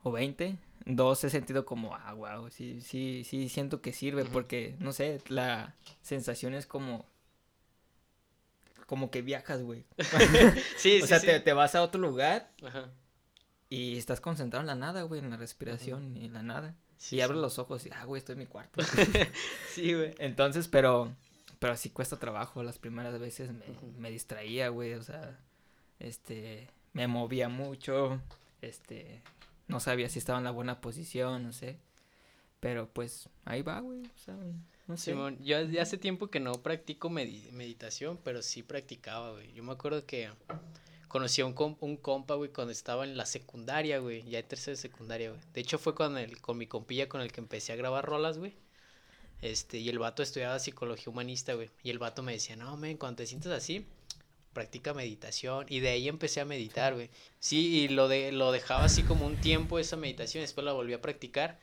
o 0.03 0.13
20, 0.13 0.57
dos 0.87 1.23
he 1.25 1.31
sentido 1.31 1.65
como, 1.65 1.95
ah, 1.95 2.15
wow, 2.15 2.51
sí, 2.51 2.81
sí, 2.81 3.25
sí, 3.25 3.49
siento 3.49 3.81
que 3.81 3.93
sirve 3.93 4.25
porque, 4.25 4.77
no 4.79 4.93
sé, 4.93 5.21
la 5.29 5.75
sensación 6.03 6.55
es 6.55 6.67
como, 6.67 7.07
como 8.87 9.11
que 9.11 9.23
viajas, 9.23 9.63
güey. 9.63 9.85
Sí, 10.77 10.99
o 11.03 11.03
sí, 11.03 11.07
sea, 11.07 11.21
sí. 11.21 11.27
Te, 11.27 11.41
te 11.41 11.53
vas 11.53 11.75
a 11.75 11.83
otro 11.83 12.01
lugar 12.01 12.51
Ajá. 12.63 12.91
y 13.69 13.99
estás 13.99 14.21
concentrado 14.21 14.63
en 14.63 14.67
la 14.69 14.75
nada, 14.75 15.03
güey, 15.03 15.21
en 15.21 15.31
la 15.31 15.37
respiración 15.37 16.17
y 16.17 16.25
en 16.25 16.33
la 16.33 16.43
nada. 16.43 16.75
Sí, 16.97 17.17
y 17.17 17.21
abres 17.21 17.41
los 17.41 17.59
ojos 17.59 17.87
y, 17.87 17.91
ah, 17.93 18.05
güey, 18.05 18.19
estoy 18.19 18.33
en 18.33 18.39
mi 18.41 18.47
cuarto. 18.47 18.83
Sí, 19.73 19.95
güey. 19.95 20.15
Entonces, 20.19 20.67
pero, 20.67 21.15
pero 21.61 21.77
sí 21.77 21.91
cuesta 21.91 22.19
trabajo. 22.19 22.63
Las 22.65 22.79
primeras 22.79 23.17
veces 23.21 23.53
me, 23.53 23.65
me 23.97 24.11
distraía, 24.11 24.69
güey, 24.71 24.95
o 24.95 25.03
sea, 25.03 25.39
este, 26.01 26.67
me 26.95 27.07
movía 27.07 27.49
mucho, 27.49 28.21
este, 28.63 29.23
no 29.68 29.81
sabía 29.81 30.09
si 30.09 30.18
estaba 30.18 30.38
en 30.38 30.44
la 30.44 30.50
buena 30.50 30.81
posición, 30.81 31.42
no 31.44 31.52
sé. 31.52 31.78
Pero 32.61 32.88
pues, 32.92 33.28
ahí 33.44 33.62
va, 33.62 33.81
güey, 33.81 34.00
no 34.00 34.11
sé. 34.16 34.33
Simón, 34.96 35.38
yo 35.44 35.57
hace 35.81 35.98
tiempo 35.98 36.28
que 36.28 36.40
no 36.40 36.52
practico 36.62 37.09
medi- 37.11 37.52
meditación, 37.52 38.18
pero 38.24 38.42
sí 38.42 38.62
practicaba, 38.62 39.33
güey. 39.33 39.52
Yo 39.52 39.62
me 39.62 39.72
acuerdo 39.72 40.04
que 40.07 40.31
conocí 41.09 41.42
a 41.42 41.46
un, 41.46 41.52
com- 41.52 41.76
un 41.81 41.96
compa, 41.98 42.35
güey, 42.35 42.50
cuando 42.52 42.72
estaba 42.72 43.04
en 43.04 43.16
la 43.16 43.26
secundaria, 43.26 43.98
güey. 43.98 44.22
Ya 44.28 44.38
en 44.40 44.48
tercera 44.48 44.76
secundaria, 44.76 45.31
güey. 45.31 45.40
De 45.52 45.61
hecho, 45.61 45.78
fue 45.78 45.94
con, 45.94 46.16
el, 46.18 46.40
con 46.40 46.57
mi 46.59 46.66
compilla 46.66 47.09
con 47.09 47.20
el 47.20 47.31
que 47.31 47.40
empecé 47.40 47.72
a 47.72 47.76
grabar 47.76 48.04
rolas, 48.07 48.38
güey. 48.38 48.54
Este, 49.42 49.78
y 49.78 49.88
el 49.90 49.98
vato 50.00 50.22
estudiaba 50.22 50.59
psicología 50.59 51.11
humanista, 51.12 51.52
güey. 51.54 51.70
Y 51.85 51.90
el 51.90 51.98
vato 51.98 52.22
me 52.22 52.33
decía, 52.33 52.57
no, 52.57 52.76
men, 52.76 52.96
cuando 52.96 53.18
te 53.18 53.26
sientas 53.26 53.52
así, 53.52 53.87
practica 54.59 54.92
meditación. 54.92 55.66
Y 55.68 55.79
de 55.79 55.90
ahí 55.90 56.09
empecé 56.09 56.40
a 56.40 56.44
meditar, 56.44 56.94
güey. 56.94 57.11
Sí, 57.38 57.83
y 57.83 57.88
lo, 57.88 58.09
de, 58.09 58.33
lo 58.33 58.51
dejaba 58.51 58.85
así 58.85 59.05
como 59.05 59.25
un 59.25 59.37
tiempo 59.37 59.79
esa 59.79 59.97
meditación, 59.97 60.42
después 60.42 60.64
la 60.64 60.73
volví 60.73 60.94
a 60.94 61.01
practicar. 61.01 61.61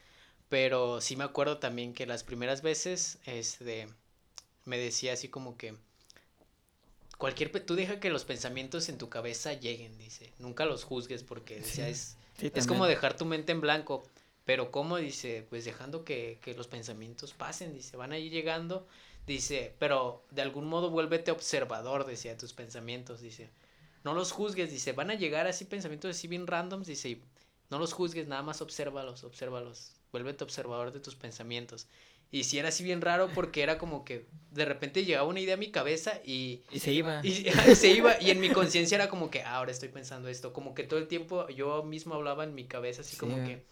Pero 0.48 1.02
sí 1.02 1.18
me 1.18 1.26
acuerdo 1.26 1.58
también 1.58 1.94
que 1.94 2.06
las 2.06 2.24
primeras 2.24 2.62
veces, 2.62 3.20
este, 3.26 3.90
me 4.64 4.78
decía 4.78 5.12
así 5.12 5.28
como 5.28 5.58
que 5.58 5.76
cualquier 7.18 7.52
tú 7.66 7.76
deja 7.76 8.00
que 8.00 8.10
los 8.10 8.24
pensamientos 8.24 8.88
en 8.88 8.98
tu 8.98 9.10
cabeza 9.10 9.52
lleguen, 9.52 9.98
dice. 9.98 10.32
Nunca 10.40 10.64
los 10.66 10.86
juzgues 10.86 11.24
porque 11.24 11.58
decía, 11.58 11.90
es, 11.90 12.16
es 12.40 12.66
como 12.66 12.86
dejar 12.86 13.18
tu 13.18 13.26
mente 13.26 13.52
en 13.52 13.60
blanco. 13.60 14.08
Pero 14.46 14.72
¿cómo? 14.72 14.96
Dice, 14.96 15.46
pues 15.50 15.66
dejando 15.66 16.06
que, 16.06 16.40
que 16.42 16.54
los 16.54 16.68
pensamientos 16.68 17.34
pasen, 17.34 17.74
dice, 17.74 17.98
van 17.98 18.14
a 18.14 18.20
ir 18.20 18.32
llegando, 18.32 18.88
dice, 19.28 19.76
pero 19.80 20.26
de 20.32 20.42
algún 20.42 20.66
modo 20.66 20.90
vuélvete 20.90 21.32
observador, 21.32 22.06
decía, 22.06 22.32
de 22.32 22.38
tus 22.38 22.54
pensamientos, 22.54 23.22
dice. 23.22 23.50
No 24.04 24.14
los 24.14 24.32
juzgues, 24.32 24.70
dice, 24.70 24.92
van 24.94 25.10
a 25.10 25.16
llegar 25.16 25.48
así 25.48 25.66
pensamientos 25.66 26.12
así 26.16 26.28
bien 26.28 26.46
randoms, 26.46 26.88
dice, 26.88 27.20
no 27.70 27.80
los 27.80 27.94
juzgues, 27.94 28.28
nada 28.28 28.44
más 28.44 28.62
obsérvalos, 28.62 29.24
obsérvalos, 29.24 29.94
vuélvete 30.12 30.44
observador 30.44 30.92
de 30.92 31.00
tus 31.00 31.16
pensamientos. 31.16 31.88
Y 32.32 32.44
si 32.44 32.60
era 32.60 32.70
así 32.70 32.84
bien 32.84 33.02
raro 33.02 33.30
porque 33.34 33.64
era 33.64 33.78
como 33.78 34.04
que 34.04 34.26
de 34.52 34.66
repente 34.66 35.06
llegaba 35.06 35.28
una 35.28 35.40
idea 35.40 35.54
a 35.54 35.58
mi 35.58 35.72
cabeza 35.72 36.20
y... 36.26 36.64
Y 36.72 36.80
se 36.80 36.92
iba. 36.92 37.22
Y, 37.24 37.32
se 37.76 37.92
iba. 37.92 38.22
Y 38.22 38.30
en 38.30 38.40
mi 38.40 38.50
conciencia 38.50 38.96
era 38.96 39.10
como 39.10 39.30
que, 39.30 39.42
ah, 39.42 39.56
ahora 39.56 39.72
estoy 39.72 39.90
pensando 39.90 40.28
esto. 40.28 40.52
Como 40.52 40.76
que 40.76 40.84
todo 40.84 41.00
el 41.00 41.08
tiempo 41.08 41.48
yo 41.50 41.84
mismo 41.84 42.14
hablaba 42.14 42.44
en 42.44 42.54
mi 42.54 42.66
cabeza 42.66 43.02
así 43.02 43.16
como 43.16 43.38
que... 43.46 43.64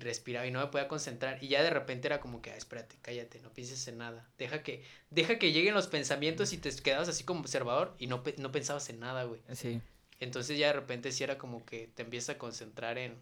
Y 0.00 0.02
respiraba 0.02 0.46
y 0.46 0.50
no 0.50 0.60
me 0.60 0.66
podía 0.68 0.88
concentrar. 0.88 1.42
Y 1.42 1.48
ya 1.48 1.62
de 1.62 1.70
repente 1.70 2.08
era 2.08 2.20
como 2.20 2.40
que, 2.40 2.50
ah, 2.50 2.56
espérate, 2.56 2.96
cállate, 3.02 3.40
no 3.40 3.52
pienses 3.52 3.86
en 3.88 3.98
nada. 3.98 4.26
Deja 4.38 4.62
que, 4.62 4.82
deja 5.10 5.38
que 5.38 5.52
lleguen 5.52 5.74
los 5.74 5.88
pensamientos 5.88 6.52
y 6.54 6.58
te 6.58 6.70
quedabas 6.76 7.08
así 7.08 7.24
como 7.24 7.40
observador 7.40 7.94
y 7.98 8.06
no, 8.06 8.22
no 8.38 8.50
pensabas 8.52 8.88
en 8.88 9.00
nada, 9.00 9.24
güey. 9.24 9.40
Sí. 9.52 9.80
Entonces 10.18 10.58
ya 10.58 10.68
de 10.68 10.72
repente 10.74 11.12
sí 11.12 11.24
era 11.24 11.36
como 11.36 11.64
que 11.66 11.90
te 11.94 12.02
empiezas 12.02 12.36
a 12.36 12.38
concentrar 12.38 12.98
en 12.98 13.18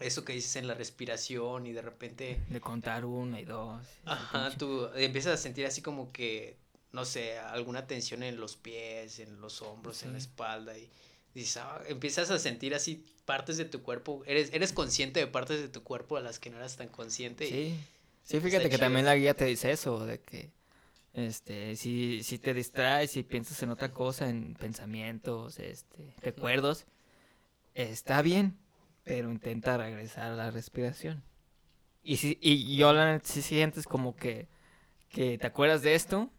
eso 0.00 0.24
que 0.24 0.34
dices 0.34 0.56
en 0.56 0.66
la 0.66 0.74
respiración 0.74 1.66
y 1.66 1.72
de 1.72 1.82
repente... 1.82 2.40
De 2.48 2.60
contar 2.60 3.04
uno 3.04 3.38
y 3.38 3.44
dos. 3.44 3.82
Ajá, 4.04 4.50
tú 4.58 4.88
empiezas 4.94 5.34
a 5.34 5.36
sentir 5.36 5.64
así 5.64 5.80
como 5.80 6.12
que, 6.12 6.58
no 6.92 7.04
sé, 7.04 7.38
alguna 7.38 7.86
tensión 7.86 8.22
en 8.22 8.38
los 8.38 8.56
pies, 8.56 9.18
en 9.18 9.40
los 9.40 9.62
hombros, 9.62 10.02
en 10.02 10.12
la 10.12 10.18
espalda 10.18 10.76
y 10.76 10.90
dices, 11.36 11.58
ah, 11.58 11.82
empiezas 11.88 12.30
a 12.30 12.38
sentir 12.38 12.74
así 12.74 13.04
partes 13.24 13.56
de 13.56 13.64
tu 13.64 13.82
cuerpo, 13.82 14.22
eres, 14.26 14.50
eres 14.52 14.72
consciente 14.72 15.20
de 15.20 15.26
partes 15.26 15.60
de 15.60 15.68
tu 15.68 15.82
cuerpo 15.82 16.16
a 16.16 16.20
las 16.20 16.38
que 16.38 16.50
no 16.50 16.56
eras 16.56 16.76
tan 16.76 16.88
consciente. 16.88 17.46
Sí, 17.48 17.78
sí, 18.24 18.40
fíjate 18.40 18.70
que 18.70 18.78
también 18.78 19.04
la 19.04 19.16
guía 19.16 19.34
te 19.34 19.44
dice 19.44 19.70
eso, 19.70 20.04
de 20.06 20.20
que 20.20 20.50
este, 21.12 21.76
si, 21.76 22.22
si 22.22 22.38
te 22.38 22.54
distraes 22.54 23.16
y 23.16 23.22
piensas 23.22 23.62
en 23.62 23.70
otra 23.70 23.92
cosa, 23.92 24.28
en 24.28 24.54
pensamientos, 24.54 25.58
este, 25.58 26.14
recuerdos, 26.20 26.86
está 27.74 28.22
bien, 28.22 28.58
pero 29.04 29.30
intenta 29.30 29.76
regresar 29.76 30.32
a 30.32 30.36
la 30.36 30.50
respiración. 30.50 31.22
Y, 32.02 32.18
si, 32.18 32.38
y 32.40 32.76
yo 32.76 32.92
si 33.24 33.42
sientes 33.42 33.86
como 33.86 34.14
que, 34.14 34.48
que 35.08 35.38
te 35.38 35.46
acuerdas 35.46 35.82
de 35.82 35.94
esto, 35.94 36.30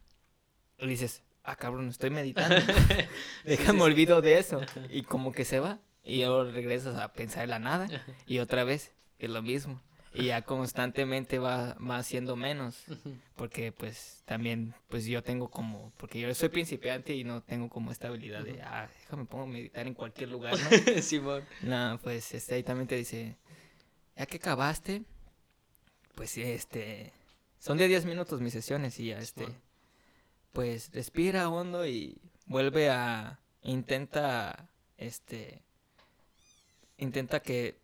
y 0.80 0.88
dices, 0.88 1.24
ah, 1.48 1.56
cabrón, 1.56 1.88
estoy 1.90 2.10
meditando. 2.10 2.56
Déjame 3.46 3.82
olvido 3.82 4.22
de 4.22 4.38
eso. 4.38 4.62
Y 4.90 5.04
como 5.04 5.32
que 5.32 5.46
se 5.46 5.60
va. 5.60 5.80
Y 6.04 6.20
luego 6.20 6.46
regresas 6.46 6.98
a 7.00 7.14
pensar 7.14 7.44
en 7.44 7.50
la 7.50 7.60
nada. 7.60 7.88
Y 8.28 8.40
otra 8.40 8.64
vez, 8.64 8.94
es 9.20 9.30
lo 9.30 9.42
mismo 9.42 9.82
y 10.14 10.26
ya 10.26 10.42
constantemente 10.42 11.38
va, 11.38 11.76
va 11.76 11.98
haciendo 11.98 12.36
menos 12.36 12.86
porque 13.36 13.72
pues 13.72 14.24
también 14.26 14.74
pues 14.88 15.06
yo 15.06 15.22
tengo 15.22 15.50
como 15.50 15.92
porque 15.98 16.20
yo 16.20 16.34
soy 16.34 16.50
principiante 16.50 17.14
y 17.14 17.24
no 17.24 17.44
tengo 17.44 17.70
como 17.70 17.92
esta 17.92 18.08
habilidad 18.08 18.44
de 18.44 18.62
ah 18.64 18.90
déjame 19.02 19.26
pongo 19.26 19.44
a 19.44 19.48
meditar 19.48 19.86
en 19.86 19.94
cualquier 19.94 20.30
lugar 20.30 20.56
no 20.58 21.02
Simón 21.02 21.44
no 21.62 22.00
pues 22.02 22.34
este 22.34 22.56
ahí 22.56 22.64
también 22.64 22.88
te 22.88 22.96
dice 22.96 23.38
ya 24.16 24.26
que 24.26 24.38
acabaste 24.38 25.04
pues 26.16 26.36
este 26.38 27.14
son 27.60 27.78
de 27.78 27.88
10 27.88 28.06
minutos 28.06 28.42
mis 28.42 28.54
sesiones 28.54 29.00
y 29.00 29.08
ya 29.08 29.20
este 29.20 29.48
pues 30.54 30.92
respira 30.94 31.50
hondo 31.50 31.86
y 31.86 32.22
vuelve 32.46 32.90
a 32.90 33.40
intenta 33.62 34.70
este 34.98 35.64
intenta 36.98 37.42
que 37.42 37.80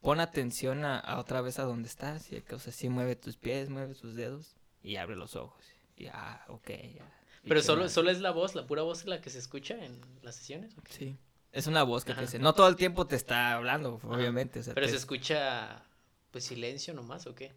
pon 0.00 0.20
atención 0.20 0.84
a, 0.84 1.18
otra 1.18 1.40
vez 1.40 1.58
a 1.58 1.64
donde 1.64 1.88
estás. 1.88 2.32
Y 2.32 2.42
o 2.50 2.58
sea, 2.58 2.72
sí 2.72 2.88
mueve 2.88 3.16
tus 3.16 3.36
pies, 3.36 3.68
mueve 3.68 3.94
tus 3.94 4.14
dedos 4.14 4.56
y 4.82 4.96
abre 4.96 5.16
los 5.16 5.36
ojos. 5.36 5.64
Y 5.96 6.06
ah, 6.06 6.44
ok, 6.48 6.70
ya. 6.96 7.14
Pero 7.46 7.62
solo, 7.62 7.88
solo 7.88 8.10
es 8.10 8.20
la 8.20 8.30
voz, 8.30 8.54
la 8.54 8.66
pura 8.66 8.82
voz 8.82 9.06
la 9.06 9.20
que 9.20 9.30
se 9.30 9.38
escucha 9.38 9.82
en 9.84 10.00
las 10.22 10.36
sesiones. 10.36 10.74
Sí. 10.90 11.16
Es 11.50 11.66
una 11.66 11.82
voz 11.82 12.04
que 12.04 12.14
te 12.14 12.20
dice. 12.20 12.38
No 12.38 12.54
todo 12.54 12.68
el 12.68 12.76
tiempo 12.76 13.06
te 13.06 13.16
está 13.16 13.54
hablando, 13.54 14.00
obviamente. 14.04 14.60
Pero 14.74 14.86
se 14.86 14.96
escucha, 14.96 15.82
pues, 16.30 16.44
silencio 16.44 16.92
nomás, 16.92 17.26
¿o 17.26 17.34
qué? 17.34 17.54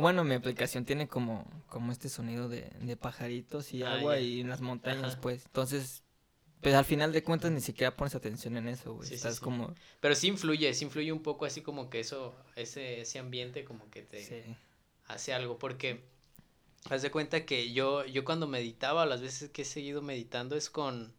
Bueno, 0.00 0.24
mi 0.24 0.34
aplicación 0.34 0.84
tiene 0.84 1.08
como, 1.08 1.44
como 1.68 1.92
este 1.92 2.08
sonido 2.08 2.48
de, 2.48 2.70
de 2.80 2.96
pajaritos 2.96 3.72
y 3.72 3.82
ah, 3.82 3.94
agua 3.94 4.18
y 4.18 4.40
en 4.40 4.48
las 4.48 4.60
montañas, 4.60 5.16
pues. 5.16 5.46
Entonces, 5.46 6.02
pues 6.60 6.74
al 6.74 6.84
final 6.84 7.12
de 7.12 7.22
cuentas 7.22 7.52
ni 7.52 7.60
siquiera 7.60 7.96
pones 7.96 8.14
atención 8.14 8.56
en 8.56 8.68
eso, 8.68 8.94
güey. 8.94 9.12
Estás 9.12 9.38
como... 9.40 9.74
Pero 10.00 10.14
sí 10.14 10.28
influye, 10.28 10.72
sí 10.74 10.84
influye 10.84 11.12
un 11.12 11.22
poco 11.22 11.44
así 11.44 11.62
como 11.62 11.88
que 11.88 12.00
eso, 12.00 12.34
ese, 12.56 13.00
ese 13.00 13.18
ambiente 13.18 13.64
como 13.64 13.88
que 13.90 14.02
te 14.02 14.56
hace 15.06 15.32
algo. 15.32 15.58
Porque 15.58 16.02
haz 16.90 17.02
de 17.02 17.10
cuenta 17.10 17.46
que 17.46 17.72
yo, 17.72 18.04
yo 18.04 18.24
cuando 18.24 18.48
meditaba, 18.48 19.06
las 19.06 19.20
veces 19.20 19.50
que 19.50 19.62
he 19.62 19.64
seguido 19.64 20.02
meditando 20.02 20.56
es 20.56 20.68
con 20.68 21.14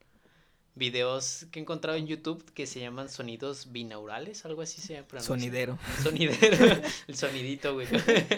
videos 0.80 1.46
que 1.52 1.60
he 1.60 1.62
encontrado 1.62 1.98
en 1.98 2.08
YouTube 2.08 2.44
que 2.54 2.66
se 2.66 2.80
llaman 2.80 3.10
sonidos 3.10 3.72
binaurales, 3.72 4.46
algo 4.46 4.64
así 4.64 4.82
se 4.82 4.96
llama. 4.96 5.20
Sonidero. 5.20 5.78
Sonidero, 6.02 6.82
el 7.08 7.16
sonidito, 7.16 7.76
güey. 7.76 7.88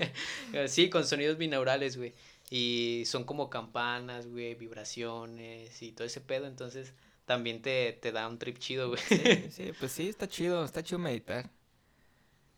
sí, 0.68 0.90
con 0.90 1.08
sonidos 1.08 1.38
binaurales, 1.38 1.96
güey. 1.96 2.14
Y 2.50 3.04
son 3.06 3.24
como 3.24 3.50
campanas, 3.50 4.28
güey, 4.28 4.56
vibraciones 4.56 5.82
y 5.82 5.94
todo 5.94 6.06
ese 6.06 6.20
pedo. 6.20 6.48
Entonces 6.48 6.94
también 7.26 7.62
te, 7.62 7.94
te 7.94 8.12
da 8.12 8.28
un 8.28 8.38
trip 8.38 8.58
chido, 8.58 8.90
güey. 8.90 9.02
Sí, 9.50 9.72
pues 9.80 9.94
sí, 9.94 10.10
está 10.10 10.28
chido, 10.28 10.66
está 10.66 10.84
chido 10.84 11.00
meditar. 11.00 11.50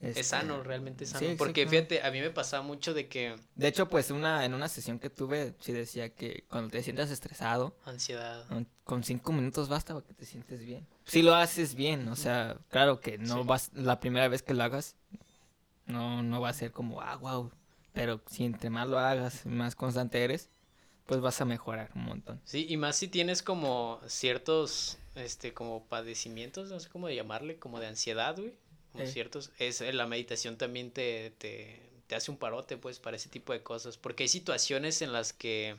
Es 0.04 0.28
sano, 0.28 0.64
realmente 0.64 1.06
sano. 1.06 1.28
porque 1.38 1.66
fíjate, 1.66 2.02
a 2.02 2.12
mí 2.12 2.20
me 2.20 2.30
pasaba 2.30 2.62
mucho 2.62 2.94
de 2.94 3.08
que... 3.08 3.36
De 3.56 3.68
hecho, 3.68 3.88
pues 3.88 4.12
una 4.12 4.44
en 4.44 4.54
una 4.54 4.68
sesión 4.68 5.00
que 5.00 5.10
tuve, 5.10 5.54
sí 5.60 5.72
decía 5.72 6.10
que 6.14 6.46
cuando 6.50 6.70
te 6.70 6.84
sientas 6.84 7.10
estresado... 7.10 7.78
Ansiedad. 7.86 8.46
Con 8.84 9.04
cinco 9.04 9.32
minutos 9.32 9.70
basta 9.70 9.94
para 9.94 10.06
que 10.06 10.14
te 10.14 10.26
sientes 10.26 10.66
bien. 10.66 10.86
Si 11.06 11.22
lo 11.22 11.36
haces 11.36 11.76
bien, 11.76 12.10
o 12.10 12.16
sea, 12.16 12.58
claro 12.70 13.00
que 13.00 13.18
no 13.18 13.46
vas... 13.46 13.72
La 13.74 14.00
primera 14.00 14.28
vez 14.28 14.44
que 14.44 14.54
lo 14.54 14.64
hagas, 14.64 14.96
no, 15.86 16.22
no 16.22 16.42
va 16.42 16.50
a 16.50 16.54
ser 16.54 16.72
como, 16.72 17.02
ah, 17.02 17.16
wow, 17.16 17.52
pero 17.94 18.22
si 18.30 18.44
entre 18.44 18.70
más 18.70 18.88
lo 18.88 19.00
hagas, 19.00 19.46
más 19.46 19.76
constante 19.76 20.24
eres, 20.24 20.50
pues 21.06 21.22
vas 21.22 21.40
a 21.42 21.46
mejorar 21.46 21.92
un 21.96 22.06
montón. 22.06 22.42
Sí, 22.44 22.66
y 22.70 22.78
más 22.78 22.96
si 22.96 23.08
tienes 23.08 23.44
como 23.44 24.00
ciertos, 24.08 24.98
este, 25.16 25.54
como 25.54 25.86
padecimientos, 25.86 26.70
no 26.70 26.80
sé 26.80 26.90
cómo 26.90 27.10
llamarle, 27.10 27.60
como 27.60 27.80
de 27.80 27.88
ansiedad, 27.88 28.36
güey. 28.38 28.54
Como 28.94 29.06
ciertos, 29.08 29.52
es, 29.60 29.82
eh, 29.82 29.92
la 29.92 30.08
meditación 30.08 30.58
también 30.58 30.92
te, 30.92 31.32
te, 31.38 31.82
te 32.08 32.16
hace 32.16 32.32
un 32.32 32.38
parote, 32.38 32.78
pues, 32.78 33.00
para 33.00 33.18
ese 33.18 33.28
tipo 33.28 33.52
de 33.52 33.62
cosas. 33.62 33.98
Porque 33.98 34.24
hay 34.24 34.30
situaciones 34.30 35.02
en 35.02 35.12
las 35.12 35.34
que, 35.34 35.76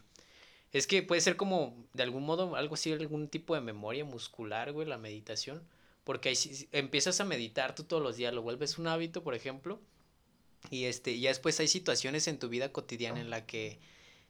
es 0.72 0.86
que 0.86 1.02
puede 1.02 1.20
ser 1.20 1.36
como, 1.36 1.74
de 1.94 2.02
algún 2.02 2.24
modo, 2.24 2.56
algo 2.56 2.74
así, 2.74 2.92
algún 2.92 3.28
tipo 3.28 3.54
de 3.54 3.60
memoria 3.60 4.04
muscular, 4.04 4.72
güey, 4.72 4.86
la 4.86 4.98
meditación. 4.98 5.62
Porque 6.04 6.28
ahí, 6.28 6.36
empiezas 6.72 7.20
a 7.20 7.24
meditar 7.24 7.74
tú 7.74 7.84
todos 7.84 8.02
los 8.02 8.16
días, 8.16 8.34
lo 8.34 8.42
vuelves 8.42 8.78
un 8.78 8.88
hábito, 8.88 9.22
por 9.22 9.34
ejemplo, 9.34 9.80
y 10.70 10.84
este, 10.84 11.18
ya 11.18 11.30
después 11.30 11.58
hay 11.60 11.68
situaciones 11.68 12.28
en 12.28 12.38
tu 12.38 12.48
vida 12.48 12.72
cotidiana 12.72 13.20
en 13.20 13.30
la 13.30 13.46
que 13.46 13.78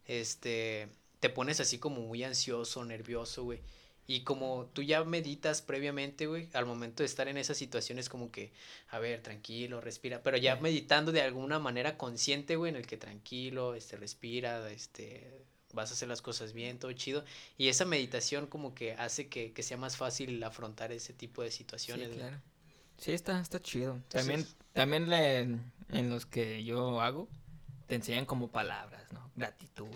este 0.07 0.89
te 1.21 1.31
pones 1.31 1.59
así 1.61 1.79
como 1.79 2.03
muy 2.03 2.23
ansioso, 2.23 2.85
nervioso, 2.85 3.45
güey. 3.45 3.61
Y 4.07 4.21
como 4.21 4.67
tú 4.73 4.83
ya 4.83 5.03
meditas 5.05 5.63
previamente, 5.63 6.27
güey, 6.27 6.49
al 6.53 6.67
momento 6.67 7.03
de 7.03 7.07
estar 7.07 7.27
en 7.29 7.39
esas 7.39 7.57
situaciones 7.57 8.09
como 8.09 8.31
que, 8.31 8.53
a 8.91 8.99
ver, 8.99 9.23
tranquilo, 9.23 9.81
respira, 9.81 10.23
pero 10.23 10.37
ya 10.37 10.57
meditando 10.57 11.11
de 11.11 11.23
alguna 11.23 11.59
manera 11.59 11.97
consciente, 11.97 12.57
güey, 12.57 12.71
en 12.71 12.77
el 12.77 12.87
que 12.87 12.99
tranquilo, 12.99 13.75
este, 13.75 13.97
respira, 13.97 14.71
este, 14.71 15.45
vas 15.73 15.91
a 15.91 15.95
hacer 15.95 16.09
las 16.09 16.21
cosas 16.21 16.53
bien, 16.53 16.79
todo 16.79 16.93
chido. 16.93 17.25
Y 17.57 17.69
esa 17.69 17.87
meditación 17.87 18.47
como 18.47 18.75
que 18.75 18.93
hace 18.93 19.29
que, 19.29 19.53
que 19.53 19.63
sea 19.63 19.79
más 19.79 19.97
fácil 19.97 20.43
afrontar 20.43 20.93
ese 20.93 21.15
tipo 21.15 21.43
de 21.43 21.51
situaciones. 21.51 22.11
Sí, 22.11 22.17
claro. 22.17 22.41
Sí, 22.99 23.13
está, 23.13 23.41
está 23.41 23.61
chido. 23.61 24.01
también, 24.09 24.47
también 24.73 25.13
en 25.13 26.11
los 26.11 26.27
que 26.27 26.63
yo 26.63 27.01
hago, 27.01 27.29
te 27.87 27.95
enseñan 27.97 28.25
como 28.27 28.49
palabras, 28.49 29.13
¿no? 29.13 29.31
Gratitud. 29.37 29.89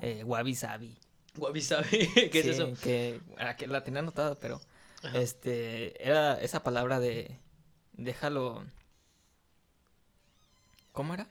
eh, 0.00 0.22
wabi 0.24 0.54
sabi. 0.54 0.96
Wabi 1.36 1.60
sabi, 1.62 2.08
¿qué 2.30 2.40
es 2.40 2.46
eso? 2.46 2.72
Que, 2.82 3.20
que 3.58 3.66
la 3.66 3.82
tenía 3.84 4.00
anotada, 4.00 4.34
pero 4.36 4.60
este 5.14 6.06
era 6.06 6.40
esa 6.40 6.62
palabra 6.62 7.00
de 7.00 7.38
déjalo. 7.92 8.64
¿Cómo 10.92 11.14
era? 11.14 11.28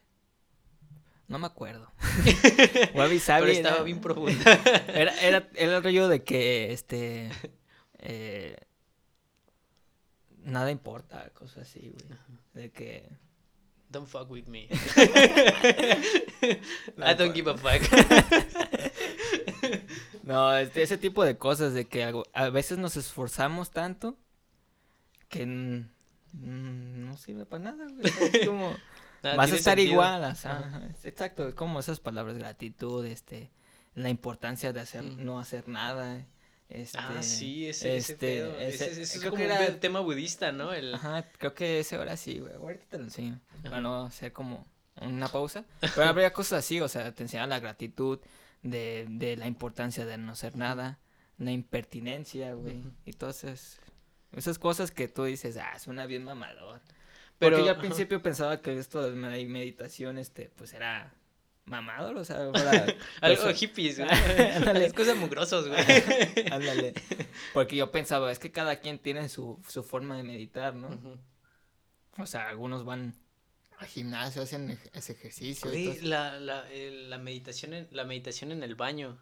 No 1.28 1.38
me 1.40 1.46
acuerdo. 1.48 1.90
Wabi 2.96 3.20
Sabi. 3.20 3.42
Pero 3.42 3.52
estaba 3.54 3.76
era- 3.76 3.84
bien 3.84 4.02
profunda. 4.02 4.52
Era, 4.94 5.14
era, 5.22 5.48
era 5.56 5.78
el 5.78 5.84
rollo 5.84 6.08
de 6.10 6.24
que, 6.24 6.74
este, 6.74 7.30
eh, 8.00 8.58
nada 10.44 10.72
importa, 10.72 11.30
cosas 11.34 11.70
así, 11.70 11.94
güey. 11.94 12.20
De 12.54 12.72
que... 12.72 13.08
Don't 13.90 14.08
fuck 14.10 14.30
with 14.32 14.48
me. 14.48 14.68
No, 16.98 17.10
I 17.10 17.14
don't 17.14 17.34
give 17.34 17.50
a 17.50 17.58
fuck. 17.58 17.82
No, 20.24 20.56
este, 20.58 20.82
ese 20.84 20.98
tipo 20.98 21.24
de 21.24 21.38
cosas 21.38 21.74
de 21.74 21.88
que 21.88 22.04
algo- 22.04 22.26
a 22.34 22.50
veces 22.50 22.78
nos 22.78 22.96
esforzamos 22.98 23.72
tanto 23.72 24.18
que 25.30 25.46
no 26.34 27.18
sirve 27.18 27.46
para 27.46 27.64
nada, 27.72 27.86
güey. 27.90 28.14
Es 28.34 28.48
como, 28.48 28.76
Nada 29.24 29.36
vas 29.36 29.52
a 29.52 29.56
estar 29.56 29.76
sentido. 29.78 29.94
igual, 29.94 30.24
o 30.24 30.36
sea, 30.36 30.52
Ajá. 30.60 30.68
ajá, 30.68 30.88
es 30.88 31.06
exacto, 31.06 31.48
es 31.48 31.56
como 31.56 31.80
esas 31.80 32.00
palabras, 32.00 32.38
gratitud, 32.38 33.06
este, 33.06 33.52
la 33.96 34.10
importancia 34.10 34.74
de 34.74 34.80
hacer, 34.80 35.04
Mm. 35.04 35.24
no 35.26 35.40
hacer 35.40 35.68
nada, 35.68 36.26
este, 36.70 36.98
Ah, 37.00 37.22
sí, 37.22 37.68
ese, 37.68 37.98
ese 37.98 38.14
este, 38.14 38.28
pedo. 38.38 38.58
ese- 38.60 38.92
Ese, 38.92 39.02
ese 39.04 39.18
es 39.18 39.24
como 39.24 39.36
que 39.38 39.46
un 39.46 39.52
era- 39.52 39.80
tema 39.80 40.00
budista, 40.00 40.52
¿no? 40.52 40.74
El... 40.74 40.96
Ajá, 40.96 41.28
creo 41.38 41.54
que 41.54 41.80
ese 41.82 41.98
ahora 41.98 42.16
sí, 42.18 42.40
güey. 42.40 42.54
Ahorita 42.54 42.86
te 42.90 42.98
lo 42.98 43.04
enseño. 43.04 43.40
Ajá. 43.50 43.64
Para 43.64 43.82
no 43.82 44.06
hacer 44.06 44.32
como 44.32 44.66
una 45.02 45.28
pausa. 45.32 45.66
Pero 45.82 46.04
habría 46.08 46.32
cosas 46.32 46.60
así, 46.60 46.80
o 46.80 46.88
sea, 46.88 47.14
te 47.14 47.24
enseñan 47.24 47.50
la 47.50 47.60
gratitud 47.60 48.20
de, 48.64 49.06
de 49.10 49.38
la 49.38 49.48
importancia 49.48 50.06
de 50.06 50.18
no 50.18 50.32
hacer 50.34 50.56
nada, 50.56 51.00
la 51.38 51.52
impertinencia, 51.52 52.54
güey. 52.54 52.84
Y 53.06 53.14
todas 53.14 53.44
esas, 53.44 53.80
esas 54.36 54.60
cosas 54.60 54.92
que 54.92 55.08
tú 55.08 55.24
dices, 55.24 55.58
ah, 55.58 55.78
suena 55.80 56.06
bien 56.06 56.24
mamador. 56.24 56.82
Pero- 57.40 57.58
Porque 57.58 57.66
yo 57.68 57.74
al 57.74 57.80
principio 57.80 58.22
pensaba 58.22 58.62
que 58.62 58.78
esto 58.78 59.02
de 59.02 59.16
med- 59.16 59.48
meditación, 59.48 60.18
este, 60.20 60.52
pues 60.56 60.74
era 60.74 61.12
mamador, 61.66 62.18
o 62.18 62.24
sea. 62.26 62.38
Algo 63.22 63.50
hippies, 63.54 63.98
güey. 64.00 64.10
Es 64.86 64.94
cosas 64.94 65.18
mugrosos, 65.18 65.68
güey. 65.68 65.80
Ándale. 66.52 66.94
Porque 67.54 67.76
yo 67.76 67.92
pensaba, 67.92 68.32
es 68.32 68.38
que 68.40 68.52
cada 68.52 68.76
quien 68.78 69.00
tiene 69.00 69.28
su, 69.30 69.60
su 69.68 69.82
forma 69.84 70.18
de 70.18 70.24
meditar, 70.24 70.76
¿no? 70.76 70.90
O 72.18 72.26
sea, 72.28 72.50
algunos 72.50 72.86
van 72.86 73.16
al 73.82 73.88
gimnasio, 73.88 74.44
hacen 74.44 74.80
ese 74.94 75.14
ejercicio. 75.14 75.74
y 75.74 75.86
todo 75.86 75.96
la, 76.04 76.40
la, 76.40 76.66
la 76.70 77.18
meditación 77.18 77.74
en, 77.74 77.88
la 77.92 78.04
meditación 78.04 78.52
en 78.52 78.62
el 78.62 78.76
baño. 78.76 79.18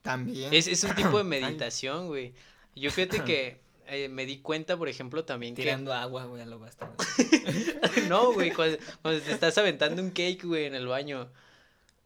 También. 0.00 0.52
Es, 0.54 0.66
es 0.66 0.82
un 0.82 0.94
tipo 0.94 1.18
de 1.18 1.24
meditación, 1.40 2.06
güey. 2.08 2.32
Yo 2.74 2.90
fíjate 2.90 3.22
que 3.22 3.60
eh, 3.86 4.08
me 4.08 4.24
di 4.24 4.38
cuenta, 4.38 4.78
por 4.78 4.88
ejemplo, 4.88 5.24
también 5.24 5.54
que... 5.54 5.62
Tirando 5.62 5.92
agua, 5.92 6.24
güey, 6.24 6.40
a 6.42 6.46
lo 6.46 6.58
bastante. 6.58 7.04
No, 8.08 8.32
güey, 8.32 8.50
cuando, 8.50 8.78
cuando 9.02 9.20
te 9.20 9.32
estás 9.32 9.58
aventando 9.58 10.02
un 10.02 10.10
cake, 10.10 10.44
güey, 10.44 10.64
en 10.64 10.74
el 10.74 10.86
baño. 10.86 11.28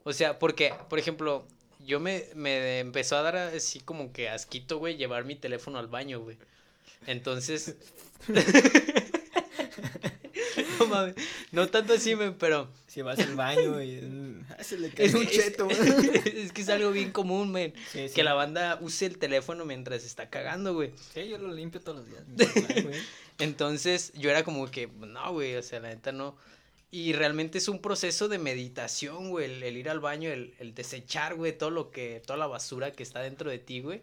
O 0.02 0.12
sea, 0.12 0.38
porque, 0.40 0.74
por 0.88 0.98
ejemplo, 0.98 1.46
yo 1.78 2.00
me, 2.00 2.24
me 2.34 2.80
empezó 2.80 3.16
a 3.16 3.22
dar 3.22 3.36
así 3.36 3.78
como 3.78 4.12
que 4.12 4.28
asquito, 4.28 4.78
güey, 4.78 4.96
llevar 4.96 5.24
mi 5.24 5.36
teléfono 5.36 5.78
al 5.78 5.86
baño, 5.86 6.20
güey. 6.20 6.36
Entonces... 7.06 7.76
no 10.80 10.86
mames, 10.86 11.14
no 11.52 11.68
tanto 11.68 11.92
así, 11.94 12.14
men, 12.16 12.34
pero... 12.38 12.68
Si 12.86 13.02
vas 13.02 13.18
al 13.18 13.34
baño 13.34 13.82
y 13.82 14.00
se 14.62 14.78
le 14.78 14.88
cae 14.90 15.06
Es, 15.06 15.14
un 15.14 15.22
es- 15.26 15.30
cheto. 15.32 15.68
es 16.24 16.52
que 16.52 16.62
es 16.62 16.68
algo 16.68 16.92
bien 16.92 17.10
común, 17.10 17.50
men. 17.50 17.74
Sí, 17.90 18.08
sí. 18.08 18.14
Que 18.14 18.22
la 18.22 18.34
banda 18.34 18.78
use 18.80 19.06
el 19.06 19.18
teléfono 19.18 19.64
mientras 19.64 20.04
está 20.04 20.30
cagando, 20.30 20.74
güey. 20.74 20.92
Sí, 21.12 21.26
yo 21.28 21.38
lo 21.38 21.52
limpio 21.52 21.80
todos 21.80 21.98
los 21.98 22.08
días. 22.08 22.84
güey. 22.84 22.96
Entonces 23.38 24.12
yo 24.14 24.30
era 24.30 24.44
como 24.44 24.70
que, 24.70 24.86
no, 24.86 25.32
güey, 25.32 25.56
o 25.56 25.62
sea, 25.62 25.80
la 25.80 25.88
neta 25.88 26.12
no. 26.12 26.36
Y 26.92 27.12
realmente 27.14 27.58
es 27.58 27.66
un 27.66 27.80
proceso 27.80 28.28
de 28.28 28.38
meditación, 28.38 29.30
güey, 29.30 29.46
el, 29.46 29.62
el 29.64 29.76
ir 29.76 29.88
al 29.90 29.98
baño, 29.98 30.30
el, 30.30 30.54
el 30.60 30.74
desechar, 30.74 31.34
güey, 31.34 31.56
todo 31.58 31.70
lo 31.70 31.90
que, 31.90 32.22
toda 32.24 32.36
la 32.38 32.46
basura 32.46 32.92
que 32.92 33.02
está 33.02 33.20
dentro 33.20 33.50
de 33.50 33.58
ti, 33.58 33.80
güey. 33.80 34.00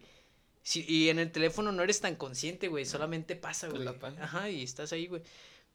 Sí, 0.62 0.84
y 0.86 1.08
en 1.08 1.18
el 1.18 1.32
teléfono 1.32 1.72
no 1.72 1.82
eres 1.82 2.00
tan 2.00 2.14
consciente, 2.16 2.68
güey, 2.68 2.84
solamente 2.84 3.34
pasa, 3.36 3.68
güey. 3.68 3.88
Ajá, 4.20 4.50
y 4.50 4.62
estás 4.62 4.92
ahí, 4.92 5.06
güey. 5.06 5.22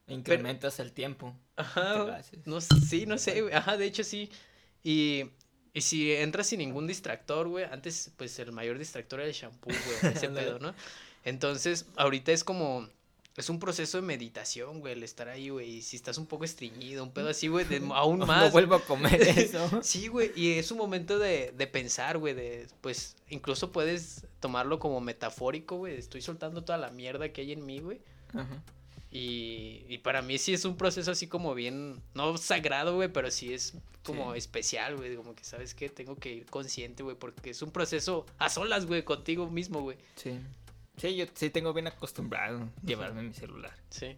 Incrementas 0.07 0.79
el 0.79 0.91
tiempo. 0.93 1.35
Ajá, 1.55 2.21
no, 2.45 2.61
sí, 2.61 3.05
no 3.05 3.17
sé, 3.17 3.41
güey, 3.41 3.53
ajá, 3.53 3.77
de 3.77 3.85
hecho 3.85 4.03
sí. 4.03 4.29
Y, 4.83 5.25
y 5.73 5.81
si 5.81 6.13
entras 6.13 6.47
sin 6.47 6.59
ningún 6.59 6.87
distractor, 6.87 7.47
güey, 7.47 7.65
antes, 7.65 8.11
pues, 8.15 8.37
el 8.39 8.51
mayor 8.51 8.77
distractor 8.77 9.19
era 9.19 9.27
el 9.27 9.33
shampoo, 9.35 9.69
güey, 9.69 10.13
ese 10.15 10.29
pedo, 10.29 10.59
¿no? 10.59 10.73
Entonces, 11.25 11.85
ahorita 11.97 12.31
es 12.31 12.43
como, 12.45 12.87
es 13.35 13.49
un 13.49 13.59
proceso 13.59 13.97
de 13.97 14.01
meditación, 14.07 14.79
güey, 14.79 14.93
el 14.93 15.03
estar 15.03 15.27
ahí, 15.27 15.49
güey, 15.49 15.69
y 15.77 15.81
si 15.81 15.97
estás 15.97 16.17
un 16.17 16.25
poco 16.25 16.45
estreñido, 16.45 17.03
un 17.03 17.11
pedo 17.11 17.27
así, 17.29 17.49
güey, 17.49 17.65
de- 17.65 17.81
aún 17.93 18.19
No 18.19 18.25
más. 18.25 18.51
vuelvo 18.53 18.75
a 18.75 18.81
comer 18.85 19.21
eso. 19.37 19.81
Sí, 19.83 20.07
güey, 20.07 20.31
y 20.37 20.53
es 20.53 20.71
un 20.71 20.77
momento 20.77 21.19
de, 21.19 21.51
de 21.57 21.67
pensar, 21.67 22.17
güey, 22.17 22.33
de, 22.33 22.67
pues, 22.79 23.17
incluso 23.29 23.73
puedes 23.73 24.25
tomarlo 24.39 24.79
como 24.79 25.01
metafórico, 25.01 25.75
güey, 25.77 25.97
estoy 25.97 26.21
soltando 26.21 26.63
toda 26.63 26.77
la 26.77 26.91
mierda 26.91 27.33
que 27.33 27.41
hay 27.41 27.51
en 27.51 27.65
mí, 27.65 27.79
güey. 27.79 27.99
Ajá. 28.33 28.63
Y, 29.09 29.85
y 29.87 29.99
para 29.99 30.21
mí 30.21 30.37
sí 30.37 30.53
es 30.53 30.65
un 30.65 30.75
proceso 30.75 31.11
así 31.11 31.27
como 31.27 31.55
bien, 31.55 32.01
no 32.13 32.37
sagrado, 32.37 32.95
güey, 32.95 33.07
pero 33.11 33.31
sí 33.31 33.53
es 33.53 33.73
como 34.03 34.33
Sí. 34.33 34.37
especial, 34.39 34.97
güey, 34.97 35.15
como 35.15 35.33
que, 35.35 35.43
¿sabes 35.43 35.73
qué? 35.73 35.89
Tengo 35.89 36.15
que 36.17 36.33
ir 36.33 36.45
consciente, 36.45 37.03
güey, 37.03 37.15
porque 37.15 37.51
es 37.51 37.61
un 37.61 37.71
proceso 37.71 38.25
a 38.37 38.49
solas, 38.49 38.85
güey, 38.85 39.03
contigo 39.03 39.49
mismo, 39.49 39.81
güey. 39.81 39.97
Sí. 40.15 40.37
Sí, 40.97 41.15
yo 41.15 41.25
sí 41.35 41.49
tengo 41.49 41.73
bien 41.73 41.87
acostumbrado 41.87 42.69
llevarme 42.83 43.21
mi 43.23 43.33
celular. 43.33 43.73
Sí. 43.89 44.17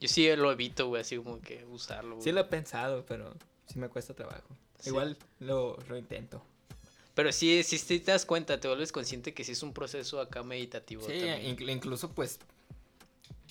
Yo 0.00 0.08
sí 0.08 0.34
lo 0.34 0.50
evito, 0.52 0.86
güey, 0.88 1.02
así 1.02 1.16
como 1.16 1.40
que 1.40 1.64
usarlo, 1.66 2.16
güey. 2.16 2.24
Sí 2.24 2.32
lo 2.32 2.40
he 2.40 2.44
pensado, 2.44 3.04
pero 3.06 3.34
sí 3.66 3.78
me 3.78 3.88
cuesta 3.88 4.14
trabajo. 4.14 4.48
Sí. 4.78 4.88
Igual 4.90 5.18
lo, 5.40 5.76
lo 5.88 5.98
intento. 5.98 6.42
Pero 7.14 7.32
sí, 7.32 7.62
sí, 7.64 7.76
sí 7.76 8.00
te 8.00 8.12
das 8.12 8.24
cuenta, 8.24 8.60
te 8.60 8.68
vuelves 8.68 8.92
consciente 8.92 9.34
que 9.34 9.44
sí 9.44 9.52
es 9.52 9.62
un 9.62 9.74
proceso 9.74 10.20
acá 10.20 10.42
meditativo 10.42 11.02
Sí, 11.02 11.18
también. 11.18 11.68
incluso 11.68 12.12
pues 12.12 12.38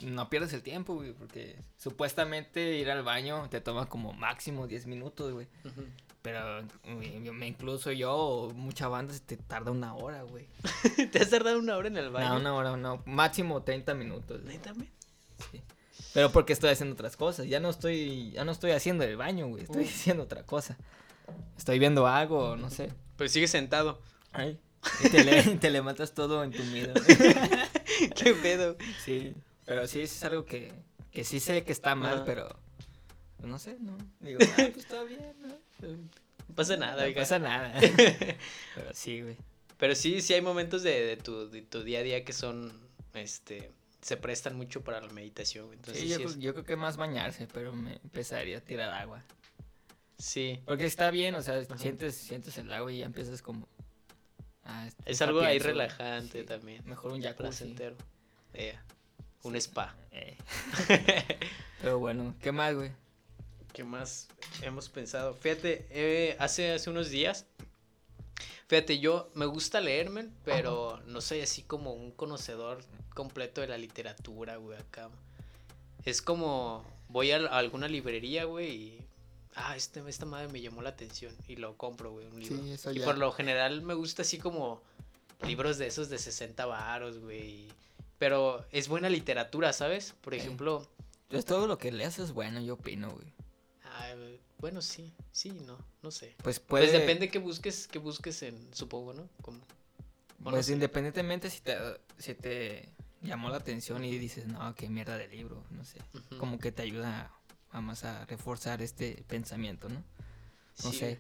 no 0.01 0.29
pierdes 0.29 0.53
el 0.53 0.61
tiempo, 0.63 0.95
güey, 0.95 1.13
porque 1.13 1.57
supuestamente 1.77 2.77
ir 2.77 2.89
al 2.91 3.03
baño 3.03 3.47
te 3.49 3.61
toma 3.61 3.87
como 3.87 4.13
máximo 4.13 4.67
10 4.67 4.87
minutos, 4.87 5.31
güey. 5.33 5.47
Pero 6.21 6.63
me 6.83 7.47
incluso 7.47 7.91
yo, 7.93 8.51
mucha 8.53 8.87
banda 8.89 9.13
se 9.13 9.21
te 9.21 9.37
tarda 9.37 9.71
una 9.71 9.93
hora, 9.95 10.23
güey. 10.23 10.47
¿Te 11.11 11.19
has 11.19 11.29
tardado 11.29 11.59
una 11.59 11.77
hora 11.77 11.87
en 11.87 11.97
el 11.97 12.09
baño? 12.09 12.29
No, 12.29 12.37
una 12.39 12.53
hora, 12.55 12.77
no, 12.77 13.01
máximo 13.05 13.63
30 13.63 13.93
minutos. 13.93 14.41
güey, 14.43 14.57
¿Neta, 14.57 14.73
men? 14.73 14.89
sí. 15.51 15.61
Pero 16.13 16.31
porque 16.31 16.53
estoy 16.53 16.71
haciendo 16.71 16.93
otras 16.93 17.15
cosas, 17.15 17.47
ya 17.47 17.59
no 17.59 17.69
estoy, 17.69 18.31
ya 18.31 18.43
no 18.43 18.51
estoy 18.51 18.71
haciendo 18.71 19.03
el 19.03 19.15
baño, 19.15 19.47
güey, 19.47 19.63
estoy 19.63 19.83
Uh. 19.83 19.87
haciendo 19.87 20.23
otra 20.23 20.43
cosa. 20.43 20.77
Estoy 21.57 21.77
viendo 21.79 22.07
algo, 22.07 22.55
no 22.57 22.69
sé. 22.69 22.91
Pero 23.15 23.29
sigues 23.29 23.51
sentado. 23.51 24.01
Ay, 24.31 24.59
y 25.05 25.09
te, 25.09 25.23
le, 25.23 25.43
te 25.57 25.69
levantas 25.69 26.13
todo 26.13 26.43
entumido. 26.43 26.93
¿Qué 28.15 28.33
pedo? 28.41 28.75
Sí, 29.05 29.33
pero 29.70 29.88
sí 29.88 30.01
es 30.01 30.22
algo 30.26 30.43
que, 30.45 30.74
que 31.11 31.24
sí 31.24 31.39
sé 31.39 31.63
que 31.63 31.72
está 31.72 31.95
mal, 31.95 32.15
Ajá. 32.15 32.26
pero 32.26 32.59
no 33.43 33.57
sé, 33.57 33.78
no. 33.80 33.97
Digo, 34.20 34.39
ah, 34.53 34.55
pues 34.74 34.78
está 34.78 35.03
bien, 35.03 35.34
¿no? 35.41 35.47
No 36.47 36.55
pasa 36.55 36.76
nada, 36.76 36.97
no 37.01 37.07
oiga. 37.07 37.22
pasa 37.22 37.39
nada. 37.39 37.74
pero 38.76 38.93
sí, 38.93 39.22
güey. 39.22 39.38
Pero 39.78 39.95
sí, 39.95 40.20
sí 40.22 40.34
hay 40.34 40.41
momentos 40.41 40.84
de, 40.84 41.05
de 41.05 41.15
tu, 41.15 41.49
de 41.49 41.61
tu 41.61 41.84
día 41.84 41.99
a 41.99 42.03
día 42.03 42.26
que 42.26 42.34
son, 42.34 42.74
este, 43.13 43.72
se 44.01 44.17
prestan 44.17 44.57
mucho 44.57 44.84
para 44.84 44.99
la 44.99 45.07
meditación. 45.13 45.67
güey. 45.67 45.78
Entonces, 45.78 46.01
Sí, 46.03 46.07
sí, 46.09 46.13
yo, 46.22 46.26
es- 46.28 46.34
creo- 46.34 46.41
yo 46.41 46.53
creo 46.53 46.65
que 46.65 46.76
más 46.76 46.97
bañarse, 46.97 47.47
pero 47.53 47.72
me 47.72 47.93
empezaría 48.03 48.57
a 48.57 48.61
tirar 48.61 48.91
agua. 48.93 49.24
sí. 50.17 50.59
Porque 50.65 50.86
está 50.86 51.11
bien, 51.11 51.36
o 51.36 51.41
sea, 51.41 51.63
sientes, 51.78 52.15
sientes 52.15 52.57
el 52.57 52.74
agua 52.74 52.91
y 52.91 52.97
ya 52.99 53.05
empiezas 53.05 53.41
como... 53.41 53.70
ah, 54.65 54.89
Es 55.05 55.22
algo 55.22 55.39
ahí 55.39 55.59
pienso, 55.59 55.67
relajante 55.70 56.41
sí, 56.41 56.45
también. 56.45 56.84
Mejor 56.86 57.13
un 57.13 57.22
jacuzzi. 57.22 57.41
Placentero. 57.43 57.95
Un 59.43 59.53
Sí. 59.53 59.59
spa. 59.59 59.95
Eh. 60.11 60.37
Pero 61.81 61.99
bueno, 61.99 62.35
¿qué 62.41 62.51
más, 62.51 62.75
güey? 62.75 62.91
¿Qué 63.73 63.83
más 63.83 64.27
hemos 64.61 64.89
pensado? 64.89 65.33
Fíjate, 65.35 65.87
eh, 65.91 66.35
hace, 66.39 66.71
hace 66.73 66.89
unos 66.89 67.09
días, 67.09 67.45
fíjate, 68.67 68.99
yo 68.99 69.29
me 69.35 69.45
gusta 69.45 69.79
leerme, 69.79 70.27
pero 70.43 70.99
no 71.05 71.21
soy 71.21 71.41
así 71.41 71.61
como 71.63 71.93
un 71.93 72.11
conocedor 72.11 72.83
completo 73.13 73.61
de 73.61 73.67
la 73.67 73.77
literatura, 73.77 74.57
güey, 74.57 74.77
acá. 74.77 75.09
Es 76.03 76.21
como, 76.21 76.83
voy 77.07 77.31
a, 77.31 77.37
a 77.37 77.57
alguna 77.59 77.87
librería, 77.87 78.45
güey, 78.45 78.71
y... 78.71 79.05
Ah, 79.55 79.75
este, 79.75 80.01
esta 80.07 80.25
madre 80.25 80.47
me 80.47 80.61
llamó 80.61 80.81
la 80.81 80.89
atención 80.89 81.35
y 81.47 81.55
lo 81.57 81.75
compro, 81.75 82.11
güey, 82.11 82.27
un 82.27 82.39
libro. 82.39 82.63
Sí, 82.63 82.71
eso 82.71 82.91
y 82.91 82.99
por 82.99 83.17
lo 83.17 83.31
general 83.31 83.81
me 83.81 83.93
gusta 83.93 84.21
así 84.21 84.37
como 84.37 84.81
libros 85.43 85.77
de 85.77 85.87
esos 85.87 86.09
de 86.09 86.17
60 86.17 86.65
varos, 86.65 87.19
güey. 87.19 87.67
Pero 88.20 88.65
es 88.72 88.88
buena 88.88 89.09
literatura, 89.09 89.74
¿sabes? 89.74 90.13
Por 90.22 90.36
ejemplo, 90.36 90.88
Pues 91.30 91.45
todo 91.45 91.67
lo 91.67 91.78
que 91.78 91.91
leas 91.91 92.20
es 92.20 92.34
bueno, 92.34 92.59
yo 92.61 92.76
opino, 92.76 93.11
güey. 93.11 93.34
Ah, 93.84 94.13
bueno, 94.59 94.82
sí, 94.82 95.13
sí, 95.32 95.51
no, 95.65 95.78
no 96.01 96.11
sé. 96.11 96.36
Pues 96.43 96.59
puede... 96.59 96.88
Pues 96.88 96.91
depende 96.91 97.30
que 97.30 97.39
busques, 97.39 97.88
que 97.88 97.99
busques 97.99 98.41
en, 98.43 98.74
supongo, 98.74 99.13
¿no? 99.13 99.30
Como, 99.41 99.59
no 100.39 100.51
Pues 100.51 100.67
sé. 100.67 100.74
independientemente 100.74 101.49
si 101.49 101.61
te, 101.61 101.78
si 102.17 102.34
te 102.36 102.89
llamó 103.22 103.49
la 103.49 103.57
atención 103.57 104.03
y 104.03 104.17
dices, 104.17 104.47
no, 104.47 104.74
qué 104.76 104.89
mierda 104.89 105.17
de 105.17 105.28
libro, 105.28 105.63
no 105.72 105.84
sé. 105.86 105.99
Como 106.38 106.59
que 106.59 106.72
te 106.72 106.82
ayuda 106.84 107.32
a 107.72 107.82
más 107.82 108.03
a 108.03 108.26
reforzar 108.26 108.82
este 108.82 109.24
pensamiento, 109.28 109.89
¿no? 109.89 110.03
No 110.84 110.91
Sí, 110.91 110.97
sé. 110.97 111.20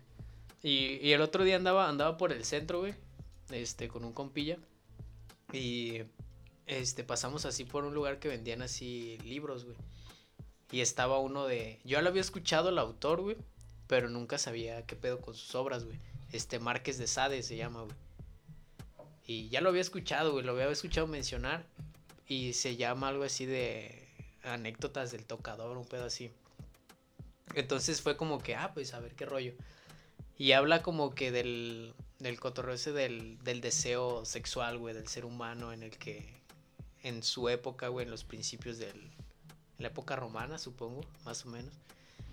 Y, 0.63 0.99
y 1.07 1.13
el 1.13 1.21
otro 1.21 1.43
día 1.43 1.55
andaba, 1.55 1.89
andaba 1.89 2.17
por 2.17 2.31
el 2.33 2.45
centro, 2.45 2.79
güey. 2.79 2.95
Este, 3.51 3.87
con 3.87 4.05
un 4.05 4.13
compilla. 4.13 4.57
Y 5.51 6.03
este, 6.69 7.03
pasamos 7.03 7.45
así 7.45 7.65
por 7.65 7.83
un 7.83 7.95
lugar 7.95 8.19
que 8.19 8.27
vendían 8.27 8.61
así 8.61 9.17
libros, 9.23 9.65
güey. 9.65 9.75
Y 10.71 10.81
estaba 10.81 11.17
uno 11.17 11.47
de. 11.47 11.79
Yo 11.83 11.99
lo 12.01 12.09
había 12.09 12.21
escuchado 12.21 12.69
el 12.69 12.77
autor, 12.77 13.21
güey. 13.21 13.37
Pero 13.87 14.07
nunca 14.07 14.37
sabía 14.37 14.85
qué 14.85 14.95
pedo 14.95 15.19
con 15.19 15.33
sus 15.33 15.55
obras, 15.55 15.83
güey. 15.83 15.99
Este, 16.31 16.59
Márquez 16.59 16.99
de 16.99 17.07
Sade 17.07 17.41
se 17.41 17.57
llama, 17.57 17.81
güey. 17.81 17.95
Y 19.25 19.49
ya 19.49 19.61
lo 19.61 19.69
había 19.69 19.81
escuchado, 19.81 20.31
güey. 20.31 20.45
Lo 20.45 20.51
había 20.51 20.69
escuchado 20.69 21.07
mencionar. 21.07 21.65
Y 22.27 22.53
se 22.53 22.75
llama 22.75 23.07
algo 23.07 23.23
así 23.23 23.47
de 23.47 24.07
anécdotas 24.43 25.11
del 25.11 25.25
tocador, 25.25 25.75
un 25.75 25.87
pedo 25.87 26.05
así. 26.05 26.31
Entonces 27.55 27.99
fue 28.03 28.15
como 28.15 28.37
que, 28.37 28.55
ah, 28.55 28.75
pues 28.75 28.93
a 28.93 28.99
ver 28.99 29.15
qué 29.15 29.25
rollo. 29.25 29.55
Y 30.37 30.51
habla 30.51 30.83
como 30.83 31.15
que 31.15 31.31
del, 31.31 31.95
del 32.19 32.39
cotorreo 32.39 32.75
ese 32.75 32.91
del, 32.91 33.39
del 33.39 33.59
deseo 33.59 34.23
sexual, 34.23 34.77
güey, 34.77 34.93
del 34.93 35.07
ser 35.07 35.25
humano 35.25 35.73
en 35.73 35.81
el 35.81 35.97
que 35.97 36.38
en 37.03 37.23
su 37.23 37.49
época, 37.49 37.87
güey, 37.87 38.05
en 38.05 38.11
los 38.11 38.23
principios 38.23 38.77
del, 38.77 38.95
en 38.97 39.83
la 39.83 39.87
época 39.87 40.15
romana, 40.15 40.57
supongo, 40.57 41.01
más 41.25 41.45
o 41.45 41.49
menos, 41.49 41.73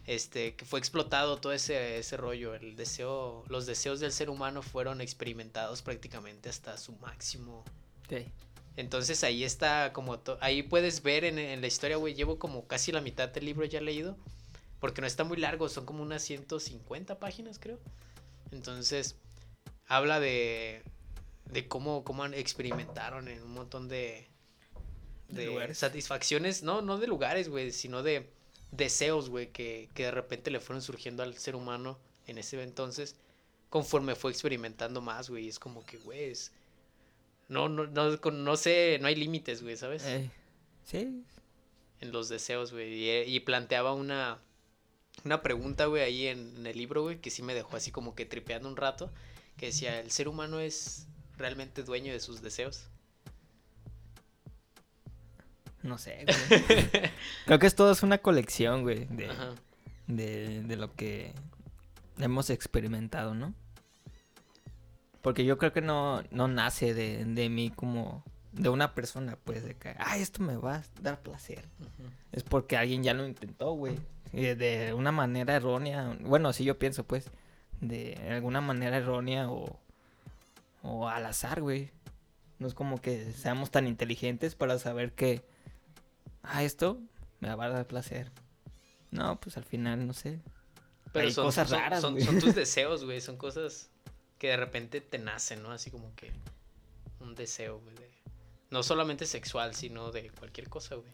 este, 0.07 0.55
que 0.55 0.65
fue 0.65 0.79
explotado 0.79 1.39
todo 1.39 1.53
ese, 1.53 1.99
ese 1.99 2.17
rollo, 2.17 2.55
el 2.55 2.77
deseo, 2.77 3.45
los 3.49 3.67
deseos 3.67 4.01
del 4.01 4.13
ser 4.13 4.31
humano 4.31 4.63
fueron 4.63 5.01
experimentados 5.01 5.83
prácticamente 5.83 6.49
hasta 6.49 6.77
su 6.79 6.93
máximo. 6.97 7.65
Sí. 8.09 8.27
Entonces 8.77 9.25
ahí 9.25 9.43
está 9.43 9.93
como, 9.93 10.21
ahí 10.41 10.63
puedes 10.63 11.03
ver 11.03 11.25
en, 11.25 11.39
en 11.39 11.61
la 11.61 11.67
historia, 11.67 11.97
güey, 11.97 12.15
llevo 12.15 12.39
como 12.39 12.67
casi 12.67 12.93
la 12.93 13.01
mitad 13.01 13.29
del 13.29 13.47
libro 13.47 13.65
ya 13.65 13.81
leído, 13.81 14.17
porque 14.81 15.01
no 15.01 15.07
está 15.07 15.25
muy 15.25 15.39
largo, 15.39 15.69
son 15.69 15.87
como 15.87 16.03
unas 16.03 16.23
150 16.23 17.19
páginas, 17.19 17.59
creo. 17.59 17.81
Entonces, 18.53 19.17
habla 19.89 20.21
de, 20.21 20.83
de 21.47 21.69
cómo, 21.69 22.05
cómo 22.05 22.27
experimentaron 22.27 23.29
en 23.29 23.43
un 23.43 23.53
montón 23.53 23.89
de, 23.89 24.29
De 25.29 25.47
lugares. 25.47 25.79
satisfacciones, 25.79 26.63
no, 26.63 26.83
no 26.83 26.99
de 26.99 27.07
lugares, 27.07 27.49
güey, 27.49 27.73
sino 27.73 28.03
de 28.03 28.29
deseos, 28.71 29.29
güey, 29.29 29.49
que, 29.53 29.89
que 29.95 30.05
de 30.05 30.11
repente 30.11 30.51
le 30.51 30.61
fueron 30.61 30.83
surgiendo 30.83 31.23
al 31.23 31.37
ser 31.37 31.57
humano 31.57 31.99
en 32.27 32.39
ese 32.39 32.61
entonces, 32.63 33.17
conforme 33.71 34.15
fue 34.15 34.31
experimentando 34.31 35.01
más, 35.01 35.29
güey, 35.31 35.49
es 35.49 35.59
como 35.59 35.85
que, 35.85 35.99
güey, 35.99 36.25
es- 36.31 36.53
no, 37.49 37.69
no, 37.69 37.87
no, 37.87 38.21
con- 38.21 38.45
no 38.45 38.57
sé, 38.57 38.99
no 39.01 39.07
hay 39.09 39.15
límites, 39.15 39.63
güey, 39.63 39.77
¿sabes? 39.77 40.05
Eh, 40.05 40.31
sí. 40.85 41.23
en 42.01 42.13
los 42.13 42.29
deseos, 42.29 42.73
güey. 42.73 42.93
Y, 42.95 43.09
eh, 43.09 43.25
y 43.27 43.41
planteaba 43.41 43.93
una, 43.95 44.39
una 45.25 45.43
pregunta, 45.43 45.87
güey, 45.87 46.03
ahí 46.03 46.27
en, 46.27 46.55
en 46.57 46.67
el 46.67 46.77
libro, 46.77 47.03
güey, 47.03 47.21
que 47.21 47.31
sí 47.31 47.43
me 47.43 47.55
dejó 47.55 47.77
así 47.77 47.91
como 47.91 48.15
que 48.15 48.27
tripeando 48.27 48.69
un 48.69 48.77
rato, 48.77 49.11
que 49.57 49.67
decía, 49.67 50.01
¿el 50.01 50.11
ser 50.11 50.29
humano 50.29 50.61
es 50.61 51.07
realmente 51.39 51.83
dueño 51.85 52.13
de 52.13 52.21
sus 52.21 52.43
deseos? 52.43 52.85
No 55.87 55.99
sé, 55.99 56.25
güey. 56.27 56.91
Creo 57.47 57.59
que 57.59 57.67
es 57.67 57.75
todo 57.75 57.93
es 57.93 58.03
una 58.03 58.19
colección, 58.19 58.83
güey, 58.83 59.05
de, 59.07 59.29
de, 60.07 60.63
de 60.63 60.77
lo 60.77 60.93
que 60.95 61.33
hemos 62.19 62.51
experimentado, 62.51 63.35
¿no? 63.35 63.55
Porque 65.23 65.45
yo 65.45 65.59
creo 65.59 65.73
que 65.73 65.81
no, 65.81 66.23
no 66.31 66.49
nace 66.49 66.95
de, 66.95 67.25
de 67.25 67.49
mí 67.49 67.71
como 67.71 68.23
de 68.53 68.69
una 68.69 68.95
persona, 68.95 69.37
pues, 69.45 69.65
de 69.65 69.75
que, 69.75 69.95
ay, 69.99 70.23
esto 70.23 70.43
me 70.43 70.57
va 70.57 70.77
a 70.77 70.83
dar 71.03 71.21
placer. 71.21 71.65
Es 72.33 72.43
porque 72.43 72.77
alguien 72.77 73.03
ya 73.03 73.13
lo 73.15 73.27
intentó, 73.27 73.73
güey. 73.73 73.99
Y 74.33 74.43
de- 74.43 74.55
de 74.57 74.95
una 74.95 75.13
manera 75.13 75.55
errónea. 75.57 76.17
Bueno, 76.21 76.49
así 76.49 76.65
yo 76.65 76.79
pienso, 76.79 77.05
pues. 77.05 77.31
De 77.81 78.17
alguna 78.31 78.61
manera 78.61 78.97
errónea 78.97 79.51
o, 79.51 79.79
o 80.83 81.09
al 81.09 81.27
azar, 81.27 81.61
güey. 81.61 81.91
No 82.59 82.67
es 82.67 82.75
como 82.75 83.01
que 83.01 83.33
seamos 83.33 83.71
tan 83.71 83.87
inteligentes 83.87 84.55
para 84.55 84.79
saber 84.79 85.13
que, 85.13 85.45
ah, 86.47 86.63
esto 86.65 86.99
me 87.41 87.55
va 87.55 87.67
a 87.67 87.69
dar 87.71 87.87
placer. 87.87 88.31
No, 89.11 89.39
pues 89.41 89.57
al 89.57 89.65
final, 89.65 90.07
no 90.07 90.13
sé. 90.13 90.41
Pero 91.13 91.27
Hay 91.29 91.33
son, 91.33 91.47
cosas 91.47 91.69
son- 91.69 91.79
raras, 91.79 92.01
son, 92.01 92.21
son 92.21 92.39
tus 92.41 92.55
deseos, 92.55 93.05
güey, 93.05 93.21
son 93.21 93.37
cosas 93.37 93.91
que 94.39 94.49
de 94.49 94.57
repente 94.57 95.01
te 95.01 95.19
nacen, 95.19 95.63
¿no? 95.63 95.71
Así 95.73 95.91
como 95.91 96.15
que 96.15 96.31
un 97.21 97.35
deseo, 97.35 97.79
güey. 97.81 97.95
de- 97.97 98.11
No 98.71 98.83
solamente 98.83 99.25
sexual, 99.27 99.75
sino 99.75 100.11
de 100.11 100.31
cualquier 100.31 100.69
cosa, 100.69 100.97
güey. 100.97 101.13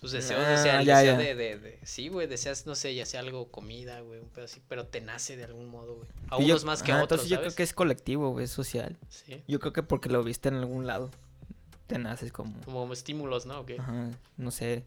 Tus 0.00 0.10
deseos, 0.10 0.42
Ah, 0.44 0.54
o 0.58 0.62
sea, 0.62 0.82
ya, 0.82 0.82
ya 0.82 1.00
sea 1.00 1.12
ya. 1.12 1.16
de, 1.18 1.34
de, 1.36 1.58
de- 1.58 1.78
Sí, 1.84 2.08
güey, 2.08 2.26
deseas, 2.26 2.66
no 2.66 2.74
sé, 2.74 2.92
ya 2.92 3.06
sea 3.06 3.20
algo, 3.20 3.52
comida, 3.52 4.00
güey, 4.00 4.18
un 4.18 4.28
pedo 4.30 4.46
así, 4.46 4.60
pero 4.68 4.84
te 4.88 5.00
nace 5.00 5.36
de 5.36 5.44
algún 5.44 5.68
modo, 5.68 5.94
güey. 5.94 6.08
A 6.28 6.38
yo- 6.40 6.46
unos 6.46 6.64
más 6.64 6.82
que 6.82 6.90
a 6.90 6.96
otros, 6.96 7.20
Entonces 7.20 7.28
yo 7.30 7.36
¿sabes? 7.36 7.46
creo 7.54 7.56
que 7.56 7.62
es 7.62 7.72
colectivo, 7.72 8.30
güey, 8.30 8.46
es 8.46 8.50
social. 8.50 8.98
Sí, 9.08 9.44
Yo 9.46 9.60
creo 9.60 9.72
que 9.72 9.84
porque 9.84 10.08
lo 10.08 10.24
viste 10.24 10.48
en 10.48 10.56
algún 10.56 10.88
lado. 10.88 11.12
Te 11.92 11.98
naces 11.98 12.32
como... 12.32 12.52
como 12.64 12.92
estímulos, 12.92 13.44
¿no? 13.46 13.64
Ajá, 13.78 14.10
no 14.36 14.50
sé. 14.50 14.84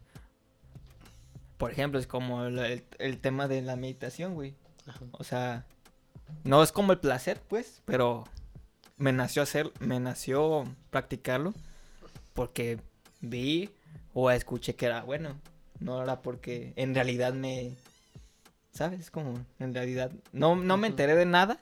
Por 1.57 1.71
ejemplo, 1.71 1.99
es 1.99 2.07
como 2.07 2.45
el, 2.45 2.57
el- 2.59 2.83
el 2.99 3.19
tema 3.19 3.47
de 3.47 3.61
la 3.61 3.75
meditación, 3.75 4.33
güey. 4.33 4.55
Ajá. 4.87 5.01
O 5.11 5.23
sea, 5.23 5.65
no 6.43 6.61
es 6.63 6.71
como 6.71 6.91
el 6.91 6.99
placer, 6.99 7.39
pues, 7.47 7.81
pero 7.85 8.23
me 8.97 9.11
nació 9.13 9.41
hacer, 9.41 9.71
me 9.79 9.99
nació 9.99 10.63
practicarlo 10.89 11.53
porque 12.33 12.79
vi 13.21 13.69
o 14.13 14.31
escuché 14.31 14.75
que 14.75 14.85
era 14.87 15.03
bueno. 15.03 15.35
No 15.79 16.01
era 16.01 16.21
porque 16.21 16.73
en 16.77 16.95
realidad 16.95 17.33
me, 17.33 17.75
¿sabes? 18.71 19.11
Como 19.11 19.33
en 19.59 19.73
realidad 19.73 20.11
no, 20.31 20.55
no 20.55 20.77
me 20.77 20.87
enteré 20.87 21.15
de 21.15 21.25
nada 21.25 21.59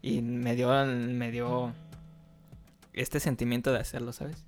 y 0.00 0.22
me 0.22 0.56
dio, 0.56 0.70
me 0.86 1.30
dio 1.30 1.72
este 2.94 3.20
sentimiento 3.20 3.72
de 3.72 3.78
hacerlo, 3.78 4.12
¿sabes? 4.12 4.44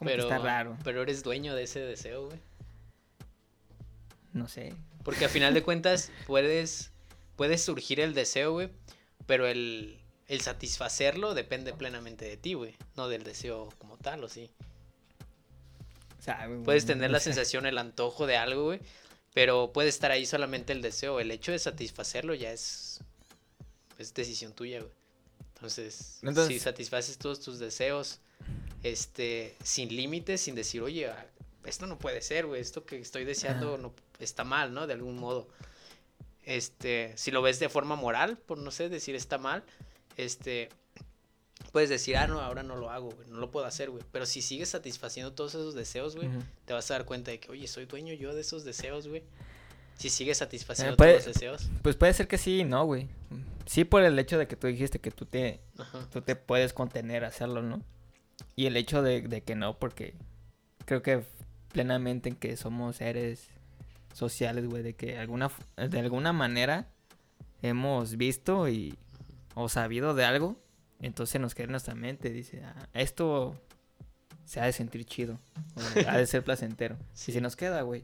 Como 0.00 0.10
Pero, 0.10 0.26
que 0.28 0.34
está 0.34 0.42
raro, 0.42 0.76
pero 0.82 1.02
eres 1.02 1.22
dueño 1.22 1.54
de 1.54 1.62
ese 1.64 1.78
deseo, 1.80 2.26
güey. 2.26 2.38
no 4.32 4.48
sé. 4.48 4.74
Porque 5.04 5.26
a 5.26 5.28
final 5.28 5.54
de 5.54 5.62
cuentas 5.62 6.10
puedes, 6.26 6.90
puedes 7.36 7.62
surgir 7.62 8.00
el 8.00 8.14
deseo, 8.14 8.52
güey, 8.52 8.70
pero 9.26 9.46
el, 9.46 10.00
el 10.28 10.40
satisfacerlo 10.40 11.34
depende 11.34 11.72
plenamente 11.74 12.24
de 12.24 12.36
ti, 12.36 12.54
güey, 12.54 12.74
no 12.96 13.08
del 13.08 13.24
deseo 13.24 13.68
como 13.78 13.96
tal, 13.98 14.24
o 14.24 14.28
sí. 14.28 14.50
O 16.18 16.22
sea, 16.22 16.48
Puedes 16.64 16.86
tener 16.86 17.10
no 17.10 17.14
la 17.14 17.20
sé. 17.20 17.24
sensación, 17.24 17.66
el 17.66 17.78
antojo 17.78 18.26
de 18.26 18.36
algo, 18.36 18.64
güey, 18.64 18.80
pero 19.34 19.72
puede 19.72 19.88
estar 19.90 20.10
ahí 20.10 20.26
solamente 20.26 20.72
el 20.72 20.82
deseo. 20.82 21.20
El 21.20 21.30
hecho 21.30 21.52
de 21.52 21.58
satisfacerlo 21.58 22.34
ya 22.34 22.52
es, 22.52 23.00
es 23.98 24.12
decisión 24.14 24.52
tuya, 24.54 24.80
güey. 24.80 24.92
Entonces, 25.56 26.18
Entonces- 26.22 26.54
si 26.54 26.58
satisfaces 26.58 27.18
todos 27.18 27.40
tus 27.40 27.58
deseos, 27.58 28.20
este, 28.82 29.54
sin 29.62 29.94
límites, 29.94 30.40
sin 30.40 30.54
decir, 30.54 30.82
oye, 30.82 31.06
ah, 31.08 31.26
esto 31.64 31.86
no 31.86 31.98
puede 31.98 32.22
ser, 32.22 32.46
güey, 32.46 32.60
esto 32.60 32.84
que 32.84 32.98
estoy 32.98 33.24
deseando 33.24 33.76
no 33.78 33.92
está 34.18 34.44
mal, 34.44 34.72
¿no? 34.72 34.86
De 34.86 34.94
algún 34.94 35.16
modo. 35.16 35.48
Este, 36.44 37.12
si 37.16 37.30
lo 37.30 37.42
ves 37.42 37.58
de 37.60 37.68
forma 37.68 37.96
moral, 37.96 38.38
por 38.38 38.58
no 38.58 38.70
sé, 38.70 38.88
decir 38.88 39.14
está 39.14 39.38
mal, 39.38 39.62
este, 40.16 40.70
puedes 41.70 41.90
decir, 41.90 42.16
ah, 42.16 42.26
no, 42.26 42.40
ahora 42.40 42.62
no 42.62 42.76
lo 42.76 42.90
hago, 42.90 43.10
güey, 43.10 43.28
no 43.28 43.38
lo 43.38 43.50
puedo 43.50 43.66
hacer, 43.66 43.90
güey. 43.90 44.02
Pero 44.10 44.26
si 44.26 44.40
sigues 44.42 44.70
satisfaciendo 44.70 45.32
todos 45.34 45.54
esos 45.54 45.74
deseos, 45.74 46.16
güey, 46.16 46.28
te 46.64 46.72
vas 46.72 46.90
a 46.90 46.94
dar 46.94 47.04
cuenta 47.04 47.30
de 47.30 47.38
que, 47.40 47.50
oye, 47.50 47.68
soy 47.68 47.84
dueño 47.84 48.14
yo 48.14 48.34
de 48.34 48.40
esos 48.40 48.64
deseos, 48.64 49.06
güey. 49.06 49.22
Si 49.98 50.08
sigues 50.08 50.38
satisfaciendo 50.38 50.94
Eh, 50.94 50.96
puede- 50.96 51.12
todos 51.12 51.26
los 51.26 51.34
deseos. 51.34 51.68
Pues 51.82 51.94
puede 51.94 52.14
ser 52.14 52.26
que 52.26 52.38
sí 52.38 52.60
y 52.60 52.64
no, 52.64 52.86
güey. 52.86 53.06
Sí 53.66 53.84
por 53.84 54.02
el 54.02 54.18
hecho 54.18 54.38
de 54.38 54.48
que 54.48 54.56
tú 54.56 54.66
dijiste 54.66 54.98
que 54.98 55.10
tú 55.10 55.26
te, 55.26 55.60
Ajá. 55.76 56.08
tú 56.10 56.22
te 56.22 56.36
puedes 56.36 56.72
contener 56.72 57.22
a 57.24 57.28
hacerlo, 57.28 57.60
¿no? 57.62 57.82
Y 58.56 58.66
el 58.66 58.76
hecho 58.76 59.02
de, 59.02 59.22
de 59.22 59.42
que 59.42 59.54
no, 59.54 59.78
porque 59.78 60.14
creo 60.84 61.02
que 61.02 61.24
plenamente 61.72 62.28
en 62.28 62.36
que 62.36 62.56
somos 62.56 62.96
seres 62.96 63.48
sociales, 64.12 64.66
güey, 64.66 64.82
de 64.82 64.94
que 64.94 65.18
alguna, 65.18 65.50
de 65.76 65.98
alguna 65.98 66.32
manera 66.32 66.88
hemos 67.62 68.16
visto 68.16 68.68
y 68.68 68.96
o 69.54 69.68
sabido 69.68 70.14
de 70.14 70.24
algo, 70.24 70.56
entonces 71.00 71.40
nos 71.40 71.54
queda 71.54 71.64
en 71.64 71.70
nuestra 71.72 71.94
mente, 71.94 72.30
dice, 72.30 72.62
"Ah, 72.64 72.88
esto 72.94 73.56
se 74.50 74.58
ha 74.58 74.64
de 74.64 74.72
sentir 74.72 75.04
chido, 75.04 75.38
o 75.76 76.08
ha 76.08 76.16
de 76.18 76.26
ser 76.26 76.42
placentero. 76.42 76.96
Sí. 77.14 77.30
Y 77.30 77.34
se 77.34 77.40
nos 77.40 77.54
queda, 77.54 77.82
güey. 77.82 78.02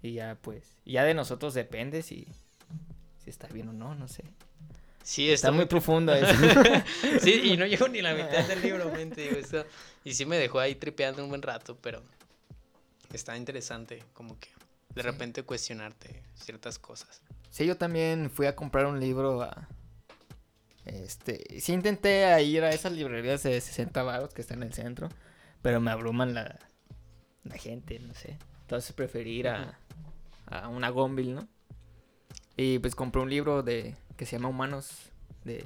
Y 0.00 0.14
ya, 0.14 0.38
pues, 0.40 0.78
ya 0.86 1.04
de 1.04 1.12
nosotros 1.12 1.52
depende 1.52 2.00
si, 2.00 2.26
si 3.22 3.28
está 3.28 3.46
bien 3.48 3.68
o 3.68 3.74
no, 3.74 3.94
no 3.94 4.08
sé. 4.08 4.24
Sí, 5.02 5.24
Está, 5.30 5.48
está, 5.48 5.52
muy 5.52 5.66
profundo 5.66 6.12
eso. 6.14 6.32
Sí, 7.20 7.40
y 7.52 7.56
no 7.56 7.66
llevo 7.66 7.88
ni 7.88 8.00
la 8.02 8.14
mitad 8.14 8.46
del 8.46 8.62
libro, 8.62 8.90
mente, 8.92 9.22
digo, 9.22 9.36
esto- 9.36 9.64
Y 10.04 10.14
sí 10.14 10.26
me 10.26 10.36
dejó 10.38 10.60
ahí 10.60 10.74
tripeando 10.74 11.22
un 11.22 11.30
buen 11.30 11.42
rato, 11.42 11.76
pero 11.80 12.02
está 13.12 13.36
interesante, 13.36 14.02
como 14.12 14.38
que 14.38 14.48
de 14.94 15.02
Sí. 15.02 15.08
repente 15.08 15.42
cuestionarte 15.42 16.22
ciertas 16.34 16.78
cosas. 16.78 17.22
Sí, 17.50 17.64
yo 17.66 17.76
también 17.76 18.30
fui 18.30 18.46
a 18.46 18.54
comprar 18.56 18.86
un 18.86 19.00
libro 19.00 19.42
a... 19.42 19.68
Este, 20.84 21.60
sí 21.60 21.72
intenté 21.72 22.24
a 22.24 22.40
ir 22.40 22.64
a 22.64 22.70
esas 22.70 22.92
librerías 22.92 23.42
de 23.42 23.60
60 23.60 24.02
baros 24.02 24.32
que 24.34 24.40
están 24.40 24.62
en 24.62 24.68
el 24.68 24.74
centro, 24.74 25.08
pero 25.62 25.80
me 25.80 25.90
abruman 25.90 26.34
la, 26.34 26.58
la 27.44 27.56
gente, 27.56 27.98
no 28.00 28.14
sé. 28.14 28.38
Entonces 28.62 28.92
preferí 28.92 29.38
ir 29.40 29.48
a, 29.48 29.78
a 30.46 30.68
una 30.68 30.88
Gonville, 30.88 31.34
¿no? 31.34 31.48
Y 32.56 32.78
pues 32.78 32.94
compré 32.94 33.20
un 33.22 33.30
libro 33.30 33.62
de 33.62 33.94
que 34.20 34.26
se 34.26 34.36
llama 34.36 34.50
Humanos 34.50 35.10
de, 35.44 35.64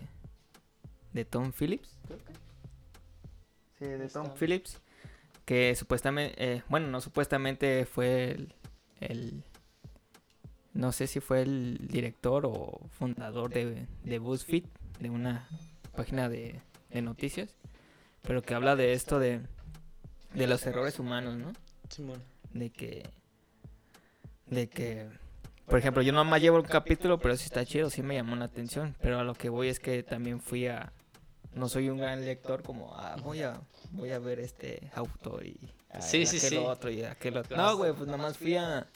de 1.13 1.25
Tom 1.25 1.51
Phillips. 1.51 1.99
Sí, 3.81 3.85
de 3.87 4.09
Tom 4.09 4.27
Está. 4.27 4.35
Phillips. 4.39 4.81
Que 5.45 5.75
supuestamente, 5.75 6.35
eh, 6.39 6.63
bueno, 6.69 6.87
no 6.87 7.01
supuestamente 7.01 7.85
fue 7.85 8.31
el, 8.31 8.55
el- 9.01 9.43
no 10.73 10.93
sé 10.93 11.09
si 11.09 11.19
fue 11.19 11.43
el 11.43 11.79
director 11.89 12.47
o 12.47 12.79
fundador 12.97 13.51
de, 13.53 13.89
de 14.05 14.19
BuzzFeed, 14.21 14.67
de 15.01 15.11
una 15.11 15.49
página 15.97 16.29
de, 16.29 16.61
de 16.91 17.03
noticias, 17.03 17.57
pero 18.23 18.41
que 18.43 18.55
habla 18.55 18.77
de 18.77 18.93
esto 18.93 19.19
de, 19.19 19.41
de 20.33 20.47
los 20.47 20.65
errores 20.65 21.01
humanos, 21.01 21.37
¿no? 21.37 21.53
Simón. 21.91 22.23
de 22.53 22.71
que 22.71 23.03
de 24.47 24.69
que 24.69 25.09
por 25.67 25.79
ejemplo 25.79 26.03
yo 26.03 26.13
nomás 26.13 26.41
llevo 26.41 26.57
un 26.59 26.65
capítulo 26.65 27.19
pero 27.19 27.37
sí 27.37 27.45
está 27.45 27.65
chido 27.65 27.91
sí 27.91 28.03
me 28.03 28.15
llamó 28.15 28.37
la 28.37 28.47
atención. 28.47 28.97
Pero 29.01 29.19
a 29.21 29.25
lo 29.25 29.35
que 29.35 29.49
voy 29.49 29.69
es 29.69 29.81
que 29.81 30.03
también 30.03 30.41
fui 30.41 30.67
a 30.67 30.93
no 31.55 31.69
soy 31.69 31.89
un 31.89 31.99
gran 31.99 32.25
lector 32.25 32.63
como 32.63 32.95
ah, 32.97 33.17
voy 33.23 33.43
a 33.43 33.61
voy 33.93 34.11
a 34.11 34.19
ver 34.19 34.41
este 34.41 34.91
autor 34.95 35.47
y 35.47 35.57
a 35.91 36.01
Sí, 36.03 36.27
sí, 36.27 36.39
aquel 36.39 36.51
sí. 36.51 36.57
otro 36.57 36.91
y 36.91 37.03
aquel 37.05 37.37
otro 37.37 37.57
no 37.57 37.77
güey 37.77 37.93
pues 37.93 38.09
nomás 38.09 38.37
fui 38.39 38.57
a 38.57 38.87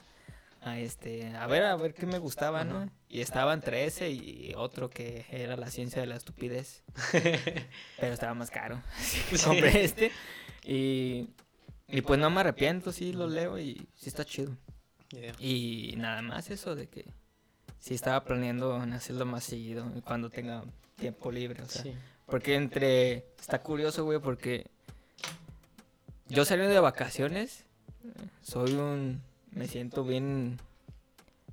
a 0.62 0.78
este 0.80 1.28
a 1.36 1.46
ver 1.46 1.64
a 1.64 1.76
ver 1.76 1.94
qué 1.94 2.04
me 2.06 2.18
gustaba 2.18 2.64
no 2.64 2.90
y 3.08 3.20
estaba 3.20 3.54
entre 3.54 3.84
ese 3.86 4.10
y 4.10 4.52
otro 4.56 4.90
que 4.90 5.24
era 5.30 5.56
la 5.56 5.70
ciencia 5.70 6.00
de 6.02 6.06
la 6.08 6.16
estupidez. 6.16 6.82
Pero 8.00 8.12
estaba 8.12 8.34
más 8.34 8.50
caro. 8.50 8.82
Sí. 9.00 9.22
compré 9.42 9.84
este. 9.84 10.12
Y 10.64 11.30
y 11.86 12.02
pues 12.02 12.20
no 12.20 12.28
me 12.28 12.40
arrepiento, 12.40 12.92
sí 12.92 13.14
lo 13.14 13.28
leo 13.28 13.58
y 13.58 13.88
sí 13.94 14.08
está 14.10 14.24
chido. 14.26 14.56
Yeah. 15.10 15.34
Y 15.38 15.94
nada 15.96 16.20
más 16.22 16.50
eso 16.50 16.74
de 16.74 16.88
que 16.88 17.06
sí 17.78 17.94
estaba 17.94 18.24
planeando 18.24 18.82
en 18.82 18.92
hacerlo 18.92 19.24
más 19.26 19.44
seguido 19.44 19.86
cuando 20.04 20.28
tenga 20.30 20.64
tiempo 20.96 21.30
libre, 21.30 21.62
o 21.62 21.66
sea. 21.68 21.82
Sí. 21.82 21.94
Porque 22.26 22.56
entre... 22.56 23.24
Está 23.40 23.62
curioso, 23.62 24.04
güey, 24.04 24.18
porque 24.18 24.66
yo 26.28 26.44
saliendo 26.44 26.74
de 26.74 26.80
vacaciones, 26.80 27.64
soy 28.42 28.74
un... 28.74 29.22
Me 29.52 29.66
siento 29.66 30.04
bien... 30.04 30.58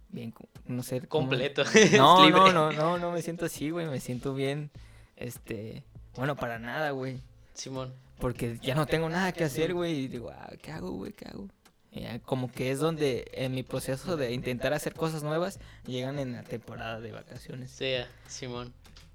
Bien, 0.09 0.33
no 0.65 0.83
sé... 0.83 1.01
cómo- 1.07 1.27
Completo. 1.29 1.63
No, 1.95 2.29
no, 2.29 2.51
no, 2.51 2.71
no, 2.73 2.97
no 2.97 3.11
me 3.11 3.21
siento 3.21 3.45
así, 3.45 3.69
güey, 3.69 3.85
me 3.87 3.99
siento 4.01 4.33
bien, 4.33 4.69
este... 5.15 5.83
Bueno, 6.17 6.35
para 6.35 6.59
nada, 6.59 6.91
güey. 6.91 7.21
Simón. 7.53 7.93
Porque 8.19 8.57
ya 8.61 8.75
no 8.75 8.85
tengo 8.85 9.09
nada 9.09 9.31
que 9.33 9.43
hacer, 9.43 9.73
güey. 9.73 9.93
Y 10.05 10.07
digo, 10.07 10.29
ah, 10.29 10.49
¿qué 10.61 10.71
hago, 10.71 10.91
güey? 10.91 11.11
¿Qué 11.11 11.25
hago? 11.27 11.47
Ya 11.95 12.19
como 12.19 12.51
que 12.51 12.71
es 12.71 12.79
donde 12.79 13.25
en 13.33 13.53
mi 13.53 13.63
proceso 13.63 14.17
de 14.17 14.33
intentar 14.33 14.73
hacer 14.73 14.93
cosas 14.93 15.23
nuevas 15.23 15.59
llegan 15.87 16.19
en 16.19 16.33
la 16.33 16.43
temporada 16.43 16.99
de 16.99 17.11
vacaciones. 17.11 17.71
Sí, 17.71 17.93
Simón. 18.27 18.73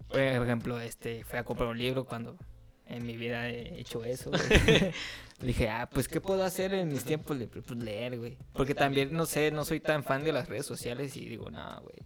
Por 0.09 0.21
ejemplo, 0.21 0.81
este, 0.81 1.23
fui 1.25 1.39
a 1.39 1.45
comprar 1.45 1.69
un 1.69 1.79
libro 1.79 2.05
cuando 2.05 2.37
en 2.87 3.07
mi 3.07 3.17
vida 3.17 3.49
he 3.49 3.79
hecho 3.79 4.05
eso. 4.05 4.31
Dije, 5.41 5.69
ah, 5.71 5.89
pues, 5.91 6.09
¿qué 6.09 6.21
puedo 6.21 6.45
hacer 6.45 6.75
en 6.75 6.89
mis 6.89 7.05
tiempos 7.05 7.37
libres? 7.37 7.65
Pues 7.67 7.79
leer, 7.79 8.19
güey. 8.19 8.37
Porque 8.53 8.75
también, 8.75 9.13
no 9.13 9.25
sé, 9.27 9.51
no 9.51 9.65
soy 9.65 9.81
tan 9.81 10.03
fan 10.05 10.25
de 10.25 10.33
las 10.33 10.49
redes 10.49 10.67
sociales 10.67 11.17
y 11.17 11.27
digo, 11.27 11.51
no, 11.51 11.81
güey. 11.83 11.97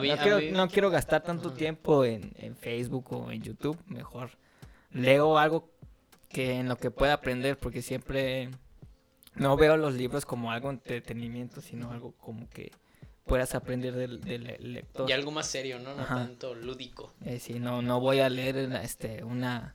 Mí, 0.00 0.08
No 0.08 0.16
quiero, 0.16 0.38
mí- 0.38 0.50
no 0.52 0.68
quiero 0.68 0.90
gastar 0.90 1.22
tanto 1.22 1.52
tiempo 1.52 2.04
en, 2.04 2.32
en 2.38 2.56
Facebook 2.56 3.12
o 3.12 3.30
en 3.30 3.42
YouTube, 3.42 3.78
mejor 3.86 4.30
leo 4.90 5.38
algo 5.38 5.70
que 6.28 6.54
en 6.54 6.68
lo 6.68 6.76
que 6.76 6.90
pueda 6.90 7.12
aprender, 7.14 7.58
porque 7.58 7.82
siempre 7.82 8.48
no 9.34 9.56
veo 9.56 9.76
los 9.76 9.94
libros 9.94 10.26
como 10.26 10.52
algo 10.52 10.68
de 10.68 10.74
entretenimiento, 10.74 11.60
sino 11.60 11.90
algo 11.90 12.12
como 12.12 12.48
que 12.50 12.72
puedas 13.24 13.54
aprender 13.54 13.94
del, 13.94 14.20
del 14.20 14.44
le- 14.44 14.58
lector. 14.58 15.08
Y 15.08 15.12
algo 15.12 15.30
más 15.30 15.46
serio, 15.46 15.78
¿no? 15.78 15.94
No 15.94 16.02
Ajá. 16.02 16.16
tanto 16.16 16.54
lúdico. 16.54 17.12
Eh, 17.24 17.38
sí, 17.38 17.58
no, 17.60 17.80
no 17.82 18.00
voy 18.00 18.20
a 18.20 18.28
leer 18.28 18.56
este, 18.82 19.22
una, 19.24 19.74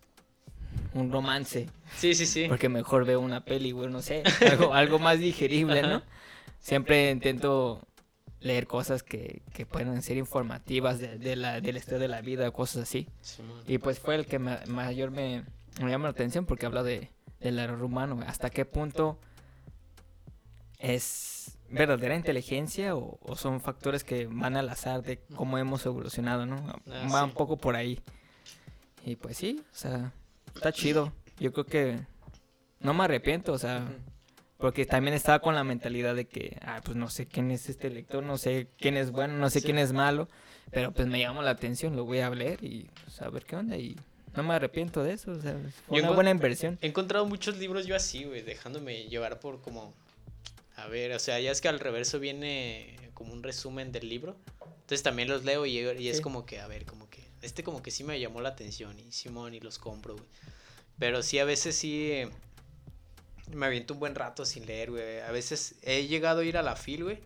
un 0.93 1.11
romance, 1.11 1.67
Sí, 1.95 2.13
sí, 2.13 2.25
sí. 2.25 2.45
porque 2.47 2.69
mejor 2.69 3.05
veo 3.05 3.19
una 3.19 3.43
peli, 3.45 3.71
güey, 3.71 3.89
no 3.89 4.01
sé, 4.01 4.23
algo, 4.49 4.73
algo 4.73 4.99
más 4.99 5.19
digerible, 5.19 5.81
¿no? 5.81 6.01
Siempre 6.59 7.09
intento 7.11 7.81
leer 8.39 8.67
cosas 8.67 9.01
que, 9.01 9.41
que 9.53 9.65
puedan 9.65 10.01
ser 10.03 10.17
informativas 10.17 10.99
de, 10.99 11.17
de 11.17 11.35
la, 11.35 11.59
de 11.61 11.73
la 11.73 11.79
historia 11.79 11.99
de 11.99 12.07
la 12.07 12.21
vida, 12.21 12.51
cosas 12.51 12.83
así. 12.83 13.07
Y 13.67 13.77
pues 13.79 13.99
fue 13.99 14.15
el 14.15 14.25
que 14.25 14.37
ma- 14.39 14.59
mayor 14.67 15.09
me, 15.11 15.43
me 15.81 15.89
llama 15.89 16.03
la 16.05 16.11
atención 16.11 16.45
porque 16.45 16.65
habla 16.65 16.83
de, 16.83 17.09
del 17.39 17.57
error 17.59 17.81
humano, 17.81 18.19
hasta 18.27 18.49
qué 18.49 18.65
punto 18.65 19.17
es 20.79 21.57
verdadera 21.69 22.15
inteligencia 22.15 22.95
o, 22.95 23.19
o 23.21 23.35
son 23.35 23.61
factores 23.61 24.03
que 24.03 24.27
van 24.27 24.57
al 24.57 24.69
azar 24.69 25.01
de 25.03 25.19
cómo 25.35 25.57
hemos 25.57 25.85
evolucionado, 25.85 26.45
¿no? 26.45 26.57
Ah, 26.87 27.07
Va 27.13 27.23
un 27.23 27.31
poco 27.31 27.57
por 27.57 27.75
ahí. 27.75 27.99
Y 29.05 29.15
pues 29.15 29.37
sí, 29.37 29.61
o 29.71 29.75
sea, 29.75 30.13
está 30.55 30.71
chido. 30.71 31.13
Yo 31.39 31.53
creo 31.53 31.65
que 31.65 31.99
no 32.79 32.93
me 32.93 33.03
arrepiento, 33.03 33.53
o 33.53 33.57
sea, 33.57 33.87
porque 34.57 34.85
también 34.85 35.13
estaba 35.13 35.39
con 35.39 35.55
la 35.55 35.63
mentalidad 35.63 36.15
de 36.15 36.27
que, 36.27 36.57
ah, 36.61 36.81
pues 36.83 36.97
no 36.97 37.09
sé 37.09 37.27
quién 37.27 37.51
es 37.51 37.69
este 37.69 37.89
lector, 37.89 38.23
no 38.23 38.37
sé 38.37 38.67
quién 38.77 38.97
es 38.97 39.11
bueno, 39.11 39.35
no 39.37 39.49
sé 39.49 39.61
quién 39.61 39.77
es 39.77 39.93
malo, 39.93 40.27
pero 40.71 40.91
pues 40.91 41.07
me 41.07 41.19
llamó 41.19 41.41
la 41.41 41.51
atención, 41.51 41.95
lo 41.95 42.05
voy 42.05 42.19
a 42.19 42.29
leer 42.29 42.63
y 42.63 42.89
pues, 43.03 43.21
a 43.21 43.29
ver 43.29 43.45
qué 43.45 43.55
onda 43.55 43.77
y 43.77 43.95
no 44.35 44.43
me 44.43 44.53
arrepiento 44.53 45.03
de 45.03 45.13
eso, 45.13 45.31
o 45.31 45.41
sea, 45.41 45.57
fue 45.87 45.99
Yo 45.99 46.03
una 46.03 46.13
buena 46.13 46.31
inversión. 46.31 46.77
He 46.81 46.87
encontrado 46.87 47.25
muchos 47.25 47.57
libros 47.57 47.85
yo 47.85 47.95
así, 47.95 48.23
güey, 48.23 48.41
dejándome 48.41 49.05
llevar 49.05 49.39
por 49.39 49.61
como... 49.61 49.93
A 50.77 50.87
ver, 50.87 51.11
o 51.11 51.19
sea, 51.19 51.39
ya 51.39 51.51
es 51.51 51.59
que 51.61 51.67
al 51.67 51.79
reverso 51.79 52.19
viene 52.19 52.95
como 53.13 53.33
un 53.33 53.43
resumen 53.43 53.91
del 53.91 54.07
libro. 54.09 54.37
Entonces 54.61 55.03
también 55.03 55.27
los 55.27 55.43
leo 55.43 55.65
y, 55.65 55.77
y 55.79 56.07
es 56.09 56.17
Sí. 56.17 56.23
como 56.23 56.45
que, 56.45 56.59
a 56.59 56.67
ver, 56.67 56.85
como 56.85 57.09
que... 57.09 57.27
Este 57.41 57.63
como 57.63 57.83
que 57.83 57.91
sí 57.91 58.03
me 58.03 58.19
llamó 58.19 58.41
la 58.41 58.49
atención 58.49 58.97
y 58.99 59.11
Simón 59.11 59.53
y 59.53 59.59
los 59.59 59.77
compro, 59.77 60.13
güey. 60.15 60.25
Pero 60.97 61.21
sí, 61.23 61.39
a 61.39 61.45
veces 61.45 61.75
sí... 61.75 62.11
eh, 62.11 62.29
Me 63.53 63.65
aviento 63.65 63.93
un 63.93 63.99
buen 63.99 64.15
rato 64.15 64.45
sin 64.45 64.65
leer, 64.65 64.91
güey. 64.91 65.19
A 65.19 65.31
veces 65.31 65.75
he 65.81 66.07
llegado 66.07 66.41
a 66.41 66.45
ir 66.45 66.57
a 66.57 66.61
la 66.63 66.75
fil, 66.75 67.03
güey. 67.03 67.19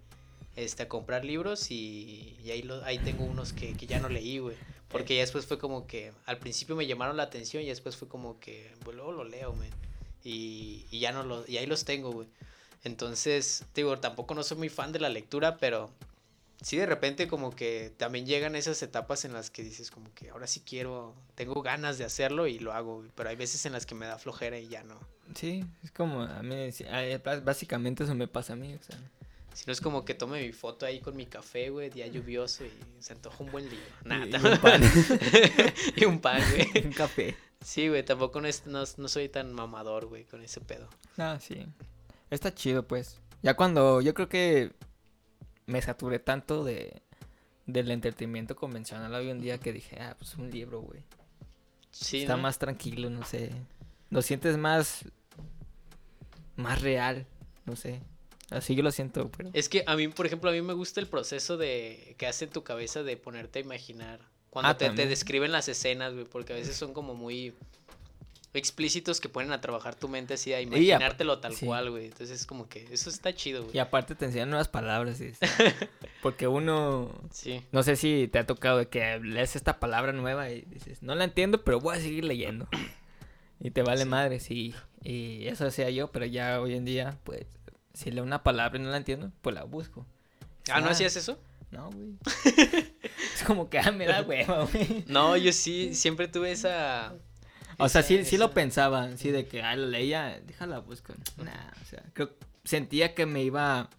Este, 0.56 0.84
a 0.84 0.90
comprar 0.90 1.24
libros 1.24 1.72
y, 1.72 2.38
y 2.44 2.52
ahí, 2.52 2.62
lo- 2.62 2.84
ahí 2.84 3.00
tengo 3.00 3.24
unos 3.24 3.54
que, 3.54 3.74
que 3.74 3.86
ya 3.88 4.00
no 4.00 4.10
leí, 4.10 4.40
güey. 4.40 4.56
Porque 4.90 5.16
ya 5.16 5.22
después 5.22 5.46
fue 5.46 5.58
como 5.58 5.88
que 5.88 6.12
al 6.26 6.38
principio 6.40 6.76
me 6.76 6.86
llamaron 6.86 7.16
la 7.16 7.24
atención 7.24 7.64
y 7.64 7.68
después 7.68 7.96
fue 7.96 8.08
como 8.10 8.40
que, 8.40 8.72
pues 8.84 8.96
luego 8.96 9.12
lo 9.14 9.24
leo, 9.24 9.54
man. 9.54 9.70
Y, 10.24 10.86
y 10.92 11.00
ya 11.00 11.12
no 11.14 11.24
lo, 11.24 11.46
y 11.48 11.58
ahí 11.58 11.66
los 11.66 11.86
tengo, 11.86 12.12
güey. 12.12 12.28
Entonces, 12.84 13.66
digo, 13.76 14.00
tampoco 14.00 14.34
no 14.36 14.44
soy 14.44 14.58
muy 14.58 14.70
fan 14.70 14.92
de 14.92 15.00
la 15.00 15.10
lectura, 15.10 15.58
pero 15.58 15.92
sí 16.62 16.78
de 16.78 16.86
repente 16.86 17.28
como 17.28 17.56
que 17.56 17.92
también 17.98 18.26
llegan 18.26 18.56
esas 18.56 18.82
etapas 18.82 19.24
en 19.26 19.34
las 19.34 19.50
que 19.52 19.64
dices 19.64 19.92
como 19.92 20.14
que 20.14 20.30
ahora 20.30 20.48
sí 20.48 20.62
quiero, 20.66 21.14
tengo 21.36 21.62
ganas 21.62 21.98
de 21.98 22.06
hacerlo 22.06 22.48
y 22.48 22.60
lo 22.60 22.74
hago. 22.74 23.04
Pero 23.16 23.30
hay 23.30 23.36
veces 23.36 23.66
en 23.66 23.74
las 23.74 23.86
que 23.86 23.96
me 23.96 24.06
da 24.08 24.18
flojera 24.18 24.58
y 24.58 24.68
ya 24.68 24.84
no. 24.84 25.00
Sí, 25.36 25.64
es 25.84 25.92
como 25.92 26.24
a 26.24 26.42
mí, 26.44 26.70
básicamente 27.44 28.04
eso 28.04 28.16
me 28.16 28.28
pasa 28.28 28.54
a 28.54 28.56
mí, 28.56 28.74
o 28.74 28.84
sea, 28.84 28.98
Si 29.54 29.64
no 29.68 29.74
es 29.74 29.80
como 29.82 30.04
que 30.04 30.14
tome 30.14 30.46
mi 30.46 30.52
foto 30.52 30.86
ahí 30.86 31.00
con 31.02 31.16
mi 31.16 31.26
café, 31.26 31.70
güey, 31.70 31.90
día 31.90 32.08
lluvioso 32.08 32.66
y 32.66 32.72
se 33.00 33.14
antoja 33.14 33.44
un 33.44 33.52
buen 33.52 33.70
libro. 33.70 33.86
y- 34.06 34.08
Nada. 34.08 34.26
y 34.26 34.36
un 34.54 34.58
pan, 34.60 34.82
y 35.96 36.06
un 36.06 36.20
pan, 36.20 36.42
güey. 36.52 36.84
un 36.86 36.94
café. 36.94 37.36
Sí, 37.64 37.88
güey, 37.90 38.04
tampoco 38.04 38.42
no, 38.42 38.48
es- 38.48 38.66
no, 38.66 38.84
no 38.98 39.08
soy 39.08 39.30
tan 39.30 39.54
mamador, 39.54 40.08
güey, 40.08 40.24
con 40.26 40.42
ese 40.42 40.62
pedo. 40.62 40.90
Ah, 41.18 41.38
sí. 41.40 41.66
Está 42.32 42.54
chido, 42.56 42.88
pues. 42.88 43.20
Ya 43.44 43.56
cuando 43.56 44.02
yo 44.02 44.14
creo 44.16 44.28
que 44.30 44.72
me 45.68 45.82
saturé 45.82 46.18
tanto 46.20 46.64
de 46.64 47.02
del 47.68 47.92
entretenimiento 47.92 48.56
convencional 48.56 49.14
hoy 49.14 49.30
en 49.30 49.40
día 49.40 49.60
que 49.60 49.72
dije, 49.72 49.98
ah, 50.02 50.16
pues 50.18 50.36
un 50.36 50.50
libro, 50.50 50.82
güey. 50.82 51.04
Sí, 51.92 52.22
Está 52.22 52.36
¿no? 52.36 52.42
más 52.44 52.58
tranquilo, 52.58 53.10
no 53.10 53.24
sé. 53.24 53.52
Lo 54.10 54.22
sientes 54.22 54.58
más 54.58 55.06
más 56.56 56.82
real, 56.82 57.28
no 57.66 57.76
sé. 57.76 58.02
Así 58.50 58.76
yo 58.76 58.84
lo 58.84 58.92
siento, 58.92 59.32
pero 59.32 59.50
Es 59.54 59.70
que 59.70 59.84
a 59.88 59.96
mí, 59.96 60.10
por 60.10 60.26
ejemplo, 60.26 60.50
a 60.50 60.54
mí 60.54 60.62
me 60.62 60.74
gusta 60.74 61.00
el 61.00 61.08
proceso 61.08 61.56
de 61.56 62.16
que 62.18 62.28
hace 62.28 62.46
en 62.46 62.52
tu 62.52 62.64
cabeza 62.64 63.04
de 63.04 63.16
ponerte 63.16 63.60
a 63.60 63.62
imaginar. 63.62 64.20
Cuando 64.50 64.70
Ah, 64.70 64.78
te, 64.78 64.90
te 64.90 65.06
describen 65.06 65.54
las 65.54 65.70
escenas, 65.70 66.14
güey, 66.14 66.26
porque 66.26 66.52
a 66.52 66.58
veces 66.58 66.76
son 66.76 66.94
como 66.94 67.14
muy 67.16 67.56
explícitos 68.54 69.22
que 69.22 69.30
ponen 69.30 69.52
a 69.54 69.62
trabajar 69.62 69.96
tu 69.96 70.08
mente 70.10 70.34
así, 70.34 70.54
a 70.54 70.60
imaginártelo 70.62 71.40
tal 71.40 71.54
sí. 71.56 71.66
cual, 71.66 71.90
güey. 71.90 72.06
Entonces 72.06 72.32
es 72.42 72.46
como 72.46 72.68
que 72.68 72.88
eso 72.92 73.10
está 73.10 73.34
chido, 73.34 73.64
güey. 73.64 73.76
y 73.76 73.80
aparte 73.80 74.14
te 74.16 74.26
enseñan 74.26 74.50
nuevas 74.50 74.68
palabras, 74.68 75.20
porque 76.22 76.48
uno 76.48 77.12
Sí. 77.32 77.64
no 77.72 77.84
sé 77.84 77.96
si 77.96 78.28
te 78.32 78.40
ha 78.40 78.46
tocado 78.46 78.78
de 78.80 78.88
que 78.88 79.20
lees 79.20 79.56
esta 79.56 79.80
palabra 79.80 80.12
nueva 80.12 80.50
y 80.50 80.62
dices, 80.64 81.02
no 81.02 81.16
la 81.16 81.24
entiendo, 81.24 81.64
pero 81.64 81.80
voy 81.80 81.98
a 81.98 82.00
seguir 82.02 82.26
leyendo. 82.26 82.68
Y 83.60 83.72
te 83.72 83.84
vale 83.84 84.04
Sí. 84.04 84.10
madre, 84.10 84.40
sí. 84.40 84.74
Y 85.04 85.48
eso 85.48 85.66
hacía 85.68 85.90
yo, 85.90 86.12
pero 86.12 86.26
ya 86.26 86.60
hoy 86.62 86.74
en 86.76 86.84
día, 86.86 87.18
pues, 87.24 87.46
si 87.94 88.12
leo 88.12 88.24
una 88.24 88.44
palabra 88.44 88.80
y 88.80 88.82
no 88.82 88.90
la 88.90 88.98
entiendo, 88.98 89.32
pues 89.42 89.54
la 89.54 89.64
busco. 89.64 90.06
Ah, 90.72 90.82
¿no 90.82 90.88
Ah. 90.88 90.92
hacías 90.92 91.16
eso? 91.16 91.40
No, 91.72 91.90
güey. 91.92 92.10
es 93.36 93.44
como 93.46 93.70
que, 93.70 93.80
ah, 93.80 93.92
me 93.92 94.06
da 94.08 94.24
hueva, 94.24 94.66
güey. 94.66 95.06
No, 95.08 95.38
yo 95.38 95.54
sí, 95.54 95.94
siempre 95.94 96.28
tuve 96.28 96.52
esa... 96.52 97.14
O 97.82 97.90
sea, 97.90 98.04
sí, 98.04 98.24
sí 98.26 98.38
lo 98.38 98.52
pensaba, 98.52 99.16
sí, 99.18 99.32
de 99.32 99.48
que, 99.48 99.62
ah, 99.62 99.76
lo 99.76 99.88
leía, 99.88 100.40
déjala 100.46 100.80
busco. 100.80 101.14
Nah, 101.38 101.72
o 101.82 101.86
sea, 101.86 102.04
creo, 102.14 102.32
sentía 102.64 103.14
que 103.16 103.26
me 103.26 103.44
iba 103.44 103.90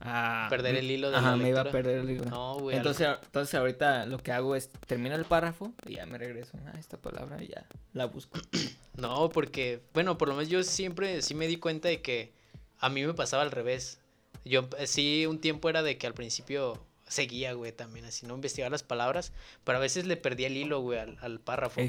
a... 0.00 0.46
Perder 0.50 0.76
el 0.76 0.90
hilo 0.90 1.10
de 1.10 1.16
Ajá, 1.16 1.30
la 1.30 1.36
me 1.36 1.48
iba 1.48 1.62
a 1.62 1.70
perder 1.70 2.00
el 2.00 2.06
libro. 2.06 2.28
No, 2.28 2.58
güey. 2.58 2.76
al- 2.76 2.80
entonces, 2.86 3.08
entonces 3.24 3.54
ahorita 3.54 4.06
lo 4.06 4.18
que 4.18 4.32
hago 4.32 4.54
es 4.56 4.68
termino 4.86 5.14
el 5.14 5.24
párrafo 5.24 5.72
y 5.86 5.94
ya 5.94 6.06
me 6.06 6.18
regreso 6.18 6.58
a 6.72 6.78
esta 6.78 6.96
palabra 6.98 7.42
y 7.42 7.48
ya 7.48 7.66
la 7.92 8.06
busco. 8.06 8.38
No, 8.96 9.28
porque, 9.30 9.80
bueno, 9.92 10.16
por 10.18 10.28
lo 10.28 10.34
menos 10.36 10.48
yo 10.48 10.62
siempre 10.62 11.20
sí 11.20 11.34
me 11.34 11.48
di 11.48 11.56
cuenta 11.56 11.88
de 11.88 12.00
que 12.00 12.32
a 12.78 12.88
mí 12.88 13.04
me 13.04 13.12
pasaba 13.12 13.42
al 13.42 13.50
revés. 13.50 13.98
Yo 14.44 14.68
eh, 14.78 14.86
sí 14.86 15.26
un 15.26 15.40
tiempo 15.40 15.68
era 15.68 15.82
de 15.82 15.98
que 15.98 16.06
al 16.06 16.14
principio 16.14 16.80
seguía, 17.08 17.54
güey, 17.54 17.72
también 17.72 18.04
así, 18.04 18.24
no 18.24 18.34
investigar 18.36 18.70
las 18.70 18.84
palabras, 18.84 19.32
pero 19.64 19.78
a 19.78 19.80
veces 19.80 20.06
le 20.06 20.16
perdía 20.16 20.46
el 20.46 20.56
hilo, 20.56 20.80
güey, 20.80 21.00
al, 21.00 21.18
al 21.22 21.40
párrafo. 21.40 21.80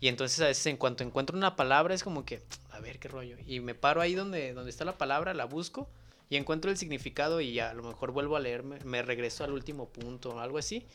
Y 0.00 0.08
entonces 0.08 0.40
a 0.40 0.46
veces 0.46 0.64
en 0.66 0.76
cuanto 0.78 1.04
encuentro 1.04 1.36
una 1.36 1.56
palabra 1.56 1.94
es 1.94 2.02
como 2.02 2.24
que, 2.24 2.42
a 2.70 2.80
ver 2.80 2.98
qué 2.98 3.08
rollo. 3.08 3.36
Y 3.46 3.60
me 3.60 3.74
paro 3.74 4.00
ahí 4.00 4.14
donde, 4.14 4.52
donde 4.54 4.70
está 4.70 4.84
la 4.84 4.96
palabra, 4.96 5.34
la 5.34 5.44
busco 5.44 5.88
y 6.30 6.36
encuentro 6.36 6.70
el 6.70 6.76
significado 6.78 7.40
y 7.40 7.52
ya 7.52 7.70
a 7.70 7.74
lo 7.74 7.82
mejor 7.82 8.12
vuelvo 8.12 8.36
a 8.36 8.40
leerme, 8.40 8.78
me 8.84 9.02
regreso 9.02 9.44
al 9.44 9.52
último 9.52 9.88
punto 9.88 10.30
o 10.30 10.38
algo 10.38 10.56
así. 10.58 10.86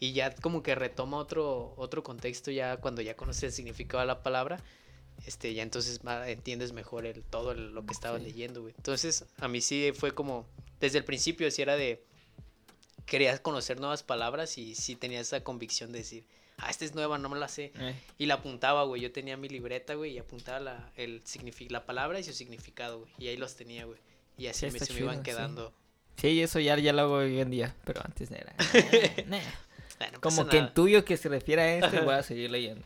Y 0.00 0.12
ya 0.12 0.34
como 0.34 0.62
que 0.62 0.74
retoma 0.74 1.18
otro, 1.18 1.74
otro 1.76 2.02
contexto 2.02 2.50
ya 2.50 2.76
cuando 2.78 3.00
ya 3.02 3.16
conoces 3.16 3.42
el 3.44 3.52
significado 3.52 4.00
de 4.00 4.06
la 4.06 4.22
palabra. 4.22 4.60
Este, 5.26 5.52
ya 5.54 5.62
entonces 5.64 6.00
entiendes 6.26 6.72
mejor 6.72 7.04
el, 7.06 7.22
todo 7.24 7.50
el- 7.52 7.72
lo 7.74 7.84
que 7.84 7.92
estabas 7.92 8.20
Sí. 8.22 8.28
leyendo, 8.28 8.62
güey. 8.62 8.74
Entonces, 8.76 9.24
a 9.38 9.48
mí 9.48 9.60
sí 9.60 9.90
fue 9.92 10.12
como, 10.14 10.46
desde 10.80 10.98
el 10.98 11.04
principio, 11.04 11.50
sí 11.50 11.60
era 11.62 11.76
de, 11.76 12.04
quería 13.06 13.36
conocer 13.42 13.80
nuevas 13.80 14.02
palabras 14.02 14.58
y 14.58 14.74
sí 14.74 14.94
tenía 14.96 15.20
esa 15.20 15.42
convicción 15.42 15.90
de 15.92 15.98
decir, 15.98 16.24
ah, 16.58 16.70
esta 16.70 16.84
es 16.84 16.94
nueva, 16.94 17.18
no 17.18 17.28
me 17.28 17.38
la 17.38 17.48
sé. 17.48 17.72
Eh, 17.78 17.94
Y 18.18 18.26
la 18.26 18.34
apuntaba, 18.34 18.84
güey. 18.84 19.00
Yo 19.02 19.10
tenía 19.12 19.36
mi 19.36 19.48
libreta, 19.48 19.94
güey, 19.94 20.12
y 20.12 20.18
apuntaba 20.18 20.60
la, 20.60 20.92
el 20.96 21.22
la 21.70 21.86
palabra 21.86 22.20
y 22.20 22.24
su 22.24 22.32
significado, 22.32 23.00
güey. 23.00 23.10
Y 23.18 23.28
ahí 23.28 23.36
los 23.36 23.56
tenía, 23.56 23.84
güey. 23.84 23.98
Y 24.36 24.46
así 24.46 24.66
Sí, 24.70 24.72
me, 24.72 24.78
se 24.78 24.92
me 24.94 25.00
iban 25.00 25.16
sí. 25.18 25.22
quedando. 25.22 25.72
Sí, 26.16 26.40
eso 26.42 26.58
ya, 26.60 26.76
ya 26.78 26.92
lo 26.92 27.02
hago 27.02 27.14
hoy 27.14 27.40
en 27.40 27.50
día, 27.50 27.74
pero 27.84 28.00
antes 28.04 28.30
no 28.30 28.36
era. 28.36 28.54
Nah, 29.26 29.38
nah. 30.00 30.10
No 30.12 30.20
Como 30.20 30.46
que 30.48 30.56
nada. 30.58 30.68
intuyo 30.68 31.04
que 31.04 31.16
se 31.16 31.28
refiere 31.28 31.62
a 31.62 31.74
esto 31.76 31.96
y 31.96 32.04
voy 32.04 32.14
a 32.14 32.22
seguir 32.24 32.50
leyendo. 32.50 32.84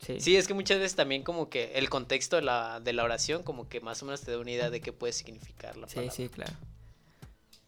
Sí. 0.00 0.20
Sí, 0.20 0.36
es 0.36 0.48
que 0.48 0.54
muchas 0.54 0.78
veces 0.78 0.96
también 0.96 1.22
como 1.22 1.48
que 1.48 1.72
el 1.74 1.88
contexto 1.88 2.34
de 2.36 2.42
la, 2.42 2.80
de 2.80 2.92
la 2.92 3.04
oración 3.04 3.44
como 3.44 3.68
que 3.68 3.80
más 3.80 4.02
o 4.02 4.06
menos 4.06 4.20
te 4.22 4.32
da 4.32 4.38
una 4.38 4.50
idea 4.50 4.68
de 4.70 4.80
qué 4.80 4.92
puede 4.92 5.12
significar 5.12 5.76
la 5.76 5.88
Sí, 5.88 5.94
palabra. 5.94 6.14
sí, 6.16 6.28
claro. 6.28 6.52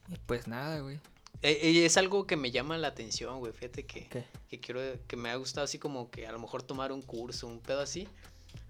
Y 0.09 0.17
pues 0.27 0.49
nada, 0.49 0.81
güey. 0.81 0.99
Eh, 1.43 1.71
y 1.71 1.85
es 1.85 1.97
algo 1.97 2.27
que 2.27 2.37
me 2.37 2.51
llama 2.51 2.79
la 2.79 2.89
atención, 2.89 3.39
güey. 3.39 3.53
Fíjate 3.53 3.85
que, 3.85 4.09
que 4.49 4.61
quiero, 4.61 4.81
que 5.07 5.17
me 5.17 5.31
ha 5.31 5.37
gustado 5.37 5.65
así 5.65 5.79
como 5.79 6.11
que 6.11 6.27
a 6.27 6.33
lo 6.33 6.39
mejor 6.39 6.63
tomar 6.63 6.93
un 6.93 7.03
curso, 7.03 7.47
un 7.47 7.61
pedo 7.61 7.81
así, 7.81 8.09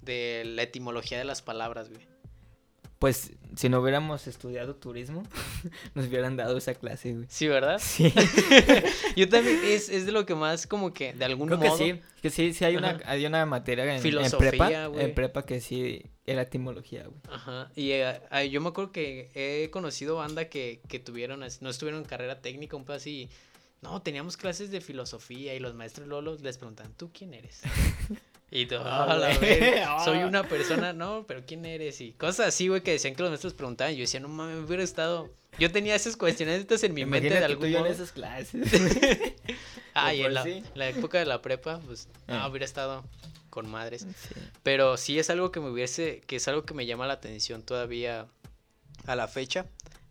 de 0.03 0.43
la 0.45 0.63
etimología 0.63 1.19
de 1.19 1.25
las 1.25 1.43
palabras, 1.43 1.89
güey. 1.91 2.14
Pues 3.05 3.33
si 3.55 3.69
no 3.69 3.81
hubiéramos 3.81 4.27
estudiado 4.27 4.77
turismo, 4.77 5.25
nos 5.95 6.07
hubieran 6.07 6.39
dado 6.39 6.57
esa 6.57 6.73
clase, 6.73 7.13
güey. 7.13 7.27
Sí, 7.29 7.47
¿verdad? 7.49 7.79
Sí, 7.79 8.11
Yo 9.15 9.29
también, 9.29 9.61
es, 9.63 9.91
es 9.91 10.07
de 10.07 10.13
lo 10.13 10.25
que 10.25 10.35
más 10.35 10.67
como 10.67 10.95
que 10.95 11.13
de 11.13 11.23
algún 11.27 11.49
creo 11.49 11.61
que 11.61 11.69
modo... 11.69 11.77
sí. 11.77 12.01
Que 12.23 12.31
sí, 12.31 12.55
sí 12.55 12.65
hay 12.65 12.79
una, 12.79 12.99
hay 13.05 13.27
una 13.27 13.45
materia 13.45 13.85
en, 13.85 13.91
en 13.91 14.01
Filosofía, 14.01 14.49
prepa, 14.49 14.87
güey. 14.87 15.05
en 15.05 15.15
prepa 15.15 15.45
que 15.45 15.61
sí 15.61 16.07
era 16.25 16.41
etimología, 16.41 17.05
güey. 17.05 17.21
Ajá, 17.29 17.71
y 17.77 17.91
eh, 17.91 18.23
yo 18.51 18.63
me 18.63 18.71
acuerdo 18.71 18.91
que 18.91 19.31
he 19.35 19.69
conocido 19.69 20.17
banda 20.17 20.49
que, 20.49 20.81
que 20.89 20.99
tuvieron, 20.99 21.41
no 21.61 21.69
estuvieron 21.69 22.01
en 22.01 22.07
carrera 22.07 22.41
técnica, 22.41 22.75
un 22.75 22.87
pedo 22.87 22.97
así, 22.97 23.29
no, 23.83 24.01
teníamos 24.01 24.39
clases 24.39 24.71
de 24.71 24.81
filosofía 24.81 25.55
y 25.55 25.61
los 25.61 25.75
maestros 25.75 26.09
Lolos 26.09 26.41
les 26.41 26.57
preguntan, 26.57 26.95
¿tú 26.97 27.11
quién 27.13 27.35
eres? 27.35 27.61
Y 28.55 28.67
tú, 28.67 28.77
Ah, 28.79 29.07
"Ah, 29.11 29.17
verga, 29.41 29.99
soy 30.05 30.21
Ah. 30.21 30.27
una 30.27 30.45
persona, 30.49 30.93
no, 30.93 31.25
pero 31.27 31.43
¿quién 31.47 31.67
eres? 31.67 32.01
Y 32.01 32.13
cosas 32.13 32.47
así, 32.49 32.69
güey, 32.69 32.83
que 32.83 32.93
decían 32.93 33.15
que 33.17 33.23
los 33.23 33.31
maestros 33.31 33.53
preguntaban, 33.53 33.93
yo 33.95 34.01
decía, 34.03 34.21
no 34.21 34.29
mames, 34.29 34.57
me 34.59 34.65
hubiera 34.65 34.83
estado, 34.85 35.31
yo 35.59 35.71
tenía 35.73 35.95
esas 35.97 36.17
cuestiones 36.17 36.65
en 36.85 36.95
mi 36.95 37.05
mente 37.05 37.31
de 37.31 37.45
algún 37.45 37.69
yo 37.69 37.79
modo. 37.81 37.89
en 37.89 37.93
esas 37.95 38.13
clases. 38.13 38.63
Ah, 39.97 40.13
y 40.13 40.23
en 40.23 40.35
la, 40.35 40.43
sí. 40.43 40.63
la 40.75 40.89
época 40.89 41.19
de 41.21 41.25
la 41.27 41.41
prepa, 41.41 41.79
pues, 41.87 42.09
no, 42.27 42.35
Ah. 42.35 42.49
hubiera 42.49 42.65
estado 42.65 43.05
con 43.51 43.69
madres. 43.71 44.03
Sí. 44.03 44.35
Pero 44.65 44.97
sí 44.97 45.21
es 45.21 45.31
algo 45.31 45.53
que 45.53 45.61
me 45.61 45.71
hubiese, 45.71 46.21
que 46.27 46.35
es 46.37 46.49
algo 46.49 46.65
que 46.65 46.75
me 46.75 46.85
llama 46.87 47.07
la 47.07 47.13
atención 47.15 47.63
todavía 47.63 48.27
a 49.07 49.15
la 49.15 49.29
fecha. 49.29 49.67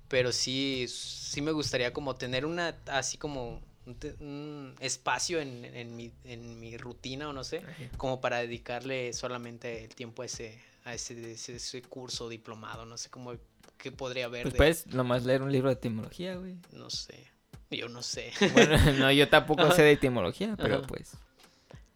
Pero 0.07 0.31
sí, 0.31 0.85
sí 0.87 1.41
me 1.41 1.51
gustaría 1.51 1.91
como 1.91 2.15
tener 2.15 2.45
una, 2.45 2.77
así 2.87 3.17
como 3.17 3.61
un, 3.85 4.75
espacio 4.79 5.39
en, 5.39 5.65
en 5.65 5.95
mi, 5.95 6.11
en 6.23 6.59
mi 6.59 6.77
rutina 6.77 7.29
o 7.29 7.33
no 7.33 7.43
sé, 7.43 7.63
como 7.97 8.21
para 8.21 8.37
dedicarle 8.37 9.13
solamente 9.13 9.83
el 9.83 9.93
tiempo 9.95 10.21
a 10.21 10.25
ese, 10.25 10.61
a 10.85 10.93
ese, 10.93 11.31
ese, 11.33 11.55
ese 11.55 11.81
curso 11.81 12.29
diplomado, 12.29 12.85
no 12.85 12.97
sé 12.97 13.09
cómo, 13.09 13.33
qué 13.77 13.91
podría 13.91 14.25
haber 14.25 14.43
Pues 14.43 14.53
de- 14.53 14.57
puedes 14.57 14.87
nomás 14.87 15.25
leer 15.25 15.41
un 15.41 15.51
libro 15.51 15.69
de 15.69 15.73
etimología, 15.75 16.35
güey. 16.35 16.55
no 16.71 16.89
sé, 16.89 17.27
yo 17.71 17.89
no 17.89 18.01
sé. 18.03 18.31
Bueno, 18.53 18.77
no, 18.99 19.11
yo 19.11 19.29
tampoco 19.29 19.63
Ajá. 19.63 19.75
sé 19.75 19.81
de 19.83 19.91
etimología, 19.93 20.55
pero 20.57 20.77
Ajá. 20.77 20.87
pues. 20.87 21.11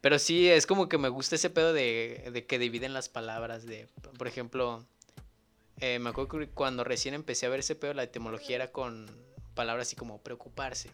Pero 0.01 0.19
sí, 0.19 0.47
es 0.47 0.67
como 0.67 0.87
que 0.89 0.97
me 0.97 1.09
gusta 1.09 1.35
ese 1.35 1.49
pedo 1.49 1.73
de, 1.73 2.29
de 2.31 2.45
que 2.45 2.59
dividen 2.59 2.93
las 2.93 3.09
palabras. 3.09 3.65
De, 3.65 3.87
por 4.17 4.27
ejemplo, 4.27 4.85
eh, 5.79 5.99
me 5.99 6.09
acuerdo 6.11 6.39
que 6.39 6.47
cuando 6.49 6.83
recién 6.83 7.13
empecé 7.13 7.45
a 7.45 7.49
ver 7.49 7.59
ese 7.61 7.75
pedo, 7.75 7.93
la 7.93 8.03
etimología 8.03 8.55
era 8.57 8.71
con 8.71 9.07
palabras 9.55 9.87
así 9.87 9.95
como 9.95 10.21
preocuparse. 10.21 10.91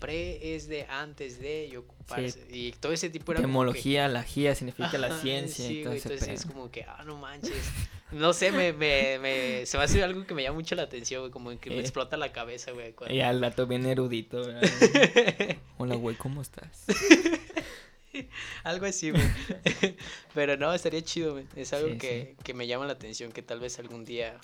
Pre 0.00 0.56
es 0.56 0.66
de 0.66 0.84
antes 0.86 1.38
de 1.40 1.66
y 1.70 1.76
ocuparse. 1.76 2.44
Y 2.50 2.72
todo 2.72 2.90
ese 2.92 3.08
tipo 3.10 3.30
era 3.32 3.38
que- 3.40 3.44
Etimología, 3.44 4.08
la 4.08 4.22
GIA 4.24 4.54
significa 4.54 4.96
la 4.98 5.16
ciencia 5.20 5.66
sí, 5.68 5.82
entonces 5.82 6.26
es 6.26 6.46
como 6.46 6.70
que, 6.70 6.82
ah, 6.84 7.04
no 7.06 7.16
manches. 7.18 7.70
No 8.10 8.32
sé, 8.32 8.50
me, 8.50 8.72
me, 8.72 9.18
me, 9.20 9.66
se 9.66 9.76
me 9.78 9.84
hace 9.84 10.02
algo 10.02 10.26
que 10.26 10.34
me 10.34 10.42
llama 10.42 10.56
mucho 10.56 10.74
la 10.74 10.82
atención, 10.82 11.20
güey, 11.20 11.30
como 11.30 11.56
que 11.60 11.70
me 11.70 11.78
explota 11.78 12.16
la 12.16 12.32
cabeza, 12.32 12.72
güey. 12.72 12.92
cuando- 12.92 13.14
Y 13.14 13.20
al 13.20 13.40
dato 13.40 13.66
bien 13.68 13.86
erudito, 13.86 14.40
¿verdad? 14.46 15.56
Hola, 15.78 15.94
güey, 15.94 16.16
¿cómo 16.16 16.42
estás? 16.42 16.86
Algo 18.64 18.86
así, 18.86 19.10
güey. 19.12 19.22
Pero 20.34 20.56
no, 20.56 20.72
estaría 20.74 21.02
chido, 21.02 21.32
güey. 21.34 21.46
Es 21.54 21.72
algo 21.72 21.90
Sí, 21.90 21.98
que, 21.98 22.36
que 22.42 22.54
me 22.54 22.66
llama 22.66 22.86
la 22.86 22.92
atención, 22.94 23.30
que 23.32 23.42
tal 23.42 23.60
vez 23.60 23.78
algún 23.78 24.04
día, 24.04 24.38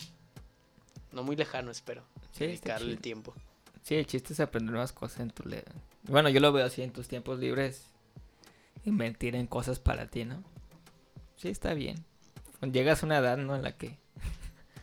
no 1.13 1.23
muy 1.25 1.35
lejano, 1.35 1.71
espero, 1.73 2.05
Sí, 2.33 2.45
dedicarle 2.47 2.93
el 2.93 2.99
tiempo. 2.99 3.35
Sí, 3.87 3.95
el 3.95 4.05
chiste 4.09 4.33
es 4.33 4.41
aprender 4.41 4.73
nuevas 4.73 4.93
cosas 4.93 5.21
en 5.21 5.31
tu... 5.31 5.45
Bueno, 6.09 6.29
yo 6.29 6.41
lo 6.41 6.51
veo 6.53 6.67
así 6.67 6.83
en 6.83 6.91
tus 6.93 7.07
tiempos 7.07 7.39
libres. 7.39 7.85
Invertir 8.85 9.37
en 9.37 9.47
cosas 9.47 9.79
para 9.79 10.09
ti, 10.09 10.25
¿no? 10.25 10.43
Sí, 11.37 11.51
está 11.51 11.73
bien. 11.73 12.05
Llegas 12.63 13.05
a 13.05 13.07
una 13.07 13.19
edad, 13.19 13.37
¿no? 13.37 13.55
En 13.55 13.63
la 13.63 13.77
que... 13.77 13.97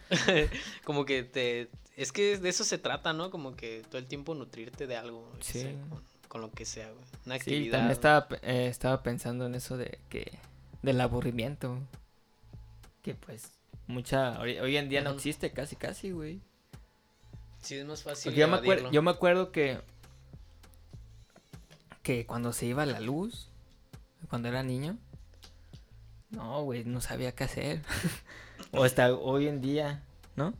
Como 0.86 1.04
que 1.04 1.24
te... 1.24 1.70
Es 1.97 2.14
que 2.14 2.38
de 2.38 2.47
eso 2.47 2.64
se 2.64 2.78
trata, 2.78 3.12
¿no? 3.12 3.30
Como 3.30 3.58
que 3.58 3.82
todo 3.89 3.97
el 3.97 4.08
tiempo 4.08 4.36
nutrirte 4.36 4.88
de 4.88 4.95
algo, 4.95 5.30
Sí. 5.41 5.60
sé, 5.60 5.76
con, 5.89 6.01
con 6.30 6.39
lo 6.39 6.51
que 6.51 6.64
sea, 6.64 6.89
güey. 6.89 7.04
Una 7.26 7.36
Sí, 7.36 7.41
actividad. 7.41 7.72
también 7.80 7.91
estaba, 7.91 8.28
eh, 8.41 8.68
estaba 8.70 9.04
pensando 9.04 9.47
en 9.47 9.56
eso 9.56 9.76
de 9.76 9.99
que... 10.08 10.39
Del 10.82 11.01
aburrimiento. 11.01 11.78
Que 13.01 13.16
pues... 13.16 13.51
Mucha... 13.88 14.39
Hoy, 14.39 14.60
hoy 14.60 14.78
en 14.78 14.88
día 14.88 15.01
no 15.01 15.10
existe 15.12 15.51
casi, 15.51 15.76
casi, 15.76 16.12
güey. 16.12 16.39
Sí, 17.64 17.76
es 17.78 17.86
más 17.86 18.03
fácil 18.03 18.34
yo 18.34 18.47
me, 18.47 18.57
acuer- 18.57 18.64
evadirlo. 18.66 18.91
yo 18.91 19.01
me 19.01 19.11
acuerdo 19.11 19.51
que... 19.51 19.82
Que 22.03 22.26
cuando 22.26 22.53
se 22.53 22.66
iba 22.68 22.86
la 22.86 22.99
luz... 22.99 23.49
Cuando 24.30 24.47
era 24.49 24.61
niño... 24.64 24.97
No, 26.30 26.64
güey, 26.64 26.84
no 26.84 26.99
sabía 26.99 27.34
qué 27.34 27.43
hacer. 27.43 27.82
o 28.72 28.84
hasta 28.84 29.14
hoy 29.14 29.47
en 29.47 29.61
día, 29.61 30.03
¿no? 30.36 30.53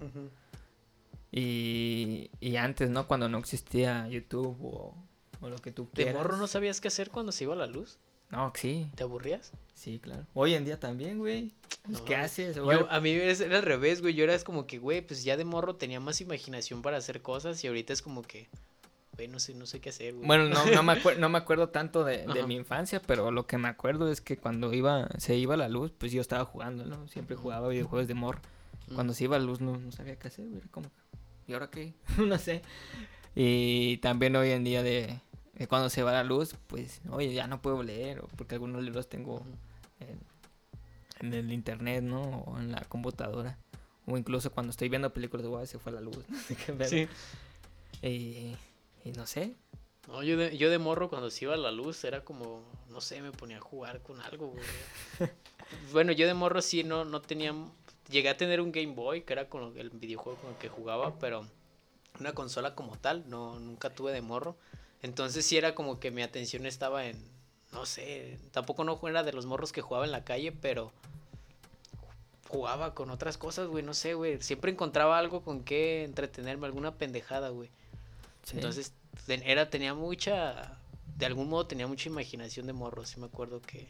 Y, 1.32 2.30
y 2.40 2.56
antes, 2.58 2.90
¿no? 2.92 3.08
Cuando 3.08 3.28
no 3.28 3.40
existía 3.40 4.08
YouTube 4.08 4.56
o, 4.64 4.96
o 5.42 5.50
lo 5.50 5.58
que 5.58 5.72
tú 5.72 5.86
¿De 5.94 6.04
quieras. 6.04 6.14
morro 6.16 6.38
no 6.38 6.46
sabías 6.48 6.80
qué 6.80 6.90
hacer 6.90 7.10
cuando 7.10 7.32
se 7.32 7.46
iba 7.46 7.56
la 7.56 7.66
luz? 7.66 7.98
No, 8.34 8.52
sí, 8.56 8.90
¿Te 8.96 9.04
aburrías? 9.04 9.52
sí, 9.76 10.00
claro. 10.00 10.26
Hoy 10.34 10.56
en 10.56 10.66
día 10.66 10.80
también, 10.80 11.20
güey. 11.20 11.52
Pues, 11.84 12.00
No, 12.00 12.06
¿Qué 12.06 12.16
haces? 12.16 12.56
Yo, 12.56 12.90
a 12.90 13.00
mí 13.00 13.12
era 13.12 13.58
al 13.58 13.62
revés, 13.64 14.02
güey. 14.02 14.16
Yo 14.16 14.24
era 14.24 14.38
como 14.40 14.66
que, 14.66 14.80
güey, 14.80 15.02
pues 15.06 15.24
ya 15.24 15.38
de 15.38 15.46
morro 15.46 15.76
tenía 15.76 16.00
más 16.00 16.20
imaginación 16.20 16.82
para 16.82 16.98
hacer 16.98 17.22
cosas 17.22 17.64
y 17.64 17.68
ahorita 17.68 17.94
es 17.94 18.02
como 18.02 18.24
que, 18.24 18.48
güey, 19.16 19.28
no 19.28 19.40
sé, 19.40 19.54
no 19.54 19.68
sé 19.68 19.82
qué 19.82 19.90
hacer, 19.90 20.16
güey. 20.16 20.26
bueno, 20.26 20.46
no, 20.46 20.66
no, 20.66 20.82
me 20.82 20.94
acuer- 21.04 21.18
no 21.18 21.30
me 21.30 21.38
acuerdo 21.38 21.70
tanto 21.70 22.04
de, 22.04 22.26
mi 22.48 22.56
infancia, 22.56 23.02
pero 23.06 23.30
lo 23.30 23.46
que 23.46 23.60
me 23.60 23.68
acuerdo 23.68 24.10
es 24.10 24.20
que 24.20 24.38
cuando 24.38 24.74
iba, 24.74 25.10
se 25.20 25.36
iba 25.36 25.56
la 25.56 25.70
luz, 25.70 25.92
pues 25.96 26.12
yo 26.12 26.20
estaba 26.22 26.44
jugando, 26.44 26.86
¿no? 26.86 27.08
Siempre 27.10 27.36
jugaba 27.36 27.68
videojuegos 27.68 28.08
de 28.08 28.16
morro. 28.16 28.40
Mm. 28.88 28.96
Cuando 28.96 29.14
se 29.14 29.26
iba 29.26 29.38
la 29.38 29.46
luz 29.46 29.62
no, 29.62 29.78
no 29.78 29.92
sabía 29.92 30.18
qué 30.18 30.30
hacer, 30.30 30.46
güey. 30.48 30.58
era 30.58 30.68
Como, 30.72 30.90
¿y 31.48 31.54
ahora 31.54 31.70
qué? 31.70 31.94
no 32.18 32.40
sé. 32.40 32.64
Y 33.36 33.98
también 33.98 34.36
hoy 34.36 34.50
en 34.52 34.64
día 34.64 34.82
de 34.82 35.20
cuando 35.68 35.90
se 35.90 36.04
va 36.04 36.12
la 36.12 36.24
luz, 36.24 36.56
pues, 36.68 37.02
oye, 37.10 37.34
ya 37.34 37.48
no 37.48 37.62
puedo 37.62 37.84
leer, 37.84 38.20
o 38.20 38.28
porque 38.38 38.56
algunos 38.56 38.84
libros 38.84 39.08
tengo 39.08 39.44
en, 40.00 40.20
en 41.20 41.34
el 41.34 41.52
internet, 41.52 42.04
¿no? 42.04 42.22
O 42.22 42.60
en 42.60 42.72
la 42.72 42.82
computadora. 42.82 43.58
O 44.06 44.18
incluso 44.18 44.52
cuando 44.52 44.72
estoy 44.72 44.90
viendo 44.90 45.14
películas 45.14 45.44
de 45.44 45.50
guay 45.50 45.68
se 45.68 45.80
fue 45.80 45.92
la 45.92 46.02
luz. 46.02 46.26
Sí. 46.88 47.08
Y, 48.02 48.56
y 49.06 49.12
no 49.16 49.26
sé. 49.26 49.56
No, 50.08 50.24
yo 50.24 50.36
de, 50.36 50.58
yo 50.58 50.70
de 50.70 50.78
morro 50.78 51.10
cuando 51.10 51.30
se 51.30 51.46
iba 51.46 51.56
la 51.56 51.72
luz 51.72 52.04
era 52.04 52.26
como, 52.26 52.62
no 52.90 53.00
sé, 53.00 53.22
me 53.22 53.32
ponía 53.32 53.58
a 53.58 53.62
jugar 53.62 54.02
con 54.02 54.20
algo, 54.20 54.48
güey. 54.48 54.66
bueno, 55.94 56.12
yo 56.12 56.28
de 56.28 56.34
morro 56.34 56.62
sí 56.62 56.84
no, 56.84 57.06
no 57.06 57.22
tenía, 57.22 57.54
llegué 58.10 58.28
a 58.28 58.36
tener 58.36 58.60
un 58.60 58.74
Game 58.74 58.94
Boy, 58.94 59.22
que 59.22 59.32
era 59.32 59.48
con 59.48 59.78
el 59.78 59.90
videojuego 59.92 60.38
con 60.40 60.52
el 60.52 60.58
que 60.58 60.68
jugaba, 60.68 61.18
pero 61.20 61.48
una 62.20 62.34
consola 62.34 62.76
como 62.76 62.98
tal, 62.98 63.24
no, 63.30 63.60
nunca 63.60 63.90
tuve 63.90 64.12
de 64.12 64.22
morro. 64.22 64.58
Entonces 65.04 65.46
sí 65.46 65.58
era 65.58 65.76
como 65.76 66.00
que 66.00 66.12
mi 66.12 66.24
atención 66.24 66.66
estaba 66.66 67.06
en, 67.06 67.22
no 67.74 67.86
sé, 67.86 68.40
tampoco 68.52 68.84
no 68.86 69.00
era 69.08 69.22
de 69.24 69.34
los 69.34 69.46
morros 69.46 69.74
que 69.74 69.82
jugaba 69.82 70.06
en 70.06 70.12
la 70.12 70.24
calle, 70.24 70.54
pero 70.54 70.92
jugaba 72.48 72.94
con 72.96 73.10
otras 73.10 73.38
cosas, 73.38 73.68
güey, 73.68 73.84
no 73.84 73.94
sé, 73.94 74.14
güey. 74.14 74.42
Siempre 74.42 74.72
encontraba 74.72 75.20
algo 75.20 75.44
con 75.44 75.64
que 75.64 76.06
entretenerme, 76.06 76.68
alguna 76.68 76.96
pendejada, 76.96 77.50
güey. 77.50 77.70
Entonces, 78.54 78.94
era, 79.28 79.70
tenía 79.70 79.94
mucha, 79.94 80.78
de 81.18 81.26
algún 81.26 81.50
modo 81.50 81.68
tenía 81.68 81.88
mucha 81.88 82.10
imaginación 82.10 82.68
de 82.68 82.74
morro, 82.74 83.06
sí 83.06 83.20
me 83.20 83.26
acuerdo 83.26 83.62
que 83.62 83.88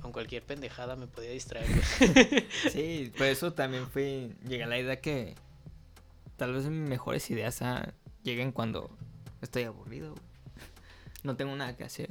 con 0.00 0.12
cualquier 0.12 0.42
pendejada 0.42 0.96
me 0.96 1.08
podía 1.08 1.30
distraer, 1.30 1.66
güey. 1.68 2.46
sí, 2.72 3.12
por 3.18 3.26
eso 3.26 3.52
también 3.52 3.86
fue, 3.88 4.30
llegué 4.48 4.64
a 4.64 4.66
la 4.66 4.78
idea 4.78 5.00
que 5.00 5.34
tal 6.36 6.54
vez 6.54 6.64
mis 6.66 6.88
mejores 6.88 7.28
ideas 7.30 7.60
ah, 7.62 7.92
lleguen 8.22 8.52
cuando 8.52 8.90
estoy 9.46 9.64
aburrido, 9.64 10.14
No 11.22 11.36
tengo 11.36 11.54
nada 11.56 11.76
que 11.76 11.84
hacer. 11.84 12.10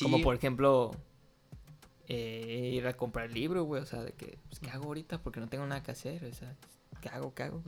Como 0.00 0.20
por 0.22 0.34
ejemplo, 0.34 0.90
eh, 2.08 2.70
ir 2.74 2.86
a 2.86 2.94
comprar 2.94 3.30
libros, 3.30 3.66
güey. 3.66 3.82
O 3.82 3.86
sea, 3.86 4.02
de 4.02 4.12
que, 4.12 4.38
pues, 4.48 4.58
¿qué 4.58 4.70
hago 4.70 4.84
ahorita? 4.86 5.22
Porque 5.22 5.40
no 5.40 5.48
tengo 5.48 5.66
nada 5.66 5.82
que 5.82 5.90
hacer. 5.90 6.24
O 6.24 6.34
sea, 6.34 6.56
¿qué 7.00 7.08
hago? 7.08 7.34
¿Qué 7.34 7.44
hago? 7.44 7.62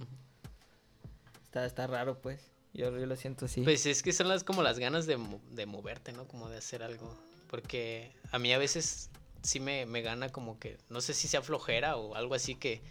está, 1.44 1.66
está 1.66 1.86
raro, 1.86 2.20
pues. 2.20 2.50
Yo, 2.72 2.90
yo 2.98 3.06
lo 3.06 3.14
siento 3.14 3.44
así. 3.44 3.62
Pues 3.62 3.86
es 3.86 4.02
que 4.02 4.12
son 4.12 4.28
las 4.28 4.42
como 4.42 4.62
las 4.62 4.78
ganas 4.78 5.06
de, 5.06 5.18
de 5.52 5.66
moverte, 5.66 6.12
¿no? 6.12 6.26
Como 6.26 6.48
de 6.48 6.58
hacer 6.58 6.82
algo. 6.82 7.16
Porque 7.48 8.12
a 8.32 8.38
mí 8.38 8.52
a 8.52 8.58
veces 8.58 9.10
sí 9.42 9.60
me, 9.60 9.86
me 9.86 10.02
gana 10.02 10.30
como 10.30 10.58
que, 10.58 10.78
no 10.88 11.00
sé 11.00 11.14
si 11.14 11.28
sea 11.28 11.42
flojera 11.42 11.96
o 11.96 12.16
algo 12.16 12.34
así 12.34 12.56
que, 12.56 12.82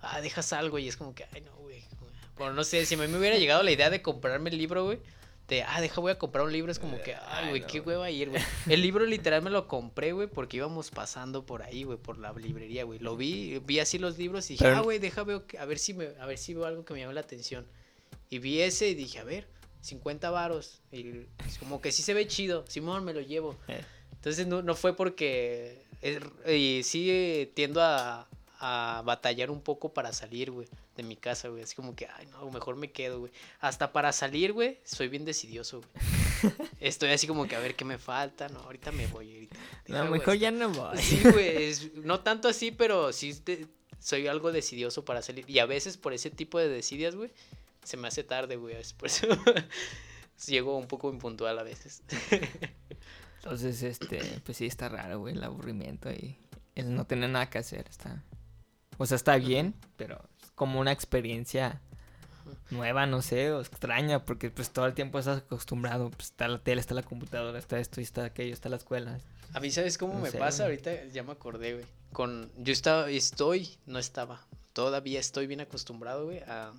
ah, 0.00 0.20
dejas 0.20 0.52
algo 0.52 0.78
y 0.78 0.88
es 0.88 0.96
como 0.96 1.14
que, 1.14 1.26
ay, 1.32 1.42
no. 1.42 1.61
Bueno, 2.36 2.54
no 2.54 2.64
sé, 2.64 2.86
si 2.86 2.94
a 2.94 2.98
mí 2.98 3.06
me 3.08 3.18
hubiera 3.18 3.36
llegado 3.36 3.62
la 3.62 3.72
idea 3.72 3.90
de 3.90 4.02
comprarme 4.02 4.50
el 4.50 4.58
libro, 4.58 4.84
güey 4.84 4.98
de, 5.48 5.62
ah, 5.62 5.80
deja, 5.80 6.00
voy 6.00 6.12
a 6.12 6.18
comprar 6.18 6.44
un 6.44 6.52
libro, 6.52 6.70
es 6.70 6.78
como 6.78 7.00
que, 7.02 7.14
ay, 7.14 7.50
güey, 7.50 7.66
qué 7.66 7.80
hueva 7.80 8.10
ir, 8.10 8.30
güey. 8.30 8.42
El 8.68 8.80
libro 8.80 9.04
literal 9.04 9.42
me 9.42 9.50
lo 9.50 9.68
compré, 9.68 10.12
güey, 10.12 10.28
porque 10.28 10.56
íbamos 10.56 10.90
pasando 10.90 11.44
por 11.44 11.62
ahí, 11.62 11.84
güey, 11.84 11.98
por 11.98 12.18
la 12.18 12.32
librería, 12.32 12.84
güey. 12.84 12.98
Lo 13.00 13.16
vi, 13.16 13.58
vi 13.58 13.80
así 13.80 13.98
los 13.98 14.18
libros 14.18 14.48
y 14.50 14.54
dije, 14.54 14.66
ah, 14.68 14.80
güey, 14.80 14.98
deja, 14.98 15.24
veo, 15.24 15.44
a 15.58 15.64
ver 15.64 15.78
si 15.78 15.94
me, 15.94 16.08
a 16.20 16.26
ver 16.26 16.38
si 16.38 16.54
veo 16.54 16.64
algo 16.64 16.84
que 16.84 16.94
me 16.94 17.00
llame 17.00 17.14
la 17.14 17.20
atención. 17.20 17.66
Y 18.30 18.38
vi 18.38 18.62
ese 18.62 18.88
y 18.88 18.94
dije, 18.94 19.18
a 19.18 19.24
ver, 19.24 19.46
50 19.82 20.30
varos. 20.30 20.80
Y 20.90 21.26
es 21.46 21.58
como 21.58 21.80
que 21.82 21.92
sí 21.92 22.02
se 22.02 22.14
ve 22.14 22.26
chido, 22.26 22.64
Simón, 22.68 23.04
me 23.04 23.12
lo 23.12 23.20
llevo. 23.20 23.56
Eh. 23.68 23.84
Entonces 24.12 24.46
no, 24.46 24.62
no 24.62 24.74
fue 24.74 24.96
porque, 24.96 25.82
y 26.48 26.82
sí 26.84 27.50
tiendo 27.54 27.82
a, 27.82 28.28
a 28.58 29.02
batallar 29.04 29.50
un 29.50 29.60
poco 29.60 29.92
para 29.92 30.12
salir, 30.12 30.50
güey, 30.50 30.68
de 30.96 31.02
mi 31.02 31.16
casa, 31.16 31.48
güey. 31.48 31.62
Así 31.62 31.74
como 31.74 31.94
que, 31.94 32.06
ay, 32.06 32.26
no, 32.26 32.50
mejor 32.50 32.76
me 32.76 32.90
quedo, 32.90 33.20
güey. 33.20 33.32
Hasta 33.60 33.92
para 33.92 34.12
salir, 34.12 34.52
güey, 34.52 34.78
soy 34.84 35.08
bien 35.08 35.24
decidioso, 35.24 35.80
güey. 35.80 36.52
Estoy 36.80 37.10
así 37.10 37.26
como 37.26 37.46
que 37.46 37.56
a 37.56 37.60
ver 37.60 37.74
qué 37.74 37.84
me 37.84 37.98
falta, 37.98 38.48
no, 38.48 38.60
ahorita 38.60 38.92
me 38.92 39.06
voy, 39.06 39.32
ahorita. 39.32 39.56
No, 39.88 40.10
mejor 40.10 40.34
ya 40.36 40.50
no 40.50 40.68
voy. 40.72 40.98
Sí, 40.98 41.20
güey, 41.22 41.72
no 42.04 42.20
tanto 42.20 42.48
así, 42.48 42.70
pero 42.70 43.12
sí 43.12 43.34
soy 43.98 44.26
algo 44.26 44.52
decidioso 44.52 45.04
para 45.04 45.22
salir. 45.22 45.48
Y 45.48 45.58
a 45.58 45.66
veces 45.66 45.96
por 45.96 46.12
ese 46.12 46.30
tipo 46.30 46.58
de 46.58 46.68
decidias, 46.68 47.14
güey, 47.14 47.30
se 47.84 47.96
me 47.96 48.08
hace 48.08 48.24
tarde, 48.24 48.56
güey. 48.56 48.76
Por 48.96 49.08
eso 49.08 49.26
llego 50.46 50.76
un 50.76 50.88
poco 50.88 51.10
impuntual 51.10 51.58
a 51.58 51.62
veces. 51.62 52.02
Entonces, 53.36 53.82
este, 53.82 54.20
pues 54.44 54.58
sí 54.58 54.66
está 54.66 54.88
raro, 54.88 55.20
güey, 55.20 55.34
el 55.34 55.42
aburrimiento 55.42 56.10
y 56.10 56.38
el 56.74 56.94
no 56.94 57.06
tener 57.06 57.30
nada 57.30 57.50
que 57.50 57.58
hacer, 57.58 57.86
está 57.88 58.24
o 58.98 59.06
sea, 59.06 59.16
está 59.16 59.36
bien, 59.36 59.74
pero 59.96 60.22
como 60.62 60.78
una 60.78 60.92
experiencia 60.92 61.80
nueva, 62.70 63.04
no 63.04 63.20
sé, 63.20 63.50
o 63.50 63.60
extraña, 63.60 64.24
porque 64.24 64.48
pues 64.48 64.70
todo 64.70 64.86
el 64.86 64.94
tiempo 64.94 65.18
estás 65.18 65.38
acostumbrado, 65.38 66.08
pues 66.10 66.26
está 66.26 66.46
la 66.46 66.60
tele, 66.60 66.80
está 66.80 66.94
la 66.94 67.02
computadora, 67.02 67.58
está 67.58 67.80
esto 67.80 68.00
y 68.00 68.04
está 68.04 68.26
aquello, 68.26 68.54
está 68.54 68.68
la 68.68 68.76
escuela. 68.76 69.18
A 69.54 69.58
mí, 69.58 69.72
¿sabes 69.72 69.98
cómo 69.98 70.20
me 70.20 70.30
pasa? 70.30 70.62
Ahorita 70.62 71.06
ya 71.06 71.24
me 71.24 71.32
acordé, 71.32 71.74
güey. 71.74 71.84
Con, 72.12 72.48
yo 72.58 72.72
estaba, 72.72 73.10
estoy, 73.10 73.70
no 73.86 73.98
estaba, 73.98 74.46
todavía 74.72 75.18
estoy 75.18 75.48
bien 75.48 75.62
acostumbrado, 75.62 76.26
güey, 76.26 76.38
a 76.46 76.70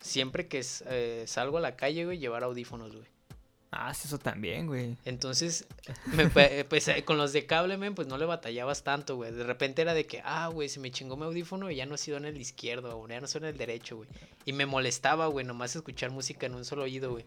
siempre 0.00 0.46
que 0.46 0.62
eh, 0.90 1.24
salgo 1.26 1.56
a 1.56 1.62
la 1.62 1.76
calle, 1.76 2.04
güey, 2.04 2.18
llevar 2.18 2.44
audífonos, 2.44 2.94
güey. 2.94 3.08
Ah, 3.72 3.92
eso 3.92 4.18
también, 4.18 4.66
güey. 4.66 4.96
Entonces, 5.04 5.64
pues 6.72 6.88
eh, 6.88 7.04
con 7.04 7.18
los 7.18 7.32
de 7.32 7.46
cable, 7.46 7.78
pues 7.92 8.08
no 8.08 8.18
le 8.18 8.24
batallabas 8.24 8.82
tanto, 8.82 9.14
güey. 9.14 9.30
De 9.30 9.44
repente 9.44 9.82
era 9.82 9.94
de 9.94 10.06
que, 10.06 10.20
ah, 10.24 10.48
güey, 10.48 10.68
se 10.68 10.80
me 10.80 10.90
chingó 10.90 11.16
mi 11.16 11.24
audífono 11.24 11.70
y 11.70 11.76
ya 11.76 11.86
no 11.86 11.94
en 12.06 12.24
el 12.24 12.40
izquierdo, 12.40 12.98
o 12.98 13.06
ya 13.06 13.20
no 13.20 13.28
en 13.32 13.44
el 13.44 13.56
derecho, 13.56 13.98
güey. 13.98 14.08
Y 14.44 14.52
me 14.52 14.66
molestaba, 14.66 15.28
güey, 15.28 15.46
nomás 15.46 15.76
escuchar 15.76 16.10
música 16.10 16.46
en 16.46 16.54
un 16.54 16.64
solo 16.64 16.82
oído, 16.82 17.12
güey. 17.12 17.24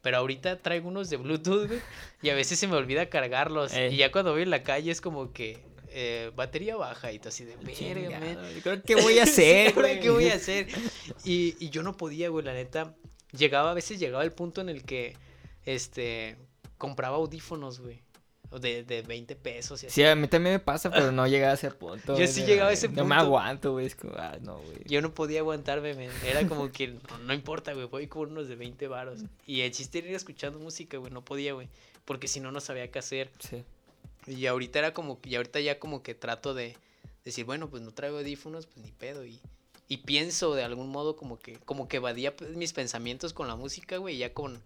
Pero 0.00 0.16
ahorita 0.18 0.58
traigo 0.60 0.88
unos 0.88 1.10
de 1.10 1.18
Bluetooth, 1.18 1.66
güey, 1.66 1.80
y 2.22 2.30
a 2.30 2.34
veces 2.34 2.58
se 2.58 2.66
me 2.66 2.76
olvida 2.76 3.10
cargarlos. 3.10 3.72
Y 3.76 3.96
ya 3.96 4.10
cuando 4.10 4.32
voy 4.32 4.42
en 4.42 4.50
la 4.50 4.62
calle 4.62 4.90
es 4.90 5.02
como 5.02 5.34
que, 5.34 5.58
eh, 5.90 6.32
batería 6.34 6.76
baja 6.76 7.12
y 7.12 7.18
todo 7.18 7.28
así 7.28 7.44
de 7.44 7.56
verga, 7.56 8.80
¿Qué 8.86 8.94
voy 8.94 9.18
a 9.18 9.22
hacer, 9.24 9.74
güey? 9.74 10.00
¿Qué 10.00 10.08
voy 10.08 10.28
a 10.28 10.34
hacer? 10.34 10.66
Y, 11.24 11.56
y 11.60 11.68
yo 11.68 11.82
no 11.82 11.94
podía, 11.94 12.30
güey, 12.30 12.42
la 12.42 12.54
neta. 12.54 12.94
Llegaba, 13.36 13.72
a 13.72 13.74
veces 13.74 13.98
llegaba 13.98 14.24
el 14.24 14.32
punto 14.32 14.60
en 14.60 14.70
el 14.70 14.84
que 14.84 15.16
este, 15.64 16.36
compraba 16.78 17.16
audífonos, 17.16 17.80
güey. 17.80 18.02
De, 18.60 18.84
de 18.84 19.02
20 19.02 19.34
pesos 19.34 19.82
y 19.82 19.86
así. 19.86 19.94
Sí, 19.96 20.04
a 20.04 20.14
mí 20.14 20.28
también 20.28 20.54
me 20.54 20.58
pasa, 20.60 20.88
pero 20.88 21.10
no 21.10 21.26
llegaba 21.26 21.52
a 21.52 21.54
ese 21.54 21.72
punto. 21.72 22.16
Yo 22.16 22.24
sí 22.28 22.44
llegaba 22.44 22.70
a 22.70 22.72
ese 22.72 22.86
punto. 22.86 23.02
No 23.02 23.08
me 23.08 23.16
aguanto, 23.16 23.72
güey. 23.72 23.86
Es 23.86 23.96
como, 23.96 24.12
ah, 24.16 24.36
no, 24.42 24.58
güey. 24.58 24.78
Yo 24.84 25.02
no 25.02 25.12
podía 25.12 25.40
aguantarme, 25.40 25.94
man. 25.94 26.10
Era 26.24 26.46
como 26.46 26.70
que, 26.70 26.96
no, 27.24 27.34
importa, 27.34 27.72
güey. 27.72 27.86
Voy 27.86 28.06
con 28.06 28.30
unos 28.30 28.46
de 28.46 28.54
20 28.54 28.86
varos. 28.86 29.22
Y 29.44 29.62
el 29.62 29.72
chiste 29.72 29.98
era 29.98 30.08
ir 30.08 30.14
escuchando 30.14 30.60
música, 30.60 30.98
güey. 30.98 31.10
No 31.10 31.24
podía, 31.24 31.52
güey. 31.52 31.68
Porque 32.04 32.28
si 32.28 32.38
no, 32.38 32.52
no 32.52 32.60
sabía 32.60 32.88
qué 32.92 33.00
hacer. 33.00 33.32
Sí. 33.40 33.64
Y 34.28 34.46
ahorita 34.46 34.78
era 34.78 34.92
como, 34.92 35.18
y 35.24 35.34
ahorita 35.34 35.58
ya 35.58 35.80
como 35.80 36.04
que 36.04 36.14
trato 36.14 36.54
de 36.54 36.76
decir, 37.24 37.44
bueno, 37.44 37.68
pues 37.70 37.82
no 37.82 37.92
traigo 37.92 38.18
audífonos, 38.18 38.66
pues 38.66 38.84
ni 38.86 38.92
pedo. 38.92 39.24
Y, 39.24 39.40
y 39.88 39.98
pienso 39.98 40.54
de 40.54 40.62
algún 40.62 40.90
modo 40.90 41.16
como 41.16 41.40
que, 41.40 41.54
como 41.64 41.88
que 41.88 41.96
evadía 41.96 42.36
pues, 42.36 42.54
mis 42.56 42.72
pensamientos 42.72 43.32
con 43.32 43.48
la 43.48 43.56
música, 43.56 43.96
güey. 43.96 44.16
Ya 44.16 44.32
con 44.32 44.62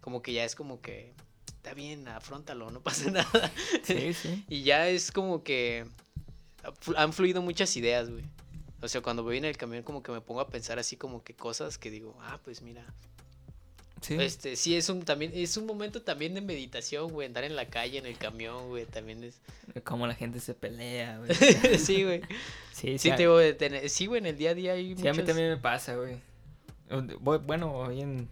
como 0.00 0.22
que 0.22 0.32
ya 0.32 0.44
es 0.44 0.54
como 0.54 0.80
que 0.80 1.12
está 1.46 1.74
bien, 1.74 2.08
afrontalo, 2.08 2.70
no 2.70 2.80
pasa 2.80 3.10
nada. 3.10 3.52
Sí, 3.82 4.14
sí. 4.14 4.44
y 4.48 4.62
ya 4.62 4.88
es 4.88 5.12
como 5.12 5.42
que 5.42 5.86
han 6.96 7.12
fluido 7.12 7.42
muchas 7.42 7.76
ideas, 7.76 8.10
güey. 8.10 8.24
O 8.80 8.88
sea, 8.88 9.00
cuando 9.00 9.22
voy 9.22 9.38
en 9.38 9.44
el 9.44 9.56
camión 9.56 9.82
como 9.82 10.02
que 10.02 10.12
me 10.12 10.20
pongo 10.20 10.40
a 10.40 10.48
pensar 10.48 10.78
así 10.78 10.96
como 10.96 11.22
que 11.24 11.34
cosas 11.34 11.78
que 11.78 11.90
digo, 11.90 12.16
ah, 12.22 12.38
pues 12.44 12.62
mira. 12.62 12.84
Sí. 14.00 14.14
Este, 14.14 14.54
sí, 14.54 14.76
es 14.76 14.88
un 14.88 15.02
también, 15.02 15.32
es 15.34 15.56
un 15.56 15.66
momento 15.66 16.02
también 16.02 16.32
de 16.32 16.40
meditación, 16.40 17.10
güey, 17.10 17.26
andar 17.26 17.42
en 17.42 17.56
la 17.56 17.66
calle, 17.66 17.98
en 17.98 18.06
el 18.06 18.16
camión, 18.16 18.68
güey, 18.68 18.86
también 18.86 19.24
es. 19.24 19.40
Como 19.82 20.06
la 20.06 20.14
gente 20.14 20.38
se 20.38 20.54
pelea, 20.54 21.18
güey. 21.18 21.34
sí, 21.78 22.04
güey. 22.04 22.20
Sí, 22.72 22.96
sí. 22.98 23.10
Sí, 23.10 23.56
te, 23.58 23.88
sí, 23.88 24.06
güey, 24.06 24.20
en 24.20 24.26
el 24.26 24.38
día 24.38 24.50
a 24.50 24.54
día 24.54 24.72
hay 24.74 24.96
Sí, 24.96 25.08
a 25.08 25.12
mí 25.12 25.24
también 25.24 25.48
me 25.48 25.56
pasa, 25.56 25.96
güey. 25.96 26.20
Bueno, 27.20 27.74
hoy 27.74 28.02
en 28.02 28.28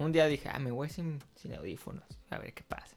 un 0.00 0.12
día 0.12 0.26
dije, 0.26 0.48
ah, 0.52 0.58
me 0.58 0.70
voy 0.70 0.88
sin, 0.88 1.18
sin 1.36 1.54
audífonos, 1.54 2.04
a 2.30 2.38
ver 2.38 2.52
qué 2.52 2.62
pasa. 2.62 2.96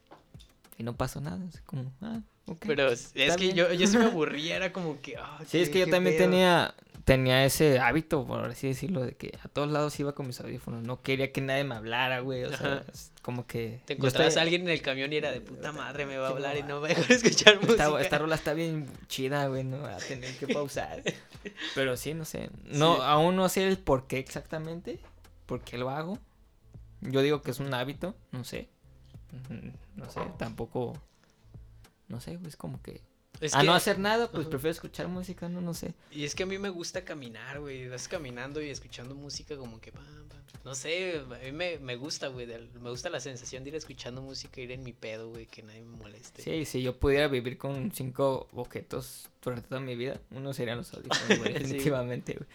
Y 0.76 0.82
no 0.82 0.96
pasó 0.96 1.20
nada, 1.20 1.38
es 1.46 1.60
como, 1.60 1.92
ah, 2.00 2.20
ok. 2.46 2.64
Pero 2.66 2.90
es 2.90 3.12
que 3.12 3.52
yo, 3.52 3.72
yo 3.72 3.86
sí 3.86 3.96
me 3.96 4.04
aburría, 4.06 4.56
era 4.56 4.72
como 4.72 5.00
que, 5.00 5.16
ah, 5.16 5.38
Sí, 5.46 5.60
es 5.60 5.70
que 5.70 5.80
yo 5.80 5.88
también 5.88 6.16
tenía, 6.16 6.74
tenía 7.04 7.44
ese 7.44 7.78
hábito, 7.78 8.26
por 8.26 8.46
así 8.46 8.68
decirlo, 8.68 9.02
de 9.02 9.12
que 9.12 9.38
a 9.42 9.48
todos 9.48 9.70
lados 9.70 9.98
iba 10.00 10.14
con 10.14 10.26
mis 10.26 10.40
audífonos. 10.40 10.82
No 10.82 11.02
quería 11.02 11.30
que 11.32 11.40
nadie 11.40 11.64
me 11.64 11.74
hablara, 11.74 12.20
güey. 12.20 12.44
O 12.44 12.56
sea, 12.56 12.84
como 13.22 13.46
que. 13.46 13.80
Te 13.84 13.94
encontrabas 13.94 14.36
a 14.36 14.42
alguien 14.42 14.62
en 14.62 14.70
el 14.70 14.82
camión 14.82 15.12
y 15.12 15.16
era 15.16 15.30
de 15.30 15.40
puta 15.40 15.72
madre, 15.72 16.06
me 16.06 16.16
va 16.16 16.28
a 16.28 16.30
hablar 16.30 16.56
y 16.56 16.62
no 16.62 16.80
me 16.80 16.88
deja 16.88 17.12
escuchar 17.12 17.60
música. 17.60 18.00
Esta, 18.00 18.18
rola 18.18 18.34
está 18.34 18.54
bien 18.54 18.86
chida, 19.06 19.46
güey, 19.48 19.64
no 19.64 19.80
va 19.80 19.96
a 19.96 19.98
tener 19.98 20.34
que 20.36 20.48
pausar. 20.48 21.02
Pero 21.74 21.96
sí, 21.96 22.14
no 22.14 22.24
sé. 22.24 22.50
No, 22.64 23.02
aún 23.02 23.36
no 23.36 23.48
sé 23.48 23.68
el 23.68 23.78
por 23.78 24.06
qué 24.06 24.18
exactamente, 24.18 24.98
por 25.46 25.60
qué 25.60 25.78
lo 25.78 25.90
hago. 25.90 26.18
Yo 27.04 27.22
digo 27.22 27.42
que 27.42 27.50
es 27.50 27.60
un 27.60 27.72
hábito, 27.74 28.14
no 28.32 28.44
sé. 28.44 28.68
No 29.96 30.10
sé, 30.10 30.20
tampoco. 30.38 30.94
No 32.08 32.20
sé, 32.20 32.38
es 32.46 32.56
como 32.56 32.80
que. 32.82 33.02
a 33.52 33.62
no 33.62 33.74
hacer 33.74 33.98
nada, 33.98 34.30
pues 34.30 34.46
prefiero 34.46 34.70
escuchar 34.70 35.08
música, 35.08 35.48
no, 35.48 35.60
no 35.60 35.74
sé. 35.74 35.94
Y 36.10 36.24
es 36.24 36.34
que 36.34 36.44
a 36.44 36.46
mí 36.46 36.58
me 36.58 36.68
gusta 36.68 37.04
caminar, 37.04 37.60
güey. 37.60 37.88
Vas 37.88 38.08
caminando 38.08 38.62
y 38.62 38.70
escuchando 38.70 39.14
música 39.14 39.56
como 39.56 39.80
que. 39.80 39.92
No 40.64 40.74
sé, 40.74 41.18
a 41.18 41.44
mí 41.44 41.52
me, 41.52 41.78
me 41.78 41.96
gusta, 41.96 42.28
güey. 42.28 42.46
Me 42.46 42.90
gusta 42.90 43.10
la 43.10 43.20
sensación 43.20 43.64
de 43.64 43.70
ir 43.70 43.76
escuchando 43.76 44.22
música, 44.22 44.60
ir 44.60 44.72
en 44.72 44.82
mi 44.82 44.92
pedo, 44.92 45.30
güey, 45.30 45.46
que 45.46 45.62
nadie 45.62 45.82
me 45.82 45.96
moleste. 45.96 46.42
Sí, 46.42 46.64
si 46.64 46.82
yo 46.82 46.98
pudiera 46.98 47.28
vivir 47.28 47.58
con 47.58 47.92
cinco 47.92 48.48
objetos 48.52 49.28
durante 49.50 49.68
toda 49.68 49.80
mi 49.80 49.96
vida, 49.96 50.20
uno 50.30 50.52
serían 50.52 50.78
los 50.78 50.92
audífonos, 50.94 51.38
güey, 51.38 51.52
definitivamente, 51.52 52.34
güey. 52.34 52.48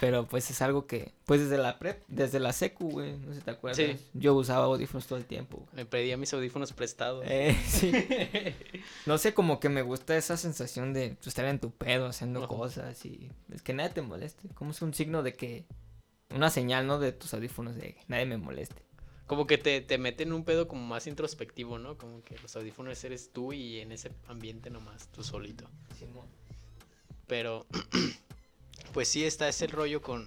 Pero 0.00 0.26
pues 0.26 0.50
es 0.50 0.62
algo 0.62 0.86
que, 0.86 1.12
pues 1.26 1.40
desde 1.40 1.58
la 1.58 1.78
prep, 1.78 2.02
desde 2.08 2.40
la 2.40 2.52
secu, 2.52 2.90
güey, 2.90 3.16
no 3.18 3.32
sé 3.32 3.40
si 3.40 3.44
te 3.44 3.50
acuerdas. 3.50 3.76
Sí. 3.76 3.96
Yo 4.14 4.34
usaba 4.34 4.64
audífonos 4.64 5.06
todo 5.06 5.18
el 5.18 5.24
tiempo. 5.24 5.66
Me 5.72 5.86
pedía 5.86 6.16
mis 6.16 6.32
audífonos 6.32 6.72
prestados. 6.72 7.24
Eh, 7.28 7.56
sí. 7.66 7.92
no 9.06 9.18
sé, 9.18 9.34
como 9.34 9.60
que 9.60 9.68
me 9.68 9.82
gusta 9.82 10.16
esa 10.16 10.36
sensación 10.36 10.92
de 10.92 11.16
estar 11.24 11.44
en 11.44 11.58
tu 11.58 11.70
pedo 11.70 12.06
haciendo 12.06 12.46
cosas 12.48 13.04
y 13.04 13.30
es 13.52 13.62
que 13.62 13.72
nadie 13.72 13.90
te 13.90 14.02
moleste. 14.02 14.48
Como 14.54 14.72
es 14.72 14.82
un 14.82 14.94
signo 14.94 15.22
de 15.22 15.34
que 15.34 15.64
una 16.34 16.50
señal, 16.50 16.86
¿no? 16.86 16.98
De 16.98 17.12
tus 17.12 17.34
audífonos 17.34 17.76
de 17.76 17.96
nadie 18.08 18.26
me 18.26 18.38
moleste. 18.38 18.82
Como 19.30 19.46
que 19.46 19.58
te, 19.58 19.80
te 19.80 19.96
meten 19.96 20.32
un 20.32 20.42
pedo 20.42 20.66
como 20.66 20.84
más 20.84 21.06
introspectivo, 21.06 21.78
¿no? 21.78 21.96
Como 21.96 22.20
que 22.24 22.36
los 22.40 22.56
audífonos 22.56 23.04
eres 23.04 23.30
tú 23.32 23.52
y 23.52 23.78
en 23.78 23.92
ese 23.92 24.10
ambiente 24.26 24.70
nomás, 24.70 25.06
tú 25.12 25.22
solito. 25.22 25.70
Pero, 27.28 27.64
pues 28.92 29.06
sí, 29.06 29.22
está 29.22 29.48
ese 29.48 29.68
rollo 29.68 30.02
con, 30.02 30.26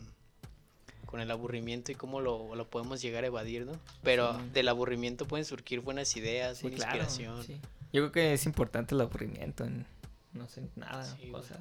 con 1.05 1.19
el 1.19 1.29
aburrimiento 1.31 1.91
y 1.91 1.95
cómo 1.95 2.21
lo, 2.21 2.55
lo 2.55 2.69
podemos 2.69 3.01
llegar 3.01 3.25
a 3.25 3.27
evadir, 3.27 3.65
¿no? 3.65 3.73
Pero 4.03 4.37
del 4.53 4.69
aburrimiento 4.69 5.27
pueden 5.27 5.43
surgir 5.43 5.81
buenas 5.81 6.15
ideas, 6.15 6.61
buena 6.61 6.77
inspiración. 6.77 7.45
Yo 7.91 8.03
creo 8.03 8.11
que 8.13 8.31
es 8.31 8.45
importante 8.45 8.95
el 8.95 9.01
aburrimiento 9.01 9.65
en, 9.65 9.85
no 10.31 10.47
sé, 10.47 10.69
nada, 10.77 11.13
cosas. 11.29 11.59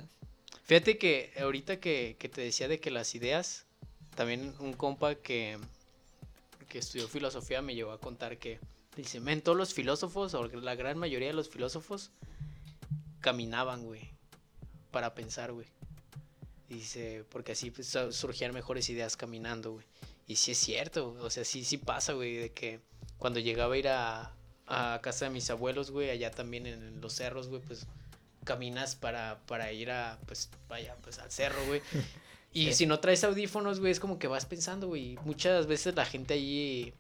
Fíjate 0.63 0.97
que 0.97 1.33
ahorita 1.41 1.81
que, 1.81 2.15
que 2.21 2.29
te 2.29 2.41
decía 2.41 2.69
de 2.69 2.79
que 2.79 2.93
las 2.93 3.17
ideas, 3.17 3.67
también 4.15 4.55
un 4.61 4.75
compa 4.75 5.17
que 5.17 5.59
que 6.73 6.79
estudió 6.79 7.07
filosofía 7.07 7.61
me 7.61 7.75
llegó 7.75 7.93
a 7.93 8.01
contar 8.01 8.39
que 8.39 8.59
dice, 8.97 9.21
men, 9.21 9.43
todos 9.43 9.59
los 9.59 9.75
filósofos, 9.75 10.33
o 10.33 10.49
la 10.49 10.75
gran 10.75 10.97
mayoría 10.97 11.29
de 11.29 11.35
los 11.35 11.51
filósofos, 11.51 12.13
caminaban, 13.21 13.85
güey, 13.85 14.09
para 14.91 15.15
pensar, 15.15 15.53
güey. 15.53 15.67
Dice, 16.71 17.27
porque 17.29 17.53
así 17.53 17.71
pues, 17.71 17.95
surgían 18.13 18.55
mejores 18.55 18.89
ideas 18.89 19.19
caminando, 19.19 19.73
güey. 19.73 19.85
Y 20.27 20.37
sí 20.37 20.53
es 20.53 20.59
cierto, 20.59 21.15
o 21.21 21.29
sea, 21.29 21.45
sí, 21.45 21.63
sí 21.63 21.77
pasa, 21.77 22.15
güey, 22.15 22.37
de 22.37 22.53
que 22.53 22.81
cuando 23.19 23.39
llegaba 23.39 23.75
a 23.75 23.77
ir 23.77 23.89
a, 23.89 24.33
a 24.67 24.99
casa 25.03 25.27
de 25.27 25.31
mis 25.31 25.51
abuelos, 25.51 25.91
güey, 25.91 26.09
allá 26.09 26.31
también 26.31 26.67
en, 26.67 27.03
los 27.03 27.13
cerros, 27.13 27.49
güey, 27.49 27.61
pues 27.61 27.87
caminas 28.45 28.97
para, 28.97 29.43
para 29.45 29.73
ir 29.73 29.91
a, 29.91 30.19
pues, 30.25 30.49
vaya, 30.71 30.97
pues 31.03 31.19
al 31.19 31.31
cerro, 31.31 31.63
güey. 31.67 31.83
Y 32.53 32.73
si 32.75 32.87
no 32.87 33.01
traes 33.01 33.25
audífonos, 33.25 33.81
güey, 33.81 33.93
es 33.93 34.01
como 34.01 34.19
que 34.19 34.29
vas 34.29 34.47
pensando, 34.47 34.89
güey. 34.89 35.19
Muchas 35.25 35.67
veces 35.67 35.95
la 35.95 36.05
gente 36.05 36.35
allí 36.35 36.93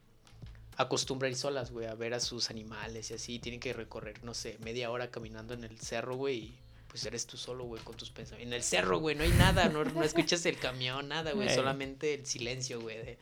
acostumbra 0.77 1.29
ir 1.29 1.37
solas, 1.37 1.71
güey, 1.71 1.87
a 1.87 1.95
ver 1.95 2.15
a 2.15 2.21
sus 2.21 2.51
animales 2.51 3.11
y 3.11 3.15
así. 3.15 3.39
Tienen 3.39 3.61
que 3.61 3.73
recorrer, 3.73 4.23
no 4.25 4.35
sé, 4.35 4.57
media 4.61 4.91
hora 4.91 5.11
caminando 5.11 5.53
en 5.55 5.65
el 5.65 5.79
cerro, 5.79 6.17
güey. 6.17 6.37
Y 6.37 6.59
pues 6.89 7.05
eres 7.05 7.27
tú 7.27 7.37
solo, 7.37 7.65
güey, 7.65 7.83
con 7.83 7.97
tus 7.97 8.11
pensamientos. 8.11 8.53
En 8.53 8.55
el 8.55 8.63
cerro, 8.63 8.99
güey, 8.99 9.15
no 9.15 9.25
hay 9.25 9.33
nada, 9.33 9.69
no, 9.69 9.85
no 9.85 10.03
escuchas 10.03 10.45
el 10.47 10.57
camión, 10.57 11.09
nada, 11.09 11.33
güey. 11.33 11.55
Solamente 11.55 12.15
el 12.15 12.27
silencio, 12.27 12.81
güey. 12.81 12.97
De, 12.99 13.19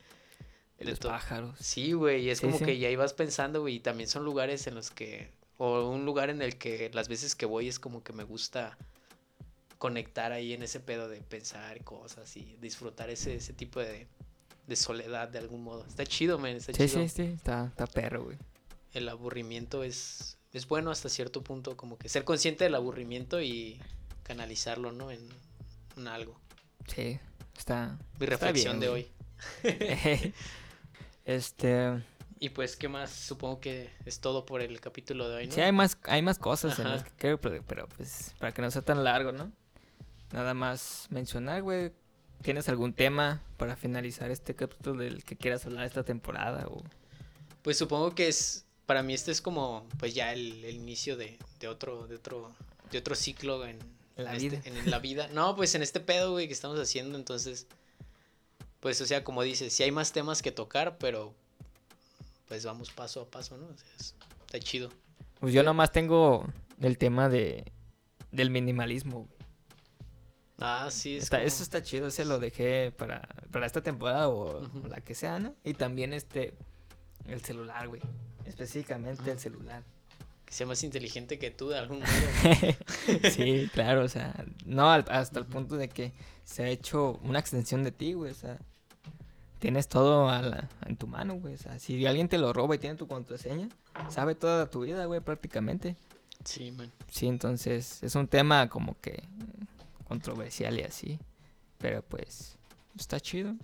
los 0.78 0.98
pájaros. 0.98 1.58
Sí, 1.60 1.92
güey, 1.92 2.24
y 2.24 2.30
es 2.30 2.40
como 2.40 2.58
que 2.58 2.78
ya 2.78 2.88
ibas 2.90 3.12
pensando, 3.12 3.60
güey. 3.60 3.76
Y 3.76 3.80
también 3.80 4.08
son 4.08 4.24
lugares 4.24 4.66
en 4.66 4.76
los 4.76 4.90
que. 4.90 5.30
O 5.58 5.90
un 5.90 6.06
lugar 6.06 6.30
en 6.30 6.40
el 6.40 6.56
que 6.56 6.90
las 6.94 7.08
veces 7.08 7.34
que 7.34 7.44
voy 7.44 7.68
es 7.68 7.78
como 7.78 8.02
que 8.02 8.14
me 8.14 8.24
gusta 8.24 8.78
conectar 9.80 10.30
ahí 10.32 10.52
en 10.52 10.62
ese 10.62 10.78
pedo 10.78 11.08
de 11.08 11.22
pensar 11.22 11.82
cosas 11.84 12.36
y 12.36 12.54
disfrutar 12.60 13.08
ese, 13.08 13.36
ese 13.36 13.54
tipo 13.54 13.80
de, 13.80 14.06
de 14.66 14.76
soledad 14.76 15.30
de 15.30 15.38
algún 15.38 15.64
modo. 15.64 15.86
Está 15.86 16.04
chido, 16.04 16.38
man, 16.38 16.50
está 16.50 16.74
sí, 16.74 16.86
chido. 16.86 17.02
Sí, 17.02 17.08
sí, 17.08 17.22
está, 17.22 17.64
está 17.68 17.86
perro, 17.86 18.24
güey. 18.24 18.36
El 18.92 19.08
aburrimiento 19.08 19.82
es, 19.82 20.36
es 20.52 20.68
bueno 20.68 20.90
hasta 20.90 21.08
cierto 21.08 21.42
punto, 21.42 21.78
como 21.78 21.96
que 21.96 22.10
ser 22.10 22.24
consciente 22.24 22.64
del 22.64 22.74
aburrimiento 22.74 23.40
y 23.40 23.80
canalizarlo, 24.22 24.92
¿no? 24.92 25.10
En, 25.10 25.26
algo. 26.06 26.38
Sí, 26.94 27.18
está. 27.56 27.98
Mi 28.18 28.26
reflexión 28.26 28.80
de 28.80 28.88
hoy. 28.90 29.08
este. 31.24 32.02
Y 32.38 32.50
pues, 32.50 32.76
¿qué 32.76 32.88
más? 32.88 33.10
Supongo 33.10 33.60
que 33.60 33.90
es 34.04 34.20
todo 34.20 34.44
por 34.44 34.60
el 34.60 34.78
capítulo 34.80 35.26
de 35.30 35.36
hoy, 35.36 35.46
¿no? 35.46 35.54
Sí, 35.54 35.62
hay 35.62 35.72
más, 35.72 35.96
hay 36.04 36.20
más 36.20 36.38
cosas 36.38 36.78
en 36.78 36.84
las 36.84 37.02
que 37.02 37.10
creo, 37.16 37.40
pero 37.40 37.88
pues 37.88 38.34
para 38.38 38.52
que 38.52 38.60
no 38.60 38.70
sea 38.70 38.82
tan 38.82 39.04
largo, 39.04 39.32
¿no? 39.32 39.50
Nada 40.32 40.54
más 40.54 41.06
mencionar, 41.10 41.62
güey. 41.62 41.92
¿Tienes 42.42 42.68
algún 42.68 42.94
tema 42.94 43.42
para 43.58 43.76
finalizar 43.76 44.30
este 44.30 44.54
capítulo 44.54 45.02
del 45.02 45.24
que 45.24 45.36
quieras 45.36 45.66
hablar 45.66 45.84
esta 45.84 46.04
temporada? 46.04 46.66
O... 46.68 46.82
Pues 47.62 47.76
supongo 47.76 48.14
que 48.14 48.28
es, 48.28 48.64
para 48.86 49.02
mí 49.02 49.12
este 49.12 49.30
es 49.30 49.42
como, 49.42 49.86
pues 49.98 50.14
ya 50.14 50.32
el, 50.32 50.64
inicio 50.64 51.16
de, 51.16 51.38
otro, 51.68 52.06
de 52.06 52.16
otro, 52.16 52.54
de 52.90 52.98
otro 52.98 53.14
ciclo 53.14 53.66
en, 53.66 53.78
la 54.16 54.34
este, 54.34 54.48
vida. 54.48 54.62
en 54.64 54.90
la 54.90 54.98
vida. 54.98 55.28
No, 55.34 55.54
pues 55.54 55.74
en 55.74 55.82
este 55.82 56.00
pedo, 56.00 56.32
güey, 56.32 56.46
que 56.46 56.54
estamos 56.54 56.78
haciendo, 56.80 57.18
entonces, 57.18 57.66
pues 58.80 59.00
o 59.02 59.06
sea, 59.06 59.22
como 59.22 59.42
dices, 59.42 59.72
sí 59.74 59.82
hay 59.82 59.90
más 59.90 60.12
temas 60.12 60.40
que 60.40 60.50
tocar, 60.50 60.96
pero 60.96 61.34
pues 62.48 62.64
vamos 62.64 62.90
paso 62.90 63.20
a 63.20 63.30
paso, 63.30 63.58
¿no? 63.58 63.66
O 63.66 63.76
sea, 63.76 64.14
está 64.46 64.58
chido. 64.60 64.90
Pues 65.40 65.52
yo 65.52 65.62
nomás 65.62 65.92
tengo 65.92 66.46
el 66.80 66.96
tema 66.96 67.28
de 67.28 67.70
del 68.32 68.50
minimalismo, 68.50 69.24
güey. 69.24 69.39
Ah, 70.60 70.88
sí. 70.90 71.16
Es 71.16 71.24
está, 71.24 71.42
Eso 71.42 71.62
está 71.62 71.82
chido, 71.82 72.08
ese 72.08 72.24
lo 72.24 72.38
dejé 72.38 72.92
para, 72.92 73.26
para 73.50 73.66
esta 73.66 73.82
temporada 73.82 74.28
o, 74.28 74.68
la 74.88 75.00
que 75.00 75.14
sea, 75.14 75.38
¿no? 75.38 75.54
Y 75.64 75.74
también 75.74 76.12
este, 76.12 76.54
el 77.26 77.40
celular, 77.40 77.88
güey. 77.88 78.02
Específicamente 78.44 79.30
el 79.30 79.38
celular. 79.38 79.82
Que 80.44 80.52
sea 80.52 80.66
más 80.66 80.82
inteligente 80.82 81.38
que 81.38 81.50
tú 81.50 81.68
de 81.68 81.78
algún 81.78 82.00
modo. 82.00 82.10
sí, 83.30 83.70
claro, 83.72 84.04
o 84.04 84.08
sea, 84.08 84.44
no 84.66 84.90
hasta 84.90 85.38
el 85.38 85.46
punto 85.46 85.76
de 85.76 85.88
que 85.88 86.12
se 86.44 86.64
ha 86.64 86.68
hecho 86.68 87.18
una 87.22 87.38
extensión 87.38 87.84
de 87.84 87.92
ti, 87.92 88.12
güey, 88.12 88.32
o 88.32 88.34
sea, 88.34 88.58
tienes 89.60 89.88
todo 89.88 90.28
a 90.28 90.68
en 90.86 90.96
tu 90.96 91.06
mano, 91.06 91.34
güey, 91.34 91.54
o 91.54 91.58
sea, 91.58 91.78
si 91.78 92.04
alguien 92.04 92.28
te 92.28 92.38
lo 92.38 92.52
roba 92.52 92.74
y 92.74 92.78
tiene 92.78 92.96
tu 92.96 93.06
contraseña, 93.06 93.68
sabe 94.08 94.34
toda 94.34 94.68
tu 94.68 94.80
vida, 94.80 95.04
güey, 95.04 95.20
prácticamente. 95.20 95.96
Sí, 96.44 96.72
man. 96.72 96.90
Sí, 97.08 97.28
entonces 97.28 98.02
es 98.02 98.14
un 98.14 98.26
tema 98.26 98.68
como 98.68 98.98
que 99.00 99.22
controversial 100.10 100.76
y 100.76 100.82
así. 100.82 101.20
Pero 101.78 102.02
pues 102.02 102.56
está 102.98 103.20
chido. 103.20 103.54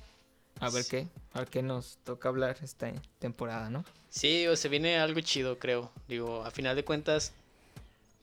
A 0.61 0.71
ver 0.71 0.87
qué, 0.89 1.09
a 1.33 1.41
ver 1.41 1.49
qué 1.49 1.61
nos 1.61 1.99
toca 2.05 2.29
hablar 2.29 2.57
esta 2.63 2.91
temporada, 3.19 3.69
¿no? 3.69 3.85
Sí, 4.11 4.47
o 4.47 4.55
se 4.55 4.69
viene 4.69 4.97
algo 4.97 5.21
chido, 5.21 5.59
creo. 5.59 5.91
Digo, 6.07 6.45
a 6.45 6.53
final 6.53 6.77
de 6.77 6.85
cuentas, 6.85 7.33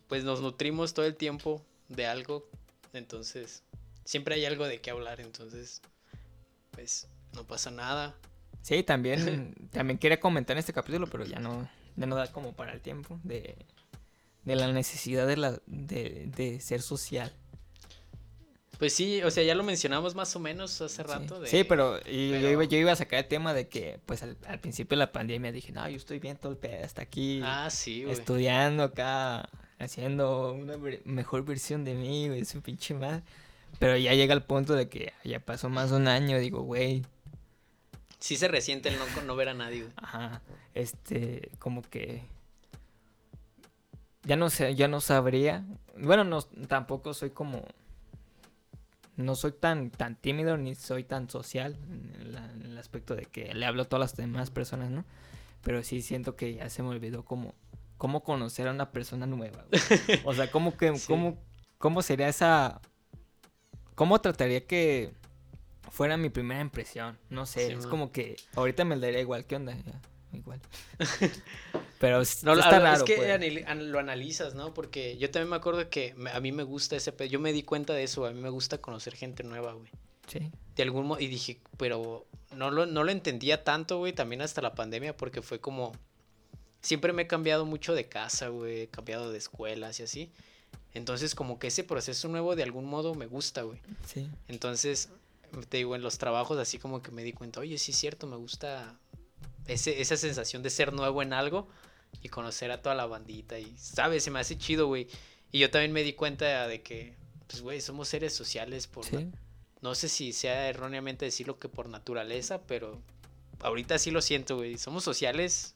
pues 0.07 0.23
nos 0.23 0.39
nutrimos 0.41 0.93
todo 0.93 1.05
el 1.05 1.15
tiempo 1.15 1.61
de 1.89 2.07
algo. 2.07 2.47
Entonces, 2.93 3.61
siempre 4.05 4.35
hay 4.35 4.45
algo 4.45 4.65
de 4.65 4.79
qué 4.79 4.89
hablar. 4.89 5.19
Entonces, 5.19 5.81
pues 6.71 7.07
no 7.33 7.43
pasa 7.45 7.71
nada. 7.71 8.15
Sí, 8.61 8.83
también, 8.83 9.53
también 9.71 9.99
quería 9.99 10.21
comentar 10.21 10.55
en 10.55 10.59
este 10.59 10.71
capítulo, 10.71 11.07
pero 11.07 11.25
ya 11.25 11.39
no, 11.39 11.69
ya 11.97 12.05
no 12.05 12.15
da 12.15 12.31
como 12.31 12.53
para 12.53 12.71
el 12.71 12.79
tiempo 12.79 13.19
de, 13.23 13.57
de 14.45 14.55
la 14.55 14.71
necesidad 14.71 15.27
de, 15.27 15.35
la, 15.35 15.59
de, 15.67 16.31
de 16.33 16.61
ser 16.61 16.81
social. 16.81 17.33
Pues 18.83 18.95
sí, 18.95 19.23
o 19.23 19.31
sea, 19.31 19.45
ya 19.45 19.55
lo 19.55 19.63
mencionamos 19.63 20.13
más 20.13 20.35
o 20.35 20.41
menos 20.41 20.81
hace 20.81 21.03
rato. 21.03 21.41
Sí, 21.45 21.63
pero, 21.63 22.03
Yo, 22.03 22.77
iba, 22.77 22.91
a 22.91 22.95
sacar 22.97 23.19
el 23.19 23.27
tema 23.29 23.53
de 23.53 23.69
que, 23.69 23.97
pues 24.05 24.23
al, 24.23 24.35
principio 24.59 24.97
de 24.97 25.05
la 25.05 25.13
pandemia 25.13 25.53
dije, 25.53 25.71
no, 25.71 25.87
yo 25.87 25.95
estoy 25.95 26.19
bien 26.19 26.35
todo 26.35 26.51
el 26.51 26.57
pedo, 26.57 26.83
hasta 26.83 27.01
aquí. 27.01 27.39
Ah, 27.45 27.69
sí, 27.69 28.03
güey. 28.03 28.13
Estudiando 28.13 28.83
acá, 28.83 29.47
haciendo 29.79 30.51
una 30.51 30.75
mejor 31.05 31.45
versión 31.45 31.85
de 31.85 31.93
mí, 31.93 32.27
güey, 32.27 32.43
un 32.53 32.61
pinche 32.61 32.93
mal. 32.93 33.23
Pero 33.79 33.95
ya 33.95 34.15
llega 34.15 34.33
el 34.33 34.43
punto 34.43 34.73
de 34.73 34.89
que 34.89 35.13
ya 35.23 35.39
pasó 35.39 35.69
más 35.69 35.91
de 35.91 35.95
un 35.95 36.09
año, 36.09 36.37
digo, 36.37 36.63
güey. 36.63 37.05
Sí 38.19 38.35
se 38.35 38.49
resiente 38.49 38.89
el 38.89 38.97
no, 38.99 39.05
no 39.25 39.37
ver 39.37 39.47
a 39.47 39.53
nadie, 39.53 39.83
güey. 39.83 39.93
Ajá, 39.95 40.41
este, 40.73 41.51
como 41.57 41.83
que 41.83 42.21
ya 44.23 44.35
no 44.35 44.49
sé, 44.49 44.75
ya 44.75 44.89
no 44.89 44.99
sabría. 44.99 45.63
Bueno, 45.97 46.25
no, 46.25 46.41
tampoco 46.41 47.13
soy 47.13 47.29
como 47.29 47.63
no 49.15 49.35
soy 49.35 49.51
tan, 49.51 49.91
tan 49.91 50.15
tímido 50.15 50.57
ni 50.57 50.75
soy 50.75 51.03
tan 51.03 51.29
social 51.29 51.77
en, 51.89 52.65
el 52.65 52.77
aspecto 52.77 53.15
de 53.15 53.25
que 53.25 53.53
le 53.53 53.65
hablo 53.65 53.83
a 53.83 53.85
todas 53.85 54.11
las 54.11 54.17
demás 54.17 54.49
personas, 54.49 54.89
¿no? 54.89 55.05
Pero 55.61 55.83
sí 55.83 56.01
siento 56.01 56.35
que 56.35 56.55
ya 56.55 56.69
se 56.69 56.83
me 56.83 56.89
olvidó 56.89 57.23
cómo, 57.23 57.55
cómo 57.97 58.23
conocer 58.23 58.67
a 58.67 58.71
una 58.71 58.91
persona 58.91 59.25
nueva. 59.25 59.65
O 60.25 60.33
sea, 60.33 60.51
cómo 60.51 60.75
que, 60.75 60.93
cómo, 61.07 61.37
cómo 61.77 62.01
sería 62.01 62.27
esa, 62.27 62.81
cómo 63.95 64.19
trataría 64.19 64.65
que 64.65 65.13
fuera 65.89 66.17
mi 66.17 66.29
primera 66.29 66.61
impresión. 66.61 67.17
No 67.29 67.45
sé, 67.45 67.73
es 67.73 67.87
como 67.87 68.11
que 68.11 68.35
ahorita 68.55 68.83
me 68.83 68.97
daría 68.97 69.19
igual, 69.19 69.45
¿qué 69.45 69.55
onda? 69.55 69.75
Igual. 70.37 70.59
Pero 71.99 72.17
no, 72.17 72.21
está 72.23 72.79
raro, 72.79 72.97
es 72.97 73.03
que 73.03 73.15
pues. 73.15 73.77
lo 73.77 73.99
analizas, 73.99 74.55
¿no? 74.55 74.73
Porque 74.73 75.17
yo 75.17 75.31
también 75.31 75.49
me 75.49 75.55
acuerdo 75.55 75.89
que 75.89 76.13
a 76.33 76.39
mí 76.39 76.51
me 76.51 76.63
gusta 76.63 76.95
ese 76.95 77.13
Yo 77.29 77.39
me 77.39 77.53
di 77.53 77.63
cuenta 77.63 77.93
de 77.93 78.03
eso, 78.03 78.25
a 78.25 78.31
mí 78.31 78.41
me 78.41 78.49
gusta 78.49 78.79
conocer 78.79 79.15
gente 79.15 79.43
nueva, 79.43 79.73
güey. 79.73 79.89
Sí. 80.27 80.51
De 80.75 80.83
algún 80.83 81.07
modo, 81.07 81.19
y 81.19 81.27
dije, 81.27 81.61
pero 81.77 82.25
no 82.55 82.71
lo, 82.71 82.85
no 82.85 83.03
lo 83.03 83.11
entendía 83.11 83.63
tanto, 83.63 83.99
güey, 83.99 84.13
también 84.13 84.41
hasta 84.41 84.61
la 84.61 84.75
pandemia, 84.75 85.15
porque 85.15 85.41
fue 85.41 85.59
como. 85.59 85.93
Siempre 86.81 87.13
me 87.13 87.21
he 87.21 87.27
cambiado 87.27 87.65
mucho 87.65 87.95
de 87.95 88.09
casa, 88.09 88.49
güey, 88.49 88.81
he 88.81 88.87
cambiado 88.87 89.31
de 89.31 89.37
escuelas 89.37 90.01
y 90.01 90.03
así. 90.03 90.31
Entonces, 90.93 91.33
como 91.33 91.57
que 91.57 91.67
ese 91.67 91.85
proceso 91.85 92.27
nuevo 92.27 92.57
de 92.57 92.63
algún 92.63 92.85
modo 92.85 93.15
me 93.15 93.25
gusta, 93.25 93.61
güey. 93.61 93.79
Sí. 94.05 94.27
Entonces, 94.49 95.09
te 95.69 95.77
digo, 95.77 95.95
en 95.95 96.01
los 96.01 96.17
trabajos 96.17 96.57
así 96.57 96.79
como 96.79 97.01
que 97.01 97.11
me 97.11 97.23
di 97.23 97.33
cuenta, 97.33 97.59
oye, 97.59 97.77
sí 97.77 97.91
es 97.91 97.97
cierto, 97.97 98.27
me 98.27 98.35
gusta 98.35 98.99
ese, 99.67 100.01
esa 100.01 100.17
sensación 100.17 100.63
de 100.63 100.69
ser 100.69 100.93
nuevo 100.93 101.21
en 101.21 101.33
algo 101.33 101.67
y 102.21 102.29
conocer 102.29 102.71
a 102.71 102.81
toda 102.81 102.95
la 102.95 103.05
bandita 103.05 103.59
y, 103.59 103.77
¿sabes? 103.77 104.23
Se 104.23 104.31
me 104.31 104.39
hace 104.39 104.57
chido, 104.57 104.87
güey. 104.87 105.07
Y 105.51 105.59
yo 105.59 105.69
también 105.69 105.91
me 105.91 106.03
di 106.03 106.13
cuenta 106.13 106.67
de 106.67 106.81
que, 106.81 107.15
pues, 107.47 107.61
güey, 107.61 107.81
somos 107.81 108.07
seres 108.07 108.33
sociales 108.33 108.87
por 108.87 109.05
no 109.81 109.95
sé 109.95 110.07
si 110.07 110.31
sea 110.31 110.69
erróneamente 110.69 111.25
decirlo 111.25 111.59
que 111.59 111.67
por 111.67 111.89
naturaleza, 111.89 112.61
pero 112.67 113.01
ahorita 113.59 113.99
sí 113.99 114.11
lo 114.11 114.21
siento, 114.21 114.55
güey. 114.55 114.77
Somos 114.77 115.03
sociales, 115.03 115.75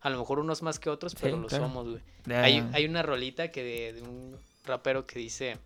a 0.00 0.08
lo 0.08 0.18
mejor 0.18 0.38
unos 0.38 0.62
más 0.62 0.78
que 0.78 0.88
otros, 0.88 1.14
pero 1.14 1.36
lo 1.36 1.50
somos, 1.50 1.86
güey. 1.86 2.02
Hay, 2.34 2.66
hay, 2.72 2.86
una 2.86 3.02
rolita 3.02 3.50
que 3.50 3.62
de, 3.62 3.92
de, 3.92 4.02
un 4.02 4.38
rapero 4.64 5.06
que 5.06 5.18
dice, 5.18 5.58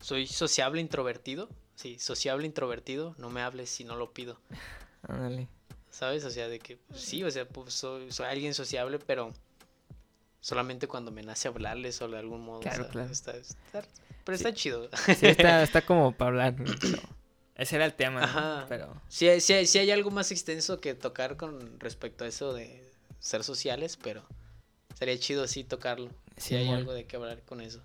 soy 0.00 0.26
sociable 0.26 0.80
introvertido. 0.80 1.50
Sí, 1.74 1.98
sociable 1.98 2.46
introvertido, 2.46 3.14
no 3.18 3.28
me 3.28 3.42
hables 3.42 3.68
si 3.68 3.84
no 3.84 3.96
lo 3.96 4.14
pido. 4.14 4.40
Ándale. 5.02 5.46
¿Sabes? 5.90 6.24
O 6.24 6.30
sea, 6.30 6.48
de 6.48 6.58
que 6.58 6.76
pues, 6.76 7.00
sí, 7.00 7.22
o 7.24 7.30
sea, 7.30 7.46
pues, 7.46 7.74
soy, 7.74 8.10
soy, 8.12 8.26
alguien 8.26 8.54
sociable, 8.54 8.98
pero 8.98 9.32
solamente 10.40 10.86
cuando 10.86 11.10
me 11.10 11.22
nace 11.22 11.48
hablarles 11.48 12.00
o 12.00 12.08
de 12.08 12.18
algún 12.18 12.42
modo. 12.42 12.60
Claro, 12.60 12.88
claro. 12.88 13.10
Está, 13.10 13.34
pero 14.24 14.36
está 14.36 14.54
chido. 14.54 14.88
Sí, 15.06 15.26
está, 15.26 15.62
está 15.64 15.82
como 15.82 16.12
para 16.12 16.28
hablar. 16.28 16.54
ese 17.56 17.76
era 17.76 17.84
el 17.84 17.94
tema. 17.94 18.24
Ajá. 18.24 18.66
Pero... 18.68 19.00
Sí, 19.08 19.40
sí, 19.40 19.66
sí 19.66 19.78
hay 19.78 19.90
algo 19.90 20.10
más 20.10 20.30
extenso 20.30 20.80
que 20.80 20.94
tocar 20.94 21.36
con 21.36 21.78
respecto 21.80 22.24
a 22.24 22.28
eso 22.28 22.54
de 22.54 22.90
ser 23.18 23.44
sociales, 23.44 23.98
pero 24.02 24.24
sería 24.98 25.18
chido 25.18 25.44
así 25.44 25.64
tocarlo. 25.64 26.10
Si 26.36 26.54
hay 26.54 26.68
algo 26.68 26.92
de 26.92 27.04
qué 27.04 27.16
hablar 27.16 27.42
con 27.42 27.60
eso. 27.60 27.82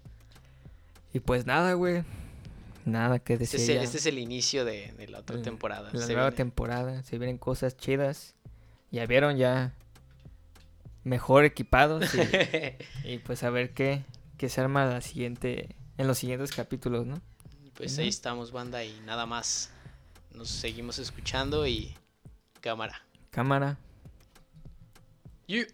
Y 1.14 1.20
pues 1.20 1.46
nada, 1.46 1.74
güey. 1.74 2.04
Nada 2.86 3.20
que 3.20 3.38
decir. 3.38 3.60
Este, 3.60 3.84
este 3.84 3.98
es, 3.98 4.06
el 4.06 4.20
inicio 4.20 4.64
de, 4.64 4.94
la 5.10 5.20
otra 5.20 5.42
temporada. 5.42 5.90
La 5.92 6.06
nueva 6.06 6.32
temporada. 6.32 7.04
Se 7.04 7.18
vienen 7.18 7.40
cosas 7.40 7.76
chidas. 7.76 8.36
Ya 8.92 9.06
vieron 9.08 9.38
ya 9.38 9.74
mejor 11.04 11.46
equipados. 11.46 12.06
Y, 13.04 13.20
pues 13.20 13.44
a 13.44 13.50
ver 13.50 13.74
qué, 13.74 14.04
qué 14.38 14.50
se 14.50 14.62
arma 14.62 14.86
la 14.86 15.02
siguiente, 15.02 15.76
en 15.98 16.08
los 16.08 16.18
siguientes 16.18 16.52
capítulos, 16.52 17.06
¿no? 17.06 17.22
Pues 17.76 17.98
ahí 18.00 18.08
estamos, 18.08 18.52
banda, 18.52 18.84
y 18.84 19.00
nada 19.02 19.26
más. 19.26 19.72
Nos 20.32 20.50
seguimos 20.50 21.00
escuchando 21.00 21.66
y 21.66 21.96
cámara. 22.62 23.02
Cámara. 23.32 23.78
You. 25.48 25.66